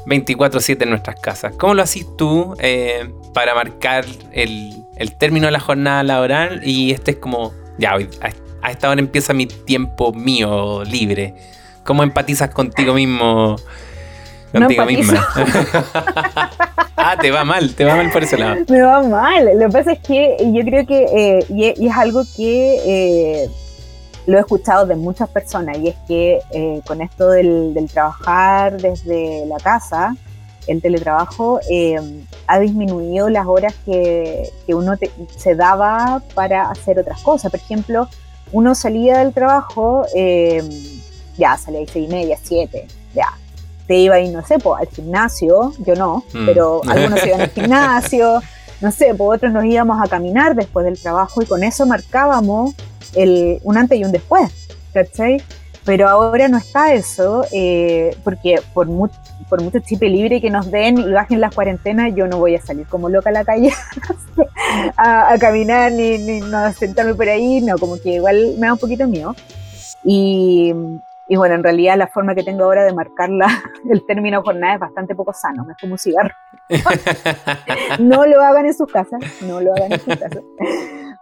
24/7 0.06 0.82
en 0.82 0.90
nuestras 0.90 1.20
casas. 1.20 1.54
¿Cómo 1.56 1.74
lo 1.74 1.82
haces 1.82 2.06
tú 2.16 2.54
eh, 2.58 3.10
para 3.32 3.54
marcar 3.54 4.04
el, 4.32 4.84
término 5.18 5.46
de 5.46 5.52
la 5.52 5.60
jornada 5.60 6.02
laboral 6.02 6.60
y 6.64 6.92
este 6.92 7.12
es 7.12 7.16
como, 7.18 7.52
ya, 7.78 7.94
hoy, 7.94 8.08
a 8.64 8.70
esta 8.70 8.88
hora 8.88 8.98
empieza 8.98 9.34
mi 9.34 9.46
tiempo 9.46 10.12
mío 10.12 10.82
libre. 10.84 11.34
¿Cómo 11.84 12.02
empatizas 12.02 12.48
contigo 12.48 12.94
mismo? 12.94 13.56
Contigo 14.50 14.86
misma. 14.86 15.28
ah, 16.96 17.16
te 17.20 17.30
va 17.30 17.44
mal, 17.44 17.74
te 17.74 17.84
va 17.84 17.96
mal 17.96 18.10
por 18.10 18.22
ese 18.22 18.38
lado. 18.38 18.56
Me 18.68 18.80
va 18.80 19.02
mal. 19.02 19.44
Lo 19.58 19.66
que 19.66 19.72
pasa 19.72 19.92
es 19.92 19.98
que 19.98 20.36
yo 20.40 20.62
creo 20.64 20.86
que, 20.86 21.04
eh, 21.04 21.44
y, 21.50 21.86
es 21.86 21.94
algo 21.94 22.24
que 22.34 22.76
eh, 22.86 23.50
lo 24.26 24.38
he 24.38 24.40
escuchado 24.40 24.86
de 24.86 24.96
muchas 24.96 25.28
personas, 25.28 25.78
y 25.78 25.88
es 25.88 25.96
que 26.06 26.40
eh, 26.50 26.80
con 26.86 27.00
esto 27.02 27.30
del, 27.30 27.74
trabajar 27.92 28.80
desde 28.80 29.46
la 29.46 29.58
casa, 29.58 30.16
el 30.66 30.80
teletrabajo, 30.80 31.60
ha 32.46 32.58
disminuido 32.58 33.28
las 33.28 33.46
horas 33.46 33.74
que, 33.84 34.50
uno 34.68 34.94
se 35.36 35.54
daba 35.54 36.22
para 36.34 36.70
hacer 36.70 36.98
otras 36.98 37.20
cosas. 37.20 37.50
Por 37.50 37.60
ejemplo, 37.60 38.08
uno 38.50 38.74
salía 38.74 39.18
del 39.18 39.34
trabajo, 39.34 40.06
ya 41.36 41.58
salía 41.58 41.82
a 41.82 41.86
seis 41.86 42.08
y 42.08 42.08
media, 42.08 42.38
siete, 42.42 42.86
ya 43.14 43.28
te 43.86 43.96
iba 43.96 44.16
a 44.16 44.20
ir, 44.20 44.32
no 44.32 44.44
sé, 44.44 44.58
pues, 44.58 44.80
al 44.80 44.88
gimnasio, 44.88 45.72
yo 45.78 45.94
no, 45.94 46.24
mm. 46.32 46.46
pero 46.46 46.80
algunos 46.88 47.24
iban 47.24 47.40
al 47.42 47.50
gimnasio, 47.50 48.40
no 48.80 48.90
sé, 48.90 49.14
pues 49.14 49.36
otros 49.36 49.52
nos 49.52 49.64
íbamos 49.64 50.00
a 50.02 50.08
caminar 50.08 50.54
después 50.54 50.84
del 50.84 51.00
trabajo 51.00 51.42
y 51.42 51.46
con 51.46 51.62
eso 51.64 51.86
marcábamos 51.86 52.74
el, 53.16 53.60
un 53.62 53.76
antes 53.76 53.98
y 53.98 54.04
un 54.04 54.12
después, 54.12 54.68
¿cachai? 54.92 55.42
Pero 55.84 56.08
ahora 56.08 56.48
no 56.48 56.56
está 56.56 56.94
eso, 56.94 57.44
eh, 57.52 58.16
porque 58.24 58.56
por, 58.72 58.88
por 59.48 59.62
mucho 59.62 59.78
chip 59.80 60.00
libre 60.02 60.40
que 60.40 60.48
nos 60.48 60.70
den 60.70 60.96
y 60.96 61.12
bajen 61.12 61.40
las 61.40 61.54
cuarentenas, 61.54 62.14
yo 62.14 62.26
no 62.26 62.38
voy 62.38 62.54
a 62.54 62.62
salir 62.62 62.86
como 62.86 63.10
loca 63.10 63.28
a 63.28 63.32
la 63.32 63.44
calle 63.44 63.70
a, 64.96 65.36
caminar 65.38 65.92
ni, 65.92 66.16
ni 66.16 66.40
no 66.40 66.56
a 66.56 66.72
sentarme 66.72 67.14
por 67.14 67.28
ahí, 67.28 67.60
no, 67.60 67.76
como 67.76 67.98
que 67.98 68.14
igual 68.14 68.54
me 68.58 68.66
da 68.66 68.72
un 68.72 68.78
poquito 68.78 69.06
mío. 69.06 69.34
Y, 70.02 70.72
y 71.26 71.36
bueno, 71.36 71.54
en 71.54 71.62
realidad 71.62 71.96
la 71.96 72.06
forma 72.06 72.34
que 72.34 72.42
tengo 72.42 72.64
ahora 72.64 72.84
de 72.84 72.92
marcar 72.92 73.30
el 73.90 74.06
término 74.06 74.42
jornada 74.42 74.74
es 74.74 74.80
bastante 74.80 75.14
poco 75.14 75.32
sano, 75.32 75.64
me 75.64 75.74
fumo 75.74 75.94
un 75.94 75.98
cigarro. 75.98 76.34
no 77.98 78.26
lo 78.26 78.42
hagan 78.42 78.66
en 78.66 78.74
sus 78.74 78.90
casas, 78.90 79.20
no 79.42 79.60
lo 79.60 79.74
hagan 79.74 79.92
en 79.92 80.00
sus 80.00 80.16
casas. 80.16 80.42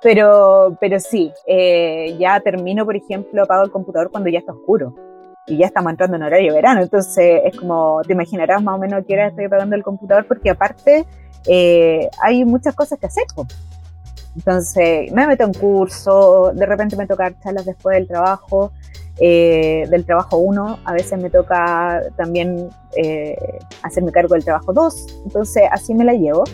Pero, 0.02 0.76
pero 0.80 0.98
sí, 0.98 1.32
eh, 1.46 2.16
ya 2.18 2.40
termino, 2.40 2.84
por 2.84 2.96
ejemplo, 2.96 3.44
apago 3.44 3.64
el 3.64 3.70
computador 3.70 4.10
cuando 4.10 4.28
ya 4.30 4.40
está 4.40 4.52
oscuro 4.52 4.94
y 5.46 5.58
ya 5.58 5.66
estamos 5.66 5.90
entrando 5.90 6.16
en 6.16 6.24
horario 6.24 6.52
de 6.52 6.56
verano. 6.56 6.82
Entonces 6.82 7.42
es 7.44 7.56
como, 7.56 8.00
te 8.06 8.12
imaginarás 8.12 8.62
más 8.62 8.76
o 8.76 8.78
menos 8.78 9.00
a 9.00 9.02
qué 9.04 9.14
hora 9.14 9.28
estoy 9.28 9.44
apagando 9.44 9.76
el 9.76 9.82
computador 9.82 10.26
porque 10.26 10.50
aparte 10.50 11.06
eh, 11.46 12.08
hay 12.20 12.44
muchas 12.44 12.74
cosas 12.74 12.98
que 12.98 13.06
hacer. 13.06 13.24
Entonces 14.34 15.12
me 15.12 15.26
meto 15.26 15.44
en 15.44 15.52
curso, 15.52 16.52
de 16.54 16.66
repente 16.66 16.96
me 16.96 17.06
toca 17.06 17.32
charlas 17.40 17.64
después 17.64 17.96
del 17.96 18.08
trabajo. 18.08 18.72
Eh, 19.20 19.86
del 19.90 20.06
trabajo 20.06 20.38
1, 20.38 20.78
a 20.84 20.92
veces 20.94 21.20
me 21.20 21.28
toca 21.28 22.00
también 22.16 22.70
eh, 22.96 23.36
hacerme 23.82 24.10
cargo 24.10 24.34
del 24.34 24.42
trabajo 24.42 24.72
2, 24.72 25.22
entonces 25.26 25.64
así 25.70 25.94
me 25.94 26.02
la 26.02 26.14
llevo. 26.14 26.44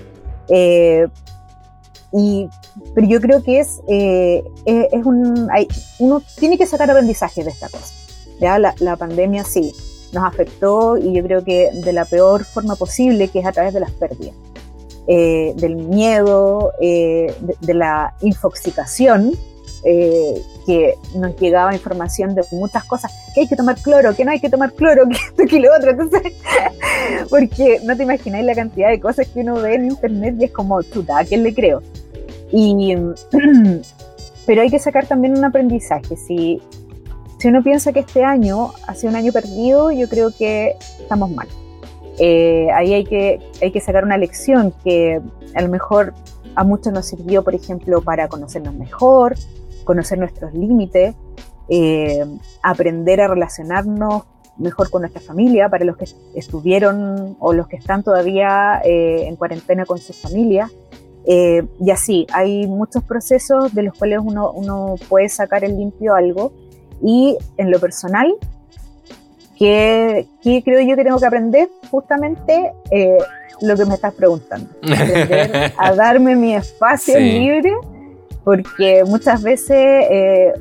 Eh, 2.13 2.19
y, 2.19 2.49
pero 2.95 3.07
yo 3.07 3.21
creo 3.21 3.43
que 3.43 3.61
es, 3.61 3.81
hay, 3.87 5.69
uno 5.99 6.23
tiene 6.39 6.59
que 6.59 6.67
sacar 6.67 6.91
aprendizaje 6.91 7.45
de 7.45 7.51
esta 7.51 7.69
cosa. 7.69 7.93
¿ya? 8.41 8.59
La, 8.59 8.97
pandemia 8.97 9.45
sí 9.45 9.73
nos 10.13 10.25
afectó 10.25 10.97
y 10.97 11.13
yo 11.13 11.23
creo 11.23 11.45
que 11.45 11.71
de 11.85 11.93
la 11.93 12.05
peor 12.05 12.45
forma 12.45 12.77
posible, 12.77 13.29
que 13.29 13.41
es 13.41 13.47
a 13.47 13.53
través 13.53 13.75
de 13.75 13.81
las 13.81 13.91
pérdidas. 13.93 14.35
del 15.07 15.77
miedo, 15.77 16.73
de, 16.81 17.35
de, 17.61 17.75
la 17.75 18.15
infoxicación, 18.23 19.33
eh, 19.85 20.43
que 20.67 20.97
nos 21.15 21.37
llegaba 21.37 21.73
información 21.73 22.35
de 22.35 22.43
muchas 22.53 22.85
cosas, 22.85 23.13
que 23.35 23.43
hay 23.43 23.49
que 23.49 23.57
tomar 23.57 23.77
cloro, 23.81 24.15
que 24.15 24.25
no 24.25 24.33
hay 24.33 24.41
que 24.41 24.51
tomar 24.51 24.73
cloro, 24.73 25.05
que 25.09 25.15
esto, 25.15 25.45
que 25.49 25.61
lo 25.61 25.75
otro, 25.75 25.91
entonces, 25.93 26.35
porque 27.31 27.81
no 27.85 27.97
te 27.97 28.03
imagináis 28.03 28.45
la 28.45 28.55
cantidad 28.55 28.91
de 28.91 29.01
cosas 29.01 29.29
que 29.29 29.41
uno 29.41 29.55
ve 29.55 29.77
en 29.77 29.87
internet 29.87 30.35
y 30.39 30.45
es 30.45 30.51
como, 30.51 30.83
chuta, 30.83 31.19
¿a 31.19 31.25
quién 31.25 31.43
le 31.43 31.55
creo? 31.55 31.83
Y, 32.53 32.97
pero 34.47 34.63
hay 34.63 34.71
que 34.71 34.79
sacar 34.79 35.07
también 35.07 35.37
un 35.37 35.45
aprendizaje, 35.45 36.17
si, 36.17 36.61
si 37.39 37.49
uno 37.49 37.63
piensa 37.63 37.93
que 37.93 38.01
este 38.01 38.25
año 38.25 38.71
ha 38.87 38.95
sido 38.95 39.11
un 39.11 39.17
año 39.17 39.33
perdido, 39.33 39.91
yo 39.91 40.09
creo 40.09 40.31
que 40.37 40.75
estamos 41.01 41.31
mal. 41.31 41.49
Eh, 42.19 42.69
ahí 42.75 42.95
hay 42.95 43.05
que, 43.05 43.39
hay 43.63 43.71
que 43.71 43.81
sacar 43.81 44.05
una 44.05 44.17
lección 44.17 44.75
que 44.83 45.21
a 45.55 45.63
lo 45.63 45.69
mejor 45.69 46.15
a 46.57 46.65
muchos 46.65 46.93
nos 46.93 47.07
sirvió, 47.07 47.45
por 47.45 47.55
ejemplo, 47.55 48.03
para 48.03 48.29
conocernos 48.29 48.75
mejor, 48.75 49.37
conocer 49.85 50.19
nuestros 50.19 50.53
límites, 50.53 51.15
eh, 51.69 52.25
aprender 52.63 53.21
a 53.21 53.29
relacionarnos 53.29 54.25
mejor 54.57 54.91
con 54.91 55.03
nuestra 55.03 55.21
familia, 55.21 55.69
para 55.69 55.85
los 55.85 55.97
que 55.97 56.07
estuvieron 56.35 57.37
o 57.39 57.53
los 57.53 57.69
que 57.69 57.77
están 57.77 58.03
todavía 58.03 58.81
eh, 58.85 59.27
en 59.29 59.37
cuarentena 59.37 59.85
con 59.85 59.99
sus 59.99 60.17
familias. 60.17 60.71
Eh, 61.29 61.63
y 61.79 61.91
así, 61.91 62.27
hay 62.33 62.67
muchos 62.67 63.05
procesos 63.05 63.75
de 63.75 63.83
los 63.85 63.95
cuales 63.95 64.21
uno, 64.23 64.51
uno 64.51 64.97
puede 65.09 65.29
sacar 65.29 65.63
el 65.63 65.77
limpio 65.77 66.15
algo. 66.15 66.53
Y 67.03 67.37
en 67.59 67.71
lo 67.71 67.79
personal, 67.79 68.35
que, 69.59 70.27
creo 70.43 70.81
yo 70.81 70.97
que 70.97 71.05
tengo 71.05 71.21
que 71.21 71.27
aprender 71.27 71.69
justamente 71.91 72.73
lo 73.61 73.77
que 73.77 73.85
me 73.85 73.95
estás 73.95 74.15
preguntando. 74.15 74.69
Aprender 74.83 75.73
a 75.79 75.95
darme 75.95 76.35
mi 76.35 76.55
espacio 76.55 77.19
libre 77.19 77.73
porque 78.45 79.05
muchas 79.05 79.43
veces 79.43 79.77
eh, 80.11 80.55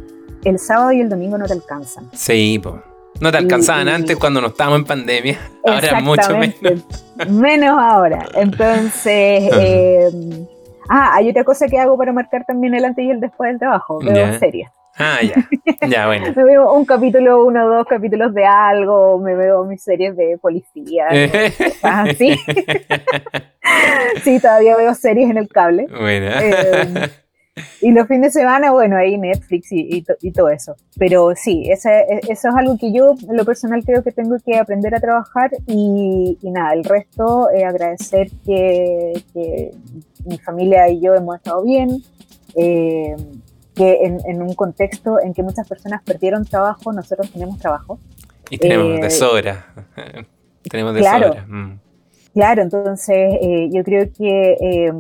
el 0.44 0.60
sábado 0.60 0.92
y 0.92 1.00
el 1.00 1.08
domingo 1.08 1.38
no 1.38 1.46
te 1.46 1.54
alcanzan. 1.54 2.10
Sí, 2.14 2.60
pues. 2.62 2.76
No 3.22 3.32
te 3.32 3.38
alcanzaban 3.38 3.88
antes 3.88 4.16
cuando 4.18 4.42
no 4.42 4.48
estábamos 4.48 4.80
en 4.80 4.86
pandemia, 4.86 5.40
ahora 5.66 6.02
mucho 6.02 6.38
menos. 6.38 6.84
Menos 7.30 7.80
ahora. 7.80 8.28
Entonces, 8.36 9.50
eh, 9.54 10.10
ah, 10.90 11.12
hay 11.14 11.30
otra 11.30 11.44
cosa 11.44 11.68
que 11.68 11.80
hago 11.80 11.98
para 11.98 12.14
marcar 12.14 12.46
también 12.46 12.74
el 12.76 12.86
antes 12.86 13.04
y 13.06 13.10
el 13.10 13.20
después 13.20 13.50
del 13.50 13.60
trabajo, 13.60 14.00
veo 14.00 14.38
series. 14.40 14.70
Ah, 14.98 15.20
ya. 15.22 15.36
Ya, 15.88 16.08
bueno. 16.08 16.34
me 16.36 16.44
veo 16.44 16.74
un 16.74 16.86
capítulo, 16.86 17.46
uno 17.46 17.66
o 17.66 17.70
dos 17.70 17.88
capítulos 17.88 18.34
de 18.34 18.46
algo, 18.46 19.20
me 19.20 19.36
veo 19.36 19.64
mis 19.64 19.82
series 19.84 20.18
de 20.18 20.38
policía, 20.42 21.08
así. 21.84 22.36
sí, 24.24 24.40
todavía 24.40 24.76
veo 24.76 24.94
series 24.96 25.30
en 25.30 25.38
el 25.38 25.48
cable. 25.48 25.88
Bueno. 25.88 26.32
Eh, 26.42 27.10
y 27.82 27.92
los 27.92 28.08
fines 28.08 28.34
de 28.34 28.42
semana, 28.42 28.72
bueno, 28.72 28.98
ahí 28.98 29.18
Netflix 29.18 29.72
y, 29.72 30.04
y, 30.22 30.32
todo 30.32 30.50
eso. 30.50 30.76
Pero 30.98 31.34
sí, 31.36 31.68
ese, 31.70 32.06
eso 32.28 32.50
es 32.50 32.56
algo 32.56 32.78
que 32.78 32.92
yo, 32.92 33.16
en 33.28 33.38
lo 33.38 33.46
personal, 33.46 33.84
creo 33.84 34.04
que 34.04 34.12
tengo 34.12 34.38
que 34.46 34.58
aprender 34.58 34.94
a 34.96 35.00
trabajar 35.00 35.52
y, 35.68 36.38
nada, 36.44 36.74
el 36.74 36.84
resto, 36.84 37.50
eh, 37.52 37.66
agradecer 37.66 38.30
que, 38.46 39.24
que, 39.34 39.72
mi 40.26 40.38
familia 40.40 40.90
y 40.90 41.00
yo 41.00 41.16
hemos 41.16 41.38
estado 41.38 41.64
bien, 41.64 42.04
eh, 42.56 43.16
que 43.74 44.00
en, 44.04 44.20
en, 44.26 44.42
un 44.42 44.54
contexto 44.56 45.22
en 45.22 45.34
que 45.34 45.42
muchas 45.42 45.68
personas 45.68 46.02
perdieron 46.04 46.44
trabajo, 46.44 46.92
nosotros 46.92 47.32
tenemos 47.32 47.58
trabajo. 47.60 48.00
Y 48.50 48.58
tenemos 48.58 49.00
de 49.00 49.08
eh, 49.08 49.10
sobra. 49.10 49.68
tenemos 50.70 50.94
de 50.94 51.00
claro, 51.00 51.28
sobra. 51.30 51.46
Mm. 51.48 51.80
Claro, 52.34 52.62
entonces 52.62 53.40
yo 53.72 53.84
creo 53.84 54.10
que 54.16 54.92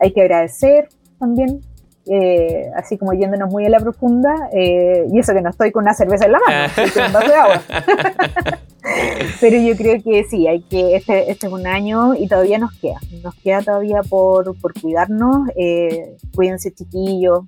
hay 0.00 0.12
que 0.12 0.20
agradecer 0.20 0.88
también 1.20 1.60
eh, 2.06 2.70
así 2.76 2.98
como 2.98 3.12
yéndonos 3.12 3.50
muy 3.50 3.64
a 3.64 3.68
la 3.68 3.78
profunda, 3.78 4.34
eh, 4.52 5.06
y 5.12 5.18
eso 5.18 5.32
que 5.32 5.40
no 5.40 5.50
estoy 5.50 5.70
con 5.70 5.84
una 5.84 5.94
cerveza 5.94 6.26
en 6.26 6.32
la 6.32 6.40
mano, 6.40 6.64
estoy 6.64 7.02
con 7.02 7.12
de 7.12 7.34
agua. 7.34 7.62
Pero 9.40 9.56
yo 9.58 9.76
creo 9.76 10.02
que 10.02 10.24
sí, 10.24 10.48
hay 10.48 10.62
que 10.62 10.96
este, 10.96 11.30
este, 11.30 11.46
es 11.46 11.52
un 11.52 11.66
año 11.66 12.14
y 12.14 12.26
todavía 12.26 12.58
nos 12.58 12.72
queda, 12.72 12.98
nos 13.22 13.34
queda 13.36 13.62
todavía 13.62 14.00
por, 14.02 14.58
por 14.60 14.78
cuidarnos, 14.80 15.48
eh, 15.56 16.16
cuídense 16.34 16.72
chiquillos, 16.72 17.44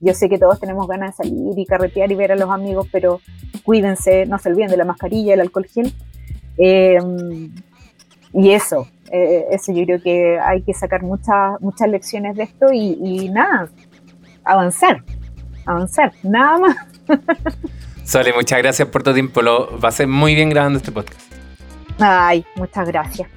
yo 0.00 0.14
sé 0.14 0.28
que 0.28 0.38
todos 0.38 0.60
tenemos 0.60 0.86
ganas 0.86 1.16
de 1.16 1.24
salir 1.24 1.58
y 1.58 1.64
carretear 1.64 2.12
y 2.12 2.14
ver 2.14 2.32
a 2.32 2.36
los 2.36 2.50
amigos, 2.50 2.86
pero 2.92 3.20
cuídense, 3.64 4.26
no 4.26 4.38
se 4.38 4.50
olviden 4.50 4.70
de 4.70 4.76
la 4.76 4.84
mascarilla, 4.84 5.34
el 5.34 5.40
alcohol 5.40 5.66
gel. 5.66 5.92
Y 8.32 8.50
eso, 8.50 8.86
eh, 9.10 9.46
eso 9.50 9.72
yo 9.72 9.84
creo 9.84 10.02
que 10.02 10.38
hay 10.38 10.62
que 10.62 10.74
sacar 10.74 11.02
muchas 11.02 11.60
muchas 11.60 11.88
lecciones 11.88 12.36
de 12.36 12.44
esto 12.44 12.66
y, 12.72 13.28
nada, 13.30 13.68
avanzar, 14.44 15.02
avanzar, 15.66 16.12
nada 16.22 16.58
más. 16.58 16.76
Sole, 18.04 18.32
muchas 18.32 18.58
gracias 18.58 18.88
por 18.88 19.02
tu 19.02 19.12
tiempo, 19.12 19.42
lo 19.42 19.78
va 19.80 19.88
a 19.88 19.92
ser 19.92 20.06
muy 20.06 20.34
bien 20.34 20.50
grabando 20.50 20.78
este 20.78 20.92
podcast. 20.92 21.20
Ay, 21.98 22.44
muchas 22.56 22.86
gracias. 22.88 23.28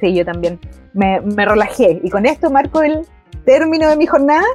Sí, 0.00 0.14
yo 0.14 0.24
también 0.24 0.58
me, 0.92 1.20
me 1.20 1.44
relajé 1.44 2.00
y 2.02 2.10
con 2.10 2.26
esto 2.26 2.50
marco 2.50 2.82
el 2.82 3.06
término 3.44 3.88
de 3.88 3.96
mi 3.96 4.06
jornada. 4.06 4.46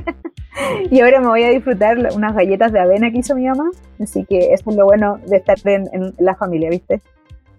y 0.90 1.00
ahora 1.00 1.20
me 1.20 1.28
voy 1.28 1.42
a 1.42 1.50
disfrutar 1.50 1.98
unas 2.14 2.34
galletas 2.34 2.72
de 2.72 2.80
avena 2.80 3.10
que 3.10 3.18
hizo 3.18 3.34
mi 3.34 3.46
mamá. 3.46 3.70
Así 4.00 4.24
que 4.24 4.52
eso 4.52 4.70
es 4.70 4.76
lo 4.76 4.84
bueno 4.84 5.18
de 5.26 5.36
estar 5.38 5.58
en, 5.64 5.88
en 5.92 6.14
la 6.18 6.34
familia, 6.34 6.70
¿viste? 6.70 7.02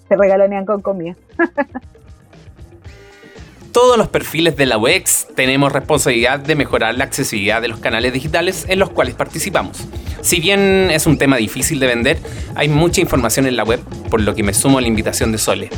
Se 0.08 0.16
regalonean 0.16 0.66
con 0.66 0.82
comida. 0.82 1.16
todos 3.78 3.96
los 3.96 4.08
perfiles 4.08 4.58
de 4.58 4.66
la 4.66 4.80
UX, 4.80 5.28
tenemos 5.36 5.72
responsabilidad 5.72 6.40
de 6.40 6.56
mejorar 6.56 6.96
la 6.96 7.04
accesibilidad 7.04 7.62
de 7.62 7.68
los 7.68 7.80
canales 7.80 8.12
digitales 8.12 8.66
en 8.68 8.80
los 8.80 8.90
cuales 8.90 9.14
participamos. 9.14 9.88
Si 10.22 10.40
bien 10.40 10.90
es 10.90 11.06
un 11.06 11.20
tema 11.20 11.38
difícil 11.38 11.80
de 11.80 11.86
vender, 11.86 12.18
hay 12.56 12.70
mucha 12.70 13.02
información 13.02 13.46
en 13.46 13.56
la 13.56 13.64
web, 13.64 13.80
por 14.10 14.20
lo 14.20 14.34
que 14.34 14.42
me 14.42 14.56
sumo 14.56 14.80
a 14.80 14.82
la 14.82 14.88
invitación 14.88 15.32
de 15.32 15.38
Sole. 15.38 15.70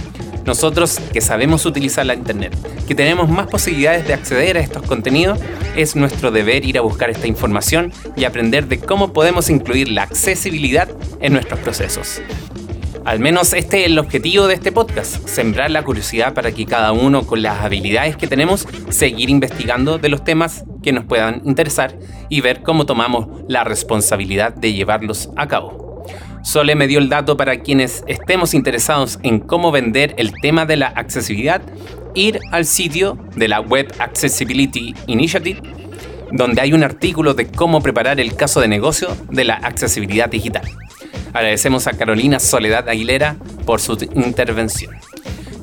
Nosotros 0.46 0.98
que 1.12 1.20
sabemos 1.20 1.66
utilizar 1.66 2.06
la 2.06 2.14
Internet, 2.14 2.56
que 2.88 2.96
tenemos 2.96 3.28
más 3.28 3.48
posibilidades 3.48 4.08
de 4.08 4.14
acceder 4.14 4.56
a 4.56 4.62
estos 4.62 4.84
contenidos, 4.84 5.38
es 5.76 5.98
nuestro 5.98 6.32
deber 6.32 6.64
ir 6.64 6.78
a 6.78 6.82
buscar 6.82 7.10
esta 7.10 7.28
información 7.28 7.92
y 8.16 8.24
aprender 8.24 8.68
de 8.68 8.80
cómo 8.80 9.12
podemos 9.12 9.50
incluir 9.50 9.90
la 9.90 10.04
accesibilidad 10.04 10.88
en 11.20 11.34
nuestros 11.34 11.60
procesos. 11.60 12.22
Al 13.10 13.20
menos 13.20 13.54
este 13.54 13.80
es 13.80 13.86
el 13.88 13.98
objetivo 13.98 14.46
de 14.46 14.54
este 14.54 14.72
podcast, 14.72 15.28
sembrar 15.28 15.72
la 15.72 15.82
curiosidad 15.82 16.36
para 16.36 16.52
que 16.52 16.68
cada 16.68 16.92
uno 16.92 17.26
con 17.26 17.42
las 17.42 17.62
habilidades 17.62 18.16
que 18.16 18.28
tenemos 18.28 18.68
seguir 18.90 19.32
investigando 19.32 19.98
de 19.98 20.10
los 20.10 20.24
temas 20.24 20.64
que 20.84 20.92
nos 20.92 21.06
puedan 21.06 21.42
interesar 21.44 21.98
y 22.30 22.42
ver 22.42 22.62
cómo 22.62 22.86
tomamos 22.86 23.26
la 23.48 23.64
responsabilidad 23.64 24.54
de 24.54 24.74
llevarlos 24.74 25.32
a 25.38 25.48
cabo. 25.48 26.06
Sole 26.44 26.76
me 26.76 26.86
dio 26.86 27.00
el 27.00 27.10
dato 27.10 27.36
para 27.36 27.62
quienes 27.62 28.04
estemos 28.06 28.54
interesados 28.54 29.18
en 29.24 29.40
cómo 29.40 29.72
vender 29.72 30.14
el 30.20 30.32
tema 30.40 30.68
de 30.68 30.78
la 30.78 30.90
accesibilidad, 30.90 31.64
ir 32.14 32.40
al 32.52 32.68
sitio 32.68 33.18
de 33.36 33.48
la 33.48 33.60
Web 33.60 33.92
Accessibility 33.98 34.94
Initiative, 35.08 35.64
donde 36.32 36.62
hay 36.62 36.74
un 36.74 36.84
artículo 36.84 37.34
de 37.34 37.48
cómo 37.48 37.82
preparar 37.82 38.20
el 38.20 38.36
caso 38.36 38.62
de 38.62 38.68
negocio 38.68 39.18
de 39.32 39.46
la 39.46 39.56
accesibilidad 39.56 40.30
digital. 40.30 40.62
Agradecemos 41.34 41.88
a 41.88 41.94
Carolina 41.94 42.40
Soledad 42.40 42.90
Aguilera 42.90 43.36
por 43.66 43.80
su 43.80 43.98
intervención. 44.16 44.96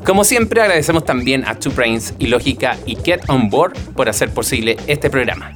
Como 0.05 0.23
siempre, 0.23 0.61
agradecemos 0.61 1.05
también 1.05 1.45
a 1.47 1.57
Two 1.57 1.73
Brains 1.73 2.15
y 2.19 2.29
Lógica 2.29 2.77
y 2.87 2.97
Get 2.97 3.23
On 3.29 3.51
Board 3.51 3.73
por 3.97 4.09
hacer 4.09 4.33
posible 4.33 4.77
este 4.87 5.11
programa. 5.11 5.53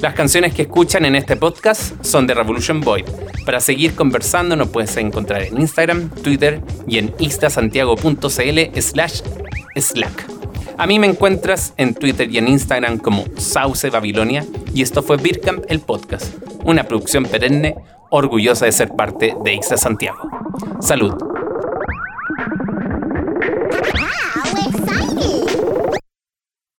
Las 0.00 0.14
canciones 0.14 0.54
que 0.54 0.62
escuchan 0.62 1.04
en 1.04 1.16
este 1.16 1.34
podcast 1.34 1.92
son 2.04 2.28
de 2.28 2.34
Revolution 2.34 2.80
Void. 2.80 3.04
Para 3.44 3.58
seguir 3.58 3.96
conversando 3.96 4.54
nos 4.54 4.68
puedes 4.68 4.96
encontrar 4.96 5.42
en 5.42 5.60
Instagram, 5.60 6.10
Twitter 6.10 6.60
y 6.86 6.98
en 6.98 7.12
instasantiago.cl 7.18 8.80
slash 8.80 9.22
slack. 9.74 10.37
A 10.78 10.86
mí 10.86 11.00
me 11.00 11.08
encuentras 11.08 11.74
en 11.76 11.92
Twitter 11.92 12.30
y 12.30 12.38
en 12.38 12.46
Instagram 12.46 12.98
como 12.98 13.24
Sauce 13.36 13.90
Babilonia 13.90 14.46
y 14.72 14.82
esto 14.82 15.02
fue 15.02 15.16
Birkamp 15.16 15.64
el 15.68 15.80
podcast, 15.80 16.32
una 16.64 16.84
producción 16.84 17.24
perenne 17.24 17.74
orgullosa 18.10 18.64
de 18.64 18.70
ser 18.70 18.94
parte 18.94 19.34
de 19.44 19.54
Ixta 19.54 19.76
Santiago. 19.76 20.30
Salud. 20.80 21.14